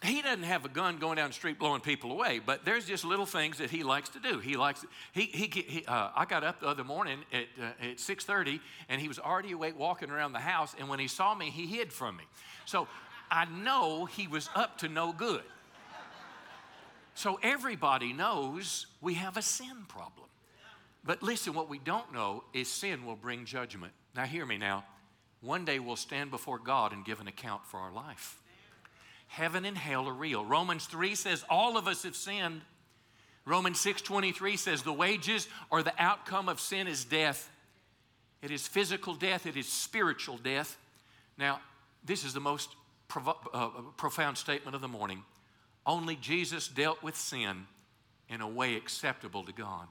He 0.02 0.22
doesn't 0.22 0.44
have 0.44 0.64
a 0.64 0.68
gun 0.68 0.98
going 0.98 1.16
down 1.16 1.30
the 1.30 1.34
street 1.34 1.58
blowing 1.58 1.80
people 1.80 2.12
away, 2.12 2.40
but 2.44 2.64
there's 2.64 2.84
just 2.84 3.04
little 3.04 3.26
things 3.26 3.58
that 3.58 3.70
he 3.70 3.82
likes 3.82 4.08
to 4.10 4.20
do. 4.20 4.38
He 4.38 4.56
likes, 4.56 4.84
he, 5.12 5.22
he, 5.22 5.46
he 5.66 5.84
uh, 5.86 6.10
I 6.14 6.24
got 6.24 6.44
up 6.44 6.60
the 6.60 6.68
other 6.68 6.84
morning 6.84 7.18
at, 7.32 7.46
uh, 7.60 7.90
at 7.90 7.96
6.30 7.96 8.60
and 8.88 9.00
he 9.00 9.08
was 9.08 9.18
already 9.18 9.52
awake 9.52 9.76
walking 9.76 10.10
around 10.10 10.32
the 10.32 10.38
house 10.38 10.76
and 10.78 10.88
when 10.88 11.00
he 11.00 11.08
saw 11.08 11.34
me, 11.34 11.50
he 11.50 11.66
hid 11.66 11.92
from 11.92 12.16
me. 12.16 12.24
So 12.64 12.86
I 13.28 13.46
know 13.46 14.04
he 14.04 14.28
was 14.28 14.48
up 14.54 14.78
to 14.78 14.88
no 14.88 15.12
good. 15.12 15.42
So 17.14 17.40
everybody 17.42 18.12
knows 18.12 18.86
we 19.00 19.14
have 19.14 19.36
a 19.36 19.42
sin 19.42 19.84
problem. 19.88 20.28
But 21.02 21.24
listen, 21.24 21.54
what 21.54 21.68
we 21.68 21.80
don't 21.80 22.12
know 22.12 22.44
is 22.52 22.68
sin 22.68 23.04
will 23.04 23.16
bring 23.16 23.44
judgment. 23.44 23.92
Now 24.14 24.26
hear 24.26 24.46
me 24.46 24.58
now. 24.58 24.84
One 25.40 25.64
day 25.64 25.80
we'll 25.80 25.96
stand 25.96 26.30
before 26.30 26.58
God 26.60 26.92
and 26.92 27.04
give 27.04 27.20
an 27.20 27.26
account 27.26 27.66
for 27.66 27.80
our 27.80 27.92
life. 27.92 28.40
Heaven 29.28 29.64
and 29.64 29.78
hell 29.78 30.08
are 30.08 30.12
real. 30.12 30.44
Romans 30.44 30.86
3 30.86 31.14
says 31.14 31.44
all 31.48 31.76
of 31.76 31.86
us 31.86 32.02
have 32.02 32.16
sinned. 32.16 32.62
Romans 33.44 33.80
6:23 33.80 34.56
says 34.56 34.82
the 34.82 34.92
wages 34.92 35.48
or 35.70 35.82
the 35.82 35.94
outcome 36.02 36.48
of 36.48 36.60
sin 36.60 36.86
is 36.86 37.04
death. 37.04 37.50
It 38.42 38.50
is 38.50 38.68
physical 38.68 39.14
death, 39.14 39.46
it 39.46 39.56
is 39.56 39.70
spiritual 39.70 40.36
death. 40.36 40.76
Now, 41.36 41.60
this 42.04 42.24
is 42.24 42.34
the 42.34 42.40
most 42.40 42.74
provo- 43.08 43.38
uh, 43.52 43.68
profound 43.96 44.38
statement 44.38 44.74
of 44.74 44.80
the 44.80 44.88
morning. 44.88 45.24
Only 45.86 46.16
Jesus 46.16 46.68
dealt 46.68 47.02
with 47.02 47.16
sin 47.16 47.66
in 48.28 48.40
a 48.40 48.48
way 48.48 48.76
acceptable 48.76 49.44
to 49.44 49.52
God. 49.52 49.88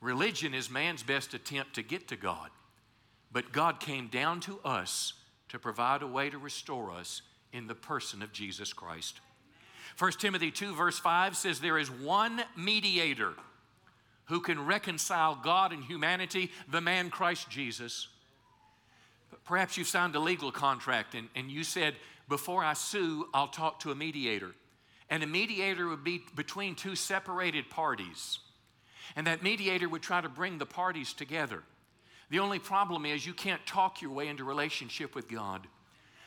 Religion 0.00 0.52
is 0.52 0.68
man's 0.68 1.02
best 1.02 1.32
attempt 1.32 1.74
to 1.74 1.82
get 1.82 2.08
to 2.08 2.16
God, 2.16 2.50
but 3.30 3.52
God 3.52 3.80
came 3.80 4.08
down 4.08 4.40
to 4.40 4.60
us 4.60 5.14
to 5.48 5.58
provide 5.58 6.02
a 6.02 6.06
way 6.06 6.28
to 6.28 6.38
restore 6.38 6.90
us 6.90 7.22
in 7.52 7.66
the 7.66 7.74
person 7.74 8.22
of 8.22 8.32
Jesus 8.32 8.72
Christ. 8.72 9.20
1 9.98 10.12
Timothy 10.12 10.50
2, 10.50 10.74
verse 10.74 10.98
5 10.98 11.36
says, 11.36 11.60
There 11.60 11.78
is 11.78 11.90
one 11.90 12.42
mediator 12.56 13.34
who 14.26 14.40
can 14.40 14.64
reconcile 14.64 15.38
God 15.42 15.72
and 15.72 15.84
humanity, 15.84 16.50
the 16.70 16.80
man 16.80 17.10
Christ 17.10 17.50
Jesus. 17.50 18.08
Perhaps 19.44 19.76
you 19.76 19.84
signed 19.84 20.14
a 20.14 20.20
legal 20.20 20.52
contract 20.52 21.14
and, 21.14 21.28
and 21.34 21.50
you 21.50 21.64
said, 21.64 21.94
Before 22.28 22.64
I 22.64 22.72
sue, 22.72 23.28
I'll 23.34 23.48
talk 23.48 23.80
to 23.80 23.90
a 23.90 23.94
mediator. 23.94 24.54
And 25.10 25.22
a 25.22 25.26
mediator 25.26 25.88
would 25.88 26.04
be 26.04 26.22
between 26.34 26.74
two 26.74 26.96
separated 26.96 27.68
parties. 27.68 28.38
And 29.14 29.26
that 29.26 29.42
mediator 29.42 29.88
would 29.88 30.02
try 30.02 30.20
to 30.20 30.28
bring 30.28 30.56
the 30.56 30.66
parties 30.66 31.12
together. 31.12 31.62
The 32.30 32.38
only 32.38 32.58
problem 32.58 33.04
is 33.04 33.26
you 33.26 33.34
can't 33.34 33.64
talk 33.66 34.00
your 34.00 34.12
way 34.12 34.28
into 34.28 34.44
relationship 34.44 35.14
with 35.14 35.28
God. 35.28 35.66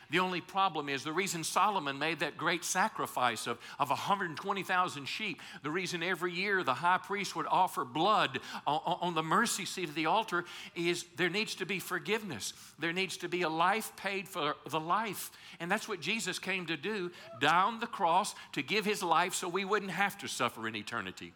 The 0.10 0.20
only 0.20 0.42
problem 0.42 0.90
is 0.90 1.04
the 1.04 1.12
reason 1.12 1.44
Solomon 1.44 1.98
made 1.98 2.20
that 2.20 2.38
great 2.38 2.64
sacrifice 2.64 3.48
of, 3.48 3.58
of 3.80 3.90
120,000 3.90 5.06
sheep, 5.06 5.42
the 5.64 5.72
reason 5.72 6.04
every 6.04 6.32
year 6.32 6.64
the 6.64 6.74
high 6.74 7.00
priest 7.00 7.36
would 7.36 7.48
offer 7.48 7.84
blood 7.84 8.40
on, 8.68 8.80
on, 8.86 9.16
the 9.16 9.24
mercy 9.24 9.66
seat 9.66 9.90
of 9.90 9.96
the 9.96 10.06
altar 10.06 10.46
is 10.76 11.06
there 11.16 11.30
needs 11.30 11.56
to 11.56 11.66
be 11.66 11.80
forgiveness. 11.80 12.54
There 12.78 12.94
needs 12.94 13.18
to 13.18 13.30
be 13.30 13.42
a 13.42 13.50
life 13.50 13.96
paid 13.96 14.28
for 14.28 14.56
the 14.70 14.80
life. 14.80 15.32
And 15.60 15.72
that's 15.72 15.88
what 15.88 16.02
Jesus 16.02 16.38
came 16.38 16.66
to 16.68 16.78
do 16.78 17.12
down 17.40 17.80
the 17.80 17.88
cross 17.88 18.36
to 18.54 18.62
give 18.62 18.86
his 18.86 19.02
life 19.02 19.34
so 19.34 19.48
we 19.48 19.66
wouldn't 19.66 19.92
have 19.92 20.18
to 20.20 20.28
suffer 20.28 20.68
in 20.68 20.76
eternity. 20.76 21.34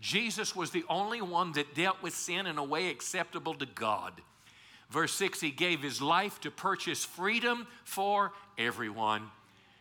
Jesus 0.00 0.56
was 0.56 0.70
the 0.70 0.84
only 0.88 1.20
one 1.20 1.52
that 1.52 1.74
dealt 1.74 2.02
with 2.02 2.14
sin 2.14 2.46
in 2.46 2.58
a 2.58 2.64
way 2.64 2.88
acceptable 2.88 3.54
to 3.54 3.66
God. 3.66 4.20
Verse 4.90 5.12
6 5.14 5.40
He 5.40 5.50
gave 5.50 5.82
His 5.82 6.02
life 6.02 6.40
to 6.40 6.50
purchase 6.50 7.04
freedom 7.04 7.66
for 7.84 8.32
everyone. 8.58 9.22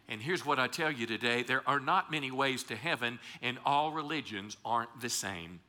And 0.08 0.22
here's 0.22 0.46
what 0.46 0.60
I 0.60 0.68
tell 0.68 0.92
you 0.92 1.06
today 1.06 1.44
there 1.44 1.68
are 1.68 1.80
not 1.80 2.12
many 2.12 2.32
ways 2.32 2.64
to 2.64 2.76
heaven, 2.76 3.20
and 3.42 3.58
all 3.66 3.92
religions 3.92 4.58
aren't 4.66 5.02
the 5.02 5.10
same. 5.10 5.60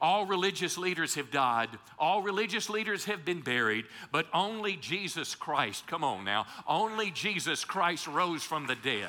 All 0.00 0.26
religious 0.26 0.76
leaders 0.76 1.14
have 1.14 1.30
died. 1.30 1.70
All 1.98 2.20
religious 2.20 2.68
leaders 2.68 3.06
have 3.06 3.24
been 3.24 3.40
buried, 3.40 3.86
but 4.12 4.26
only 4.34 4.76
Jesus 4.76 5.34
Christ, 5.34 5.86
come 5.86 6.04
on 6.04 6.24
now, 6.24 6.46
only 6.68 7.10
Jesus 7.10 7.64
Christ 7.64 8.06
rose 8.06 8.42
from 8.42 8.66
the 8.66 8.74
dead. 8.74 9.08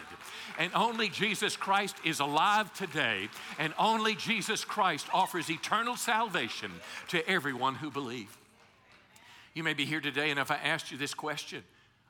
And 0.57 0.71
only 0.73 1.09
Jesus 1.09 1.57
Christ 1.57 1.97
is 2.05 2.21
alive 2.21 2.73
today. 2.73 3.27
And 3.59 3.73
only 3.77 4.15
Jesus 4.15 4.63
Christ 4.63 5.07
offers 5.13 5.49
eternal 5.49 5.97
salvation 5.97 6.71
to 7.09 7.27
everyone 7.27 7.75
who 7.75 7.91
believes. 7.91 8.31
You 9.55 9.63
may 9.63 9.73
be 9.73 9.85
here 9.85 10.01
today, 10.01 10.29
and 10.31 10.39
if 10.39 10.51
I 10.51 10.57
asked 10.57 10.91
you 10.91 10.97
this 10.97 11.13
question, 11.13 11.63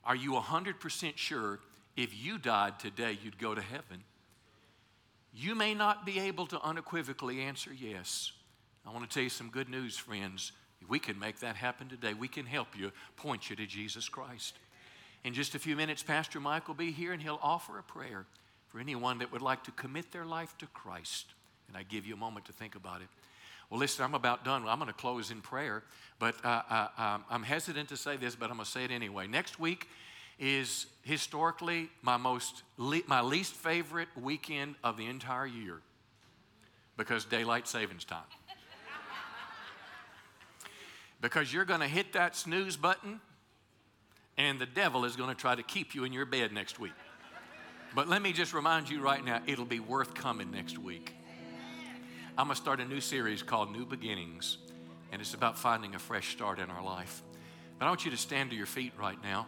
are 0.04 0.16
you 0.16 0.32
100% 0.32 1.16
sure 1.16 1.60
if 1.96 2.10
you 2.20 2.40
died 2.40 2.80
today, 2.80 3.20
you'd 3.24 3.38
go 3.38 3.54
to 3.54 3.62
heaven? 3.62 4.04
You 5.32 5.54
may 5.54 5.76
not 5.76 6.08
be 6.08 6.20
able 6.20 6.48
to 6.48 6.60
unequivocally 6.62 7.42
answer 7.42 7.72
yes. 7.72 8.32
I 8.84 8.92
want 8.92 9.08
to 9.08 9.14
tell 9.14 9.24
you 9.24 9.30
some 9.30 9.50
good 9.50 9.70
news, 9.70 9.96
friends. 9.96 10.54
We 10.88 10.98
can 10.98 11.20
make 11.20 11.40
that 11.42 11.56
happen 11.56 11.88
today. 11.88 12.16
We 12.16 12.28
can 12.28 12.48
help 12.48 12.70
you, 12.76 12.92
point 13.16 13.50
you 13.50 13.56
to 13.58 13.68
Jesus 13.68 14.10
Christ. 14.10 14.56
In 15.24 15.36
just 15.36 15.54
a 15.54 15.60
few 15.60 15.76
minutes, 15.76 16.02
Pastor 16.02 16.40
Mike 16.40 16.68
will 16.68 16.76
be 16.76 16.92
here 16.92 17.12
and 17.12 17.22
he'll 17.22 17.40
offer 17.44 17.78
a 17.78 17.84
prayer 17.84 18.26
for 18.70 18.80
anyone 18.80 19.20
that 19.20 19.32
would 19.32 19.42
like 19.42 19.64
to 19.66 19.72
commit 19.72 20.12
their 20.12 20.26
life 20.26 20.58
to 20.58 20.66
Christ. 20.68 21.28
And 21.68 21.78
I 21.78 21.84
give 21.84 22.08
you 22.08 22.16
a 22.16 22.18
moment 22.18 22.46
to 22.46 22.54
think 22.54 22.76
about 22.76 23.02
it. 23.02 23.08
Well, 23.70 23.80
listen, 23.80 24.06
I'm 24.06 24.14
about 24.14 24.46
done. 24.46 24.68
I'm 24.68 24.80
going 24.80 24.88
to 24.88 24.94
close 24.94 25.32
in 25.32 25.42
prayer, 25.42 25.84
but 26.20 26.36
uh, 26.44 26.62
uh, 26.70 26.88
um, 26.98 27.26
I'm 27.30 27.44
hesitant 27.44 27.90
to 27.90 27.98
say 27.98 28.18
this, 28.18 28.36
but 28.36 28.50
I'm 28.50 28.58
going 28.58 28.66
to 28.66 28.72
say 28.72 28.84
it 28.84 28.92
anyway. 28.92 29.28
Next 29.28 29.60
week 29.60 29.88
is 30.38 30.86
historically 31.04 31.90
my 32.02 32.18
most 32.18 32.64
my 32.78 33.22
least 33.22 33.54
favorite 33.54 34.10
weekend 34.22 34.76
of 34.84 34.98
the 34.98 35.06
entire 35.06 35.48
year 35.48 35.80
because 36.98 37.26
daylight 37.26 37.68
savings 37.68 38.04
time. 38.04 38.24
because 41.22 41.54
you're 41.54 41.66
going 41.66 41.80
to 41.80 41.88
hit 41.88 42.14
that 42.14 42.36
snooze 42.36 42.78
button, 42.78 43.20
and 44.38 44.60
the 44.60 44.66
devil 44.66 45.06
is 45.06 45.16
going 45.16 45.30
to 45.30 45.40
try 45.40 45.56
to 45.56 45.64
keep 45.64 45.96
you 45.96 46.04
in 46.04 46.14
your 46.14 46.26
bed 46.26 46.52
next 46.52 46.80
week. 46.80 46.94
But 47.94 48.10
let 48.10 48.22
me 48.22 48.34
just 48.34 48.54
remind 48.54 48.90
you 48.90 49.02
right 49.02 49.24
now, 49.24 49.42
it'll 49.48 49.64
be 49.64 49.80
worth 49.80 50.14
coming 50.14 50.52
next 50.52 50.78
week. 50.78 51.14
I'm 52.38 52.48
going 52.48 52.56
to 52.56 52.62
start 52.62 52.82
a 52.82 52.86
new 52.86 53.00
series 53.00 53.42
called 53.42 53.72
New 53.72 53.86
Beginnings, 53.86 54.58
and 55.14 55.22
it's 55.22 55.34
about 55.34 55.58
finding 55.58 55.96
a 55.96 56.00
fresh 56.00 56.34
start 56.34 56.60
in 56.60 56.70
our 56.70 56.84
life. 56.84 57.22
But 57.80 57.86
I 57.86 57.88
want 57.88 58.04
you 58.04 58.12
to 58.12 58.18
stand 58.18 58.50
to 58.50 58.58
your 58.58 58.66
feet 58.66 58.92
right 59.00 59.18
now, 59.24 59.48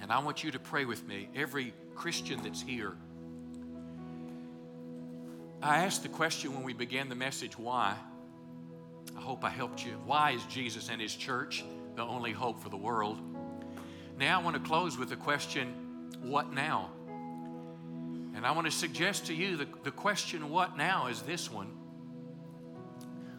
and 0.00 0.10
I 0.10 0.18
want 0.18 0.42
you 0.42 0.50
to 0.50 0.58
pray 0.58 0.84
with 0.84 1.06
me. 1.06 1.28
Every 1.36 1.72
Christian 1.94 2.42
that's 2.42 2.60
here, 2.60 2.96
I 5.62 5.84
asked 5.84 6.02
the 6.02 6.08
question 6.08 6.54
when 6.54 6.64
we 6.64 6.72
began 6.72 7.08
the 7.08 7.14
message 7.14 7.56
why? 7.56 7.94
I 9.16 9.20
hope 9.20 9.44
I 9.44 9.50
helped 9.50 9.86
you. 9.86 9.92
Why 10.04 10.32
is 10.32 10.42
Jesus 10.46 10.88
and 10.90 11.00
His 11.00 11.14
church 11.14 11.64
the 11.94 12.02
only 12.02 12.32
hope 12.32 12.60
for 12.60 12.68
the 12.68 12.76
world? 12.76 13.20
Now 14.18 14.40
I 14.40 14.42
want 14.42 14.56
to 14.56 14.68
close 14.68 14.98
with 14.98 15.10
the 15.10 15.16
question 15.16 16.10
what 16.20 16.52
now? 16.52 16.90
And 18.36 18.46
I 18.46 18.52
want 18.52 18.66
to 18.66 18.70
suggest 18.70 19.26
to 19.26 19.34
you 19.34 19.56
the, 19.56 19.66
the 19.82 19.90
question, 19.90 20.50
what 20.50 20.76
now, 20.76 21.06
is 21.06 21.22
this 21.22 21.50
one. 21.50 21.68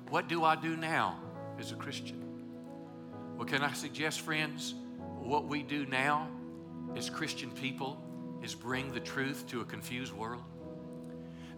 What 0.10 0.28
do 0.28 0.44
I 0.44 0.56
do 0.56 0.76
now 0.76 1.20
as 1.60 1.72
a 1.72 1.76
Christian? 1.76 2.24
Well, 3.38 3.46
can 3.46 3.62
I 3.62 3.74
suggest, 3.74 4.22
friends, 4.22 4.74
what 5.20 5.46
we 5.46 5.62
do 5.62 5.86
now 5.86 6.28
as 6.96 7.12
Christian 7.12 7.52
people 7.52 8.04
is 8.42 8.56
bring 8.56 8.92
the 8.92 9.00
truth 9.00 9.46
to 9.50 9.62
a 9.62 9.66
confused 9.66 10.14
world? 10.14 10.44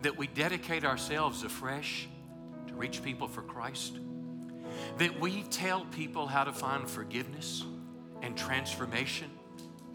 That 0.01 0.17
we 0.17 0.27
dedicate 0.27 0.83
ourselves 0.83 1.43
afresh 1.43 2.09
to 2.67 2.73
reach 2.73 3.01
people 3.01 3.29
for 3.29 3.41
Christ? 3.41 3.99
That 4.97 5.17
we 5.17 5.43
tell 5.43 5.85
people 5.85 6.27
how 6.27 6.43
to 6.43 6.51
find 6.51 6.89
forgiveness 6.89 7.63
and 8.21 8.37
transformation 8.37 9.29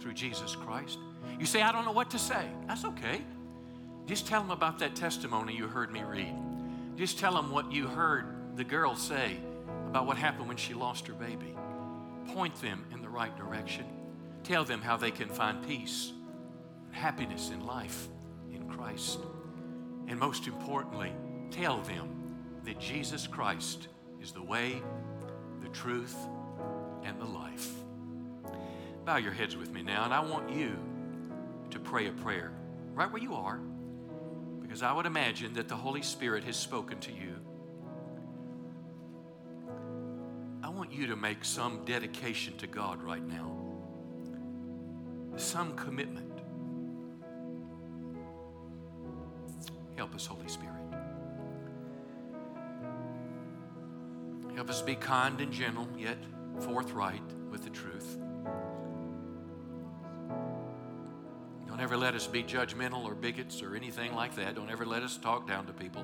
through 0.00 0.14
Jesus 0.14 0.56
Christ? 0.56 0.98
You 1.38 1.44
say, 1.44 1.60
I 1.60 1.72
don't 1.72 1.84
know 1.84 1.92
what 1.92 2.10
to 2.10 2.18
say. 2.18 2.46
That's 2.66 2.86
okay. 2.86 3.22
Just 4.06 4.26
tell 4.26 4.40
them 4.40 4.50
about 4.50 4.78
that 4.80 4.94
testimony 4.94 5.56
you 5.56 5.66
heard 5.66 5.90
me 5.92 6.02
read. 6.02 6.34
Just 6.96 7.18
tell 7.18 7.34
them 7.34 7.50
what 7.50 7.72
you 7.72 7.86
heard 7.86 8.56
the 8.56 8.64
girl 8.64 8.94
say 8.94 9.38
about 9.88 10.06
what 10.06 10.16
happened 10.16 10.48
when 10.48 10.56
she 10.56 10.74
lost 10.74 11.06
her 11.06 11.14
baby. 11.14 11.56
Point 12.28 12.60
them 12.60 12.84
in 12.92 13.00
the 13.00 13.08
right 13.08 13.36
direction. 13.36 13.86
Tell 14.42 14.64
them 14.64 14.82
how 14.82 14.96
they 14.96 15.10
can 15.10 15.28
find 15.28 15.66
peace, 15.66 16.12
happiness 16.90 17.50
in 17.50 17.66
life 17.66 18.08
in 18.52 18.68
Christ. 18.68 19.20
And 20.06 20.18
most 20.18 20.46
importantly, 20.46 21.12
tell 21.50 21.80
them 21.82 22.10
that 22.64 22.78
Jesus 22.78 23.26
Christ 23.26 23.88
is 24.20 24.32
the 24.32 24.42
way, 24.42 24.82
the 25.62 25.68
truth, 25.68 26.16
and 27.02 27.18
the 27.18 27.24
life. 27.24 27.70
Bow 29.04 29.16
your 29.16 29.32
heads 29.32 29.56
with 29.56 29.70
me 29.70 29.82
now, 29.82 30.04
and 30.04 30.12
I 30.12 30.20
want 30.20 30.50
you 30.50 30.76
to 31.70 31.78
pray 31.78 32.08
a 32.08 32.12
prayer 32.12 32.52
right 32.94 33.10
where 33.10 33.22
you 33.22 33.34
are. 33.34 33.60
Because 34.74 34.82
I 34.82 34.92
would 34.92 35.06
imagine 35.06 35.54
that 35.54 35.68
the 35.68 35.76
Holy 35.76 36.02
Spirit 36.02 36.42
has 36.42 36.56
spoken 36.56 36.98
to 36.98 37.12
you. 37.12 37.36
I 40.64 40.68
want 40.68 40.92
you 40.92 41.06
to 41.06 41.14
make 41.14 41.44
some 41.44 41.84
dedication 41.84 42.56
to 42.56 42.66
God 42.66 43.00
right 43.00 43.24
now, 43.24 43.56
some 45.36 45.76
commitment. 45.76 46.40
Help 49.94 50.12
us, 50.12 50.26
Holy 50.26 50.48
Spirit. 50.48 50.82
Help 54.56 54.68
us 54.68 54.82
be 54.82 54.96
kind 54.96 55.40
and 55.40 55.52
gentle, 55.52 55.86
yet 55.96 56.18
forthright 56.58 57.22
with 57.48 57.62
the 57.62 57.70
truth. 57.70 58.18
Ever 61.84 61.98
let 61.98 62.14
us 62.14 62.26
be 62.26 62.42
judgmental 62.42 63.04
or 63.04 63.14
bigots 63.14 63.62
or 63.62 63.76
anything 63.76 64.14
like 64.14 64.34
that. 64.36 64.54
Don't 64.54 64.70
ever 64.70 64.86
let 64.86 65.02
us 65.02 65.18
talk 65.18 65.46
down 65.46 65.66
to 65.66 65.72
people. 65.74 66.02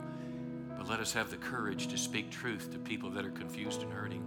But 0.76 0.87
let 0.87 1.01
us 1.01 1.14
have 1.14 1.31
the 1.31 1.39
courage 1.39 1.87
to 1.87 1.97
speak 1.97 2.31
truth 2.31 2.70
to 2.72 2.78
people 2.78 3.09
that 3.12 3.24
are 3.24 3.31
confused 3.31 3.81
and 3.81 3.91
hurting. 3.91 4.22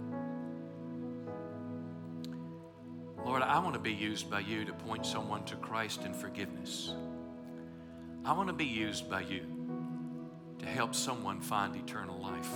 Lord, 3.24 3.40
I 3.42 3.60
want 3.60 3.74
to 3.74 3.80
be 3.80 3.92
used 3.92 4.28
by 4.28 4.40
you 4.40 4.64
to 4.64 4.72
point 4.72 5.06
someone 5.06 5.44
to 5.44 5.54
Christ 5.54 6.00
and 6.02 6.16
forgiveness. 6.16 6.92
I 8.24 8.32
want 8.32 8.48
to 8.48 8.52
be 8.52 8.64
used 8.64 9.08
by 9.08 9.20
you 9.20 9.42
to 10.58 10.66
help 10.66 10.92
someone 10.92 11.40
find 11.40 11.76
eternal 11.76 12.20
life. 12.20 12.50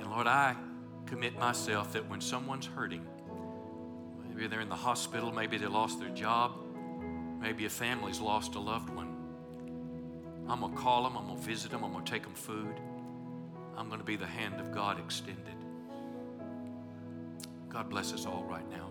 And 0.00 0.10
Lord, 0.10 0.26
I 0.26 0.56
commit 1.04 1.38
myself 1.38 1.92
that 1.92 2.08
when 2.08 2.22
someone's 2.22 2.64
hurting, 2.64 3.06
Maybe 4.34 4.48
they're 4.48 4.60
in 4.60 4.68
the 4.68 4.74
hospital. 4.74 5.30
Maybe 5.32 5.58
they 5.58 5.66
lost 5.66 6.00
their 6.00 6.10
job. 6.10 6.52
Maybe 7.40 7.66
a 7.66 7.70
family's 7.70 8.20
lost 8.20 8.54
a 8.56 8.60
loved 8.60 8.90
one. 8.90 9.14
I'm 10.48 10.60
going 10.60 10.74
to 10.74 10.78
call 10.78 11.04
them. 11.04 11.16
I'm 11.16 11.26
going 11.26 11.38
to 11.38 11.46
visit 11.46 11.70
them. 11.70 11.84
I'm 11.84 11.92
going 11.92 12.04
to 12.04 12.10
take 12.10 12.22
them 12.22 12.34
food. 12.34 12.74
I'm 13.76 13.88
going 13.88 14.00
to 14.00 14.06
be 14.06 14.16
the 14.16 14.26
hand 14.26 14.60
of 14.60 14.72
God 14.72 14.98
extended. 14.98 15.54
God 17.68 17.88
bless 17.88 18.12
us 18.12 18.26
all 18.26 18.44
right 18.48 18.68
now. 18.70 18.90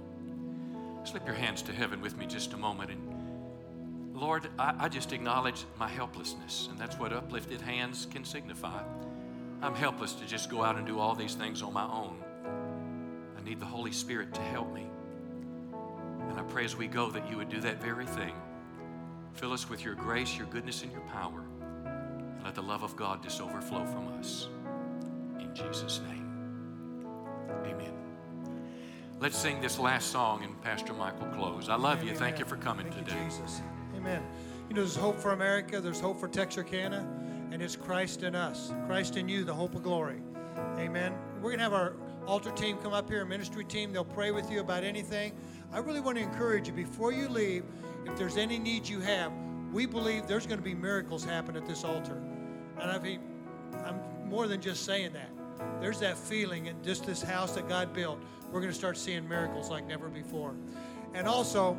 Slip 1.04 1.26
your 1.26 1.36
hands 1.36 1.62
to 1.64 1.74
heaven 1.74 2.02
with 2.02 2.18
me 2.18 2.26
just 2.26 2.54
a 2.54 2.58
moment. 2.58 2.92
And 2.92 4.16
Lord, 4.16 4.48
I, 4.58 4.76
I 4.80 4.90
just 4.90 5.12
acknowledge 5.12 5.66
my 5.78 5.88
helplessness, 5.88 6.68
and 6.70 6.80
that's 6.80 6.98
what 6.98 7.12
uplifted 7.12 7.62
hands 7.62 8.08
can 8.10 8.24
signify. 8.24 8.82
I'm 9.62 9.76
helpless 9.76 10.14
to 10.14 10.26
just 10.26 10.50
go 10.50 10.64
out 10.64 10.78
and 10.78 10.86
do 10.86 11.00
all 11.00 11.16
these 11.16 11.36
things 11.36 11.62
on 11.62 11.74
my 11.74 11.86
own. 11.86 12.22
I 13.38 13.44
need 13.44 13.60
the 13.60 13.66
Holy 13.66 13.92
Spirit 13.92 14.34
to 14.34 14.42
help 14.42 14.74
me. 14.74 14.88
I 16.44 16.52
pray 16.52 16.66
as 16.66 16.76
we 16.76 16.88
go 16.88 17.10
that 17.10 17.30
you 17.30 17.38
would 17.38 17.50
do 17.50 17.62
that 17.62 17.82
very 17.82 18.06
thing. 18.06 18.36
Fill 19.34 19.54
us 19.54 19.70
with 19.70 19.84
your 19.86 19.96
grace, 19.96 20.38
your 20.38 20.46
goodness, 20.48 20.84
and 20.84 20.92
your 20.92 21.02
power. 21.02 21.46
And 21.86 22.44
let 22.44 22.54
the 22.54 22.62
love 22.62 22.84
of 22.84 22.98
God 22.98 23.24
just 23.24 23.40
overflow 23.40 23.86
from 23.86 24.10
us. 24.20 24.50
In 25.40 25.56
Jesus' 25.56 26.02
name. 26.10 26.30
Amen. 27.66 27.94
Let's 29.22 29.38
sing 29.38 29.62
this 29.62 29.80
last 29.80 30.12
song 30.12 30.44
and 30.44 30.62
Pastor 30.62 30.92
Michael 30.92 31.28
close. 31.28 31.70
I 31.70 31.76
love 31.76 32.04
you. 32.04 32.14
Thank 32.14 32.40
you 32.40 32.46
for 32.46 32.58
coming 32.58 32.92
Thank 32.92 33.08
today. 33.08 33.18
You, 33.24 33.30
Jesus. 33.30 33.62
Amen. 33.96 34.22
You 34.68 34.76
know, 34.76 34.82
there's 34.82 34.98
hope 34.98 35.20
for 35.20 35.32
America, 35.32 35.80
there's 35.80 36.02
hope 36.02 36.20
for 36.20 36.28
Texarkana, 36.28 37.08
and 37.52 37.62
it's 37.62 37.78
Christ 37.78 38.24
in 38.24 38.36
us. 38.36 38.74
Christ 38.86 39.16
in 39.16 39.30
you, 39.30 39.46
the 39.46 39.54
hope 39.54 39.76
of 39.76 39.84
glory. 39.84 40.22
Amen. 40.78 41.14
We're 41.38 41.52
going 41.52 41.60
to 41.60 41.64
have 41.64 41.74
our 41.74 41.96
altar 42.28 42.52
team 42.52 42.78
come 42.78 42.94
up 42.94 43.10
here, 43.10 43.26
ministry 43.26 43.66
team. 43.66 43.92
They'll 43.92 44.06
pray 44.06 44.32
with 44.32 44.50
you 44.50 44.60
about 44.60 44.84
anything. 44.84 45.34
I 45.72 45.80
really 45.80 46.02
want 46.02 46.18
to 46.18 46.24
encourage 46.24 46.68
you 46.68 46.74
before 46.74 47.12
you 47.12 47.28
leave, 47.28 47.64
if 48.06 48.18
there's 48.18 48.38
any 48.38 48.60
needs 48.60 48.90
you 48.90 49.00
have, 49.00 49.32
we 49.72 49.86
believe 49.86 50.28
there's 50.28 50.46
going 50.46 50.60
to 50.60 50.64
be 50.64 50.76
miracles 50.76 51.24
happen 51.24 51.56
at 51.56 51.66
this 51.66 51.84
altar. 51.84 52.22
And 52.80 52.92
I 52.92 53.00
mean, 53.00 53.20
I'm 53.86 54.00
more 54.30 54.48
than 54.48 54.62
just 54.62 54.86
saying 54.86 55.14
that. 55.14 55.30
There's 55.82 56.00
that 56.00 56.18
feeling 56.18 56.68
in 56.68 56.82
just 56.84 57.06
this 57.06 57.22
house 57.22 57.54
that 57.54 57.68
God 57.68 57.94
built. 57.94 58.20
We're 58.52 58.60
going 58.60 58.72
to 58.72 58.78
start 58.78 58.98
seeing 58.98 59.28
miracles 59.28 59.70
like 59.70 59.88
never 59.88 60.10
before. 60.10 60.54
And 61.14 61.28
also, 61.28 61.78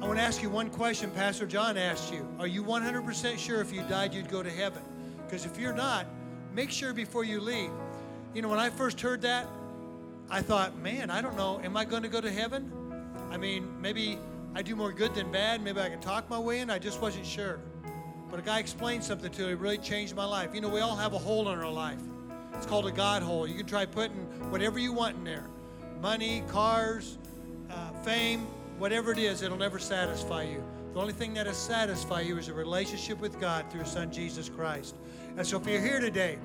I 0.00 0.06
want 0.06 0.18
to 0.18 0.24
ask 0.24 0.42
you 0.42 0.50
one 0.50 0.70
question 0.70 1.10
Pastor 1.10 1.46
John 1.46 1.76
asked 1.76 2.12
you. 2.12 2.28
Are 2.38 2.46
you 2.46 2.62
100% 2.62 3.38
sure 3.38 3.60
if 3.60 3.72
you 3.72 3.82
died 3.82 4.14
you'd 4.14 4.28
go 4.28 4.42
to 4.42 4.50
heaven? 4.50 4.82
Because 5.24 5.44
if 5.44 5.58
you're 5.58 5.72
not, 5.72 6.06
make 6.54 6.70
sure 6.70 6.92
before 6.92 7.24
you 7.24 7.40
leave. 7.40 7.70
You 8.34 8.42
know, 8.42 8.48
when 8.48 8.58
I 8.58 8.68
first 8.68 9.00
heard 9.00 9.22
that, 9.22 9.46
I 10.30 10.42
thought, 10.42 10.76
man, 10.78 11.10
I 11.10 11.22
don't 11.22 11.36
know, 11.36 11.60
am 11.64 11.76
I 11.76 11.84
going 11.84 12.02
to 12.02 12.08
go 12.08 12.20
to 12.20 12.30
heaven? 12.30 12.70
I 13.30 13.38
mean, 13.38 13.80
maybe 13.80 14.18
I 14.54 14.60
do 14.62 14.76
more 14.76 14.92
good 14.92 15.14
than 15.14 15.32
bad. 15.32 15.62
Maybe 15.62 15.80
I 15.80 15.88
can 15.88 16.00
talk 16.00 16.28
my 16.28 16.38
way 16.38 16.60
in. 16.60 16.68
I 16.68 16.78
just 16.78 17.00
wasn't 17.00 17.24
sure. 17.24 17.58
But 18.30 18.38
a 18.38 18.42
guy 18.42 18.58
explained 18.58 19.02
something 19.02 19.30
to 19.32 19.42
me, 19.46 19.52
it 19.52 19.58
really 19.58 19.78
changed 19.78 20.14
my 20.14 20.26
life. 20.26 20.54
You 20.54 20.60
know, 20.60 20.68
we 20.68 20.80
all 20.80 20.96
have 20.96 21.14
a 21.14 21.18
hole 21.18 21.50
in 21.50 21.58
our 21.58 21.70
life. 21.70 22.00
It's 22.54 22.66
called 22.66 22.86
a 22.86 22.92
God 22.92 23.22
hole. 23.22 23.46
You 23.46 23.54
can 23.54 23.66
try 23.66 23.86
putting 23.86 24.18
whatever 24.50 24.78
you 24.78 24.92
want 24.92 25.16
in 25.16 25.24
there 25.24 25.46
money, 26.00 26.44
cars, 26.48 27.18
uh, 27.70 27.90
fame, 28.04 28.46
whatever 28.78 29.10
it 29.10 29.18
is, 29.18 29.42
it'll 29.42 29.56
never 29.56 29.78
satisfy 29.78 30.42
you. 30.42 30.62
The 30.92 31.00
only 31.00 31.12
thing 31.12 31.34
that'll 31.34 31.52
satisfy 31.52 32.20
you 32.20 32.36
is 32.38 32.48
a 32.48 32.54
relationship 32.54 33.20
with 33.20 33.40
God 33.40 33.68
through 33.70 33.80
His 33.80 33.90
Son 33.90 34.12
Jesus 34.12 34.48
Christ. 34.48 34.94
And 35.36 35.44
so 35.44 35.58
if 35.58 35.66
you're 35.66 35.80
here 35.80 35.98
today 35.98 36.38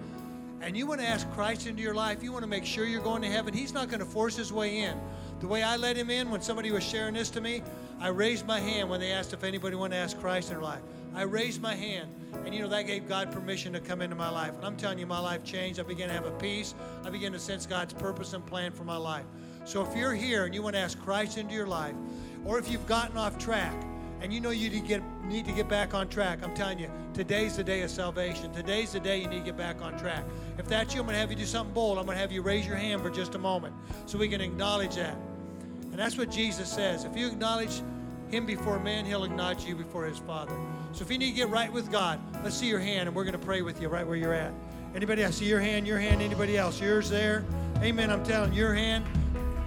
and 0.63 0.77
you 0.77 0.87
want 0.87 1.01
to 1.01 1.07
ask 1.07 1.29
Christ 1.33 1.67
into 1.67 1.81
your 1.81 1.93
life, 1.93 2.23
you 2.23 2.31
want 2.31 2.43
to 2.43 2.49
make 2.49 2.65
sure 2.65 2.85
you're 2.85 3.01
going 3.01 3.21
to 3.21 3.27
heaven, 3.27 3.53
He's 3.53 3.73
not 3.73 3.89
going 3.89 3.99
to 3.99 4.05
force 4.05 4.37
His 4.37 4.53
way 4.53 4.79
in. 4.79 4.97
The 5.41 5.47
way 5.47 5.61
I 5.61 5.75
let 5.75 5.97
Him 5.97 6.09
in 6.09 6.29
when 6.29 6.41
somebody 6.41 6.71
was 6.71 6.83
sharing 6.83 7.15
this 7.15 7.29
to 7.31 7.41
me, 7.41 7.61
I 7.99 8.07
raised 8.07 8.47
my 8.47 8.59
hand 8.59 8.89
when 8.89 8.99
they 8.99 9.11
asked 9.11 9.33
if 9.33 9.43
anybody 9.43 9.75
wanted 9.75 9.95
to 9.95 10.01
ask 10.01 10.17
Christ 10.19 10.49
in 10.49 10.55
their 10.55 10.63
life. 10.63 10.81
I 11.13 11.23
raised 11.23 11.61
my 11.61 11.75
hand, 11.75 12.09
and 12.45 12.55
you 12.55 12.61
know, 12.61 12.69
that 12.69 12.87
gave 12.87 13.07
God 13.07 13.31
permission 13.31 13.73
to 13.73 13.79
come 13.79 14.01
into 14.01 14.15
my 14.15 14.29
life. 14.29 14.55
And 14.55 14.65
I'm 14.65 14.77
telling 14.77 14.97
you, 14.97 15.05
my 15.05 15.19
life 15.19 15.43
changed. 15.43 15.79
I 15.79 15.83
began 15.83 16.07
to 16.07 16.13
have 16.13 16.25
a 16.25 16.31
peace. 16.31 16.73
I 17.03 17.09
began 17.09 17.33
to 17.33 17.39
sense 17.39 17.65
God's 17.65 17.93
purpose 17.93 18.33
and 18.33 18.45
plan 18.45 18.71
for 18.71 18.83
my 18.83 18.97
life. 18.97 19.25
So 19.65 19.85
if 19.85 19.95
you're 19.95 20.13
here 20.13 20.45
and 20.45 20.55
you 20.55 20.61
want 20.61 20.75
to 20.75 20.81
ask 20.81 20.99
Christ 21.03 21.37
into 21.37 21.53
your 21.53 21.67
life, 21.67 21.95
or 22.45 22.57
if 22.57 22.69
you've 22.71 22.87
gotten 22.87 23.17
off 23.17 23.37
track 23.37 23.75
and 24.23 24.33
you 24.33 24.39
know 24.39 24.51
you 24.51 24.69
need 24.69 24.81
to 24.81 24.87
get, 24.87 25.03
need 25.25 25.45
to 25.45 25.51
get 25.51 25.67
back 25.67 25.93
on 25.93 26.07
track, 26.07 26.39
I'm 26.41 26.55
telling 26.55 26.79
you, 26.79 26.89
today's 27.13 27.57
the 27.57 27.63
day 27.63 27.81
of 27.81 27.91
salvation. 27.91 28.53
Today's 28.53 28.93
the 28.93 29.01
day 29.01 29.19
you 29.19 29.27
need 29.27 29.39
to 29.39 29.45
get 29.45 29.57
back 29.57 29.81
on 29.81 29.99
track. 29.99 30.23
If 30.57 30.65
that's 30.65 30.93
you, 30.93 31.01
I'm 31.01 31.07
going 31.07 31.15
to 31.15 31.19
have 31.19 31.29
you 31.29 31.35
do 31.35 31.45
something 31.45 31.73
bold. 31.73 31.97
I'm 31.97 32.05
going 32.05 32.15
to 32.15 32.21
have 32.21 32.31
you 32.31 32.41
raise 32.41 32.65
your 32.65 32.77
hand 32.77 33.01
for 33.01 33.09
just 33.09 33.35
a 33.35 33.37
moment 33.37 33.75
so 34.05 34.17
we 34.17 34.29
can 34.29 34.39
acknowledge 34.39 34.95
that. 34.95 35.17
And 35.91 35.99
that's 35.99 36.17
what 36.17 36.31
Jesus 36.31 36.71
says. 36.71 37.03
If 37.03 37.17
you 37.17 37.27
acknowledge 37.27 37.81
him 38.29 38.45
before 38.45 38.79
man, 38.79 39.05
he'll 39.05 39.25
acknowledge 39.25 39.65
you 39.65 39.75
before 39.75 40.05
his 40.05 40.19
Father. 40.19 40.55
So 40.93 41.03
if 41.03 41.11
you 41.11 41.17
need 41.17 41.31
to 41.31 41.35
get 41.35 41.49
right 41.49 41.71
with 41.71 41.91
God, 41.91 42.17
let's 42.45 42.55
see 42.55 42.67
your 42.67 42.79
hand 42.79 43.09
and 43.09 43.15
we're 43.15 43.25
going 43.25 43.33
to 43.33 43.45
pray 43.45 43.61
with 43.61 43.81
you 43.81 43.89
right 43.89 44.07
where 44.07 44.15
you're 44.15 44.33
at. 44.33 44.53
Anybody 44.95 45.23
else? 45.23 45.35
See 45.35 45.49
your 45.49 45.59
hand, 45.59 45.85
your 45.85 45.99
hand, 45.99 46.21
anybody 46.21 46.57
else? 46.57 46.79
Yours 46.79 47.09
there? 47.09 47.43
Amen. 47.81 48.09
I'm 48.09 48.23
telling 48.23 48.53
you, 48.53 48.59
your 48.59 48.73
hand 48.73 49.05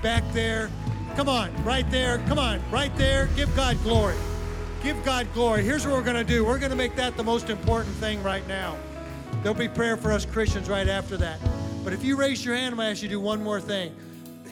back 0.02 0.24
there. 0.32 0.70
Come 1.14 1.28
on, 1.28 1.52
right 1.62 1.88
there. 1.90 2.18
Come 2.26 2.38
on, 2.38 2.59
right 2.70 2.94
there. 2.96 3.28
Give 3.36 3.54
God 3.54 3.76
glory. 3.82 4.16
Give 4.87 5.05
God 5.05 5.26
glory. 5.34 5.64
Here's 5.64 5.84
what 5.84 5.97
we're 5.97 6.05
going 6.05 6.14
to 6.14 6.22
do 6.22 6.45
we're 6.45 6.61
going 6.61 6.70
to 6.70 6.76
make 6.76 6.95
that 6.95 7.16
the 7.16 7.24
most 7.24 7.51
important 7.51 7.93
thing 7.97 8.22
right 8.22 8.47
now. 8.47 8.76
There'll 9.43 9.59
be 9.59 9.66
prayer 9.66 9.97
for 9.97 10.12
us 10.12 10.24
Christians 10.24 10.68
right 10.68 10.87
after 10.87 11.16
that. 11.16 11.41
But 11.82 11.93
if 11.93 12.05
you 12.05 12.14
raise 12.14 12.45
your 12.45 12.55
hand, 12.55 12.70
I'm 12.70 12.76
going 12.76 12.87
to 12.87 12.91
ask 12.93 13.03
you 13.03 13.09
to 13.09 13.14
do 13.16 13.20
one 13.20 13.43
more 13.43 13.61
thing. 13.61 13.97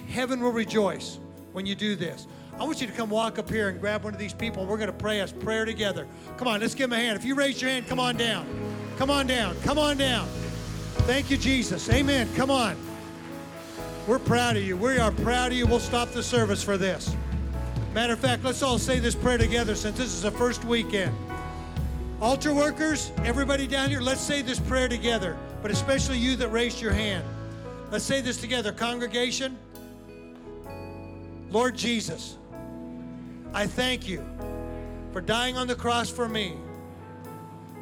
Heaven 0.08 0.40
will 0.40 0.50
rejoice 0.50 1.20
when 1.52 1.66
you 1.66 1.76
do 1.76 1.94
this. 1.94 2.26
I 2.58 2.64
want 2.64 2.80
you 2.80 2.88
to 2.88 2.92
come 2.92 3.10
walk 3.10 3.38
up 3.38 3.48
here 3.48 3.68
and 3.68 3.80
grab 3.80 4.02
one 4.02 4.12
of 4.12 4.18
these 4.18 4.34
people. 4.34 4.66
We're 4.66 4.76
going 4.76 4.88
to 4.88 4.92
pray 4.92 5.20
us 5.20 5.30
prayer 5.30 5.64
together. 5.64 6.04
Come 6.36 6.48
on, 6.48 6.58
let's 6.58 6.74
give 6.74 6.90
them 6.90 6.98
a 6.98 7.00
hand. 7.00 7.16
If 7.16 7.24
you 7.24 7.36
raise 7.36 7.62
your 7.62 7.70
hand, 7.70 7.86
come 7.86 8.00
on 8.00 8.16
down. 8.16 8.44
Come 8.96 9.10
on 9.10 9.28
down. 9.28 9.54
Come 9.60 9.78
on 9.78 9.98
down. 9.98 10.26
Thank 11.06 11.30
you, 11.30 11.36
Jesus. 11.36 11.88
Amen. 11.90 12.28
Come 12.34 12.50
on. 12.50 12.76
We're 14.08 14.18
proud 14.18 14.56
of 14.56 14.64
you. 14.64 14.76
We 14.76 14.98
are 14.98 15.12
proud 15.12 15.52
of 15.52 15.58
you. 15.58 15.68
We'll 15.68 15.78
stop 15.78 16.10
the 16.10 16.24
service 16.24 16.60
for 16.60 16.76
this. 16.76 17.14
Matter 17.94 18.14
of 18.14 18.18
fact, 18.18 18.42
let's 18.42 18.60
all 18.60 18.80
say 18.80 18.98
this 18.98 19.14
prayer 19.14 19.38
together 19.38 19.76
since 19.76 19.96
this 19.96 20.08
is 20.08 20.22
the 20.22 20.30
first 20.32 20.64
weekend. 20.64 21.14
Altar 22.20 22.52
workers, 22.52 23.12
everybody 23.18 23.68
down 23.68 23.88
here, 23.88 24.00
let's 24.00 24.20
say 24.20 24.42
this 24.42 24.58
prayer 24.58 24.88
together, 24.88 25.36
but 25.62 25.70
especially 25.70 26.18
you 26.18 26.34
that 26.34 26.48
raised 26.48 26.80
your 26.80 26.90
hand. 26.90 27.24
Let's 27.92 28.04
say 28.04 28.20
this 28.20 28.40
together. 28.40 28.72
Congregation, 28.72 29.56
Lord 31.50 31.76
Jesus, 31.76 32.36
I 33.52 33.68
thank 33.68 34.08
you 34.08 34.26
for 35.12 35.20
dying 35.20 35.56
on 35.56 35.68
the 35.68 35.76
cross 35.76 36.10
for 36.10 36.28
me. 36.28 36.54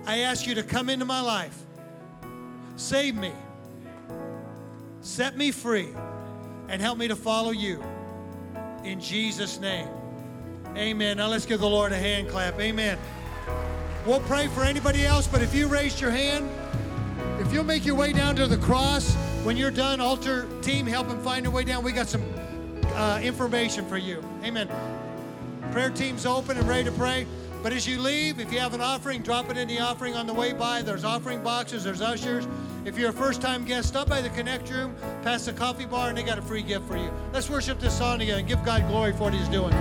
I 0.04 0.18
ask 0.18 0.46
you 0.46 0.54
to 0.56 0.62
come 0.62 0.90
into 0.90 1.06
my 1.06 1.22
life, 1.22 1.58
save 2.76 3.14
me, 3.14 3.32
set 5.00 5.38
me 5.38 5.52
free, 5.52 5.88
and 6.68 6.82
help 6.82 6.98
me 6.98 7.08
to 7.08 7.16
follow 7.16 7.52
you. 7.52 7.82
In 8.84 9.00
Jesus' 9.00 9.58
name. 9.58 9.88
Amen. 10.76 11.18
Now 11.18 11.28
let's 11.28 11.46
give 11.46 11.60
the 11.60 11.68
Lord 11.68 11.92
a 11.92 11.96
hand 11.96 12.28
clap. 12.28 12.58
Amen. 12.58 12.98
We'll 14.06 14.20
pray 14.20 14.48
for 14.48 14.64
anybody 14.64 15.04
else, 15.04 15.26
but 15.26 15.42
if 15.42 15.54
you 15.54 15.68
raised 15.68 16.00
your 16.00 16.10
hand, 16.10 16.48
if 17.38 17.52
you'll 17.52 17.64
make 17.64 17.84
your 17.84 17.94
way 17.94 18.12
down 18.12 18.34
to 18.36 18.46
the 18.46 18.56
cross, 18.56 19.14
when 19.44 19.56
you're 19.56 19.70
done, 19.70 20.00
altar 20.00 20.48
team, 20.62 20.86
help 20.86 21.08
them 21.08 21.22
find 21.22 21.44
their 21.44 21.52
way 21.52 21.64
down. 21.64 21.84
We 21.84 21.92
got 21.92 22.08
some 22.08 22.22
uh, 22.94 23.20
information 23.22 23.86
for 23.86 23.96
you. 23.96 24.24
Amen. 24.44 24.68
Prayer 25.72 25.90
team's 25.90 26.26
open 26.26 26.56
and 26.56 26.68
ready 26.68 26.84
to 26.84 26.92
pray. 26.92 27.26
But 27.62 27.72
as 27.72 27.86
you 27.86 28.00
leave, 28.00 28.40
if 28.40 28.52
you 28.52 28.58
have 28.58 28.74
an 28.74 28.80
offering, 28.80 29.22
drop 29.22 29.48
it 29.50 29.56
in 29.56 29.68
the 29.68 29.78
offering 29.78 30.16
on 30.16 30.26
the 30.26 30.34
way 30.34 30.52
by. 30.52 30.82
There's 30.82 31.04
offering 31.04 31.42
boxes, 31.44 31.84
there's 31.84 32.02
ushers. 32.02 32.48
If 32.84 32.98
you're 32.98 33.10
a 33.10 33.12
first 33.12 33.40
time 33.40 33.64
guest, 33.64 33.88
stop 33.88 34.08
by 34.08 34.20
the 34.20 34.30
Connect 34.30 34.68
Room, 34.68 34.96
past 35.22 35.46
the 35.46 35.52
coffee 35.52 35.86
bar, 35.86 36.08
and 36.08 36.18
they 36.18 36.24
got 36.24 36.38
a 36.38 36.42
free 36.42 36.62
gift 36.62 36.88
for 36.88 36.96
you. 36.96 37.12
Let's 37.32 37.48
worship 37.48 37.78
this 37.78 37.96
song 37.96 38.18
together 38.18 38.40
and 38.40 38.48
give 38.48 38.64
God 38.64 38.88
glory 38.88 39.12
for 39.12 39.24
what 39.24 39.34
He's 39.34 39.48
doing. 39.48 39.72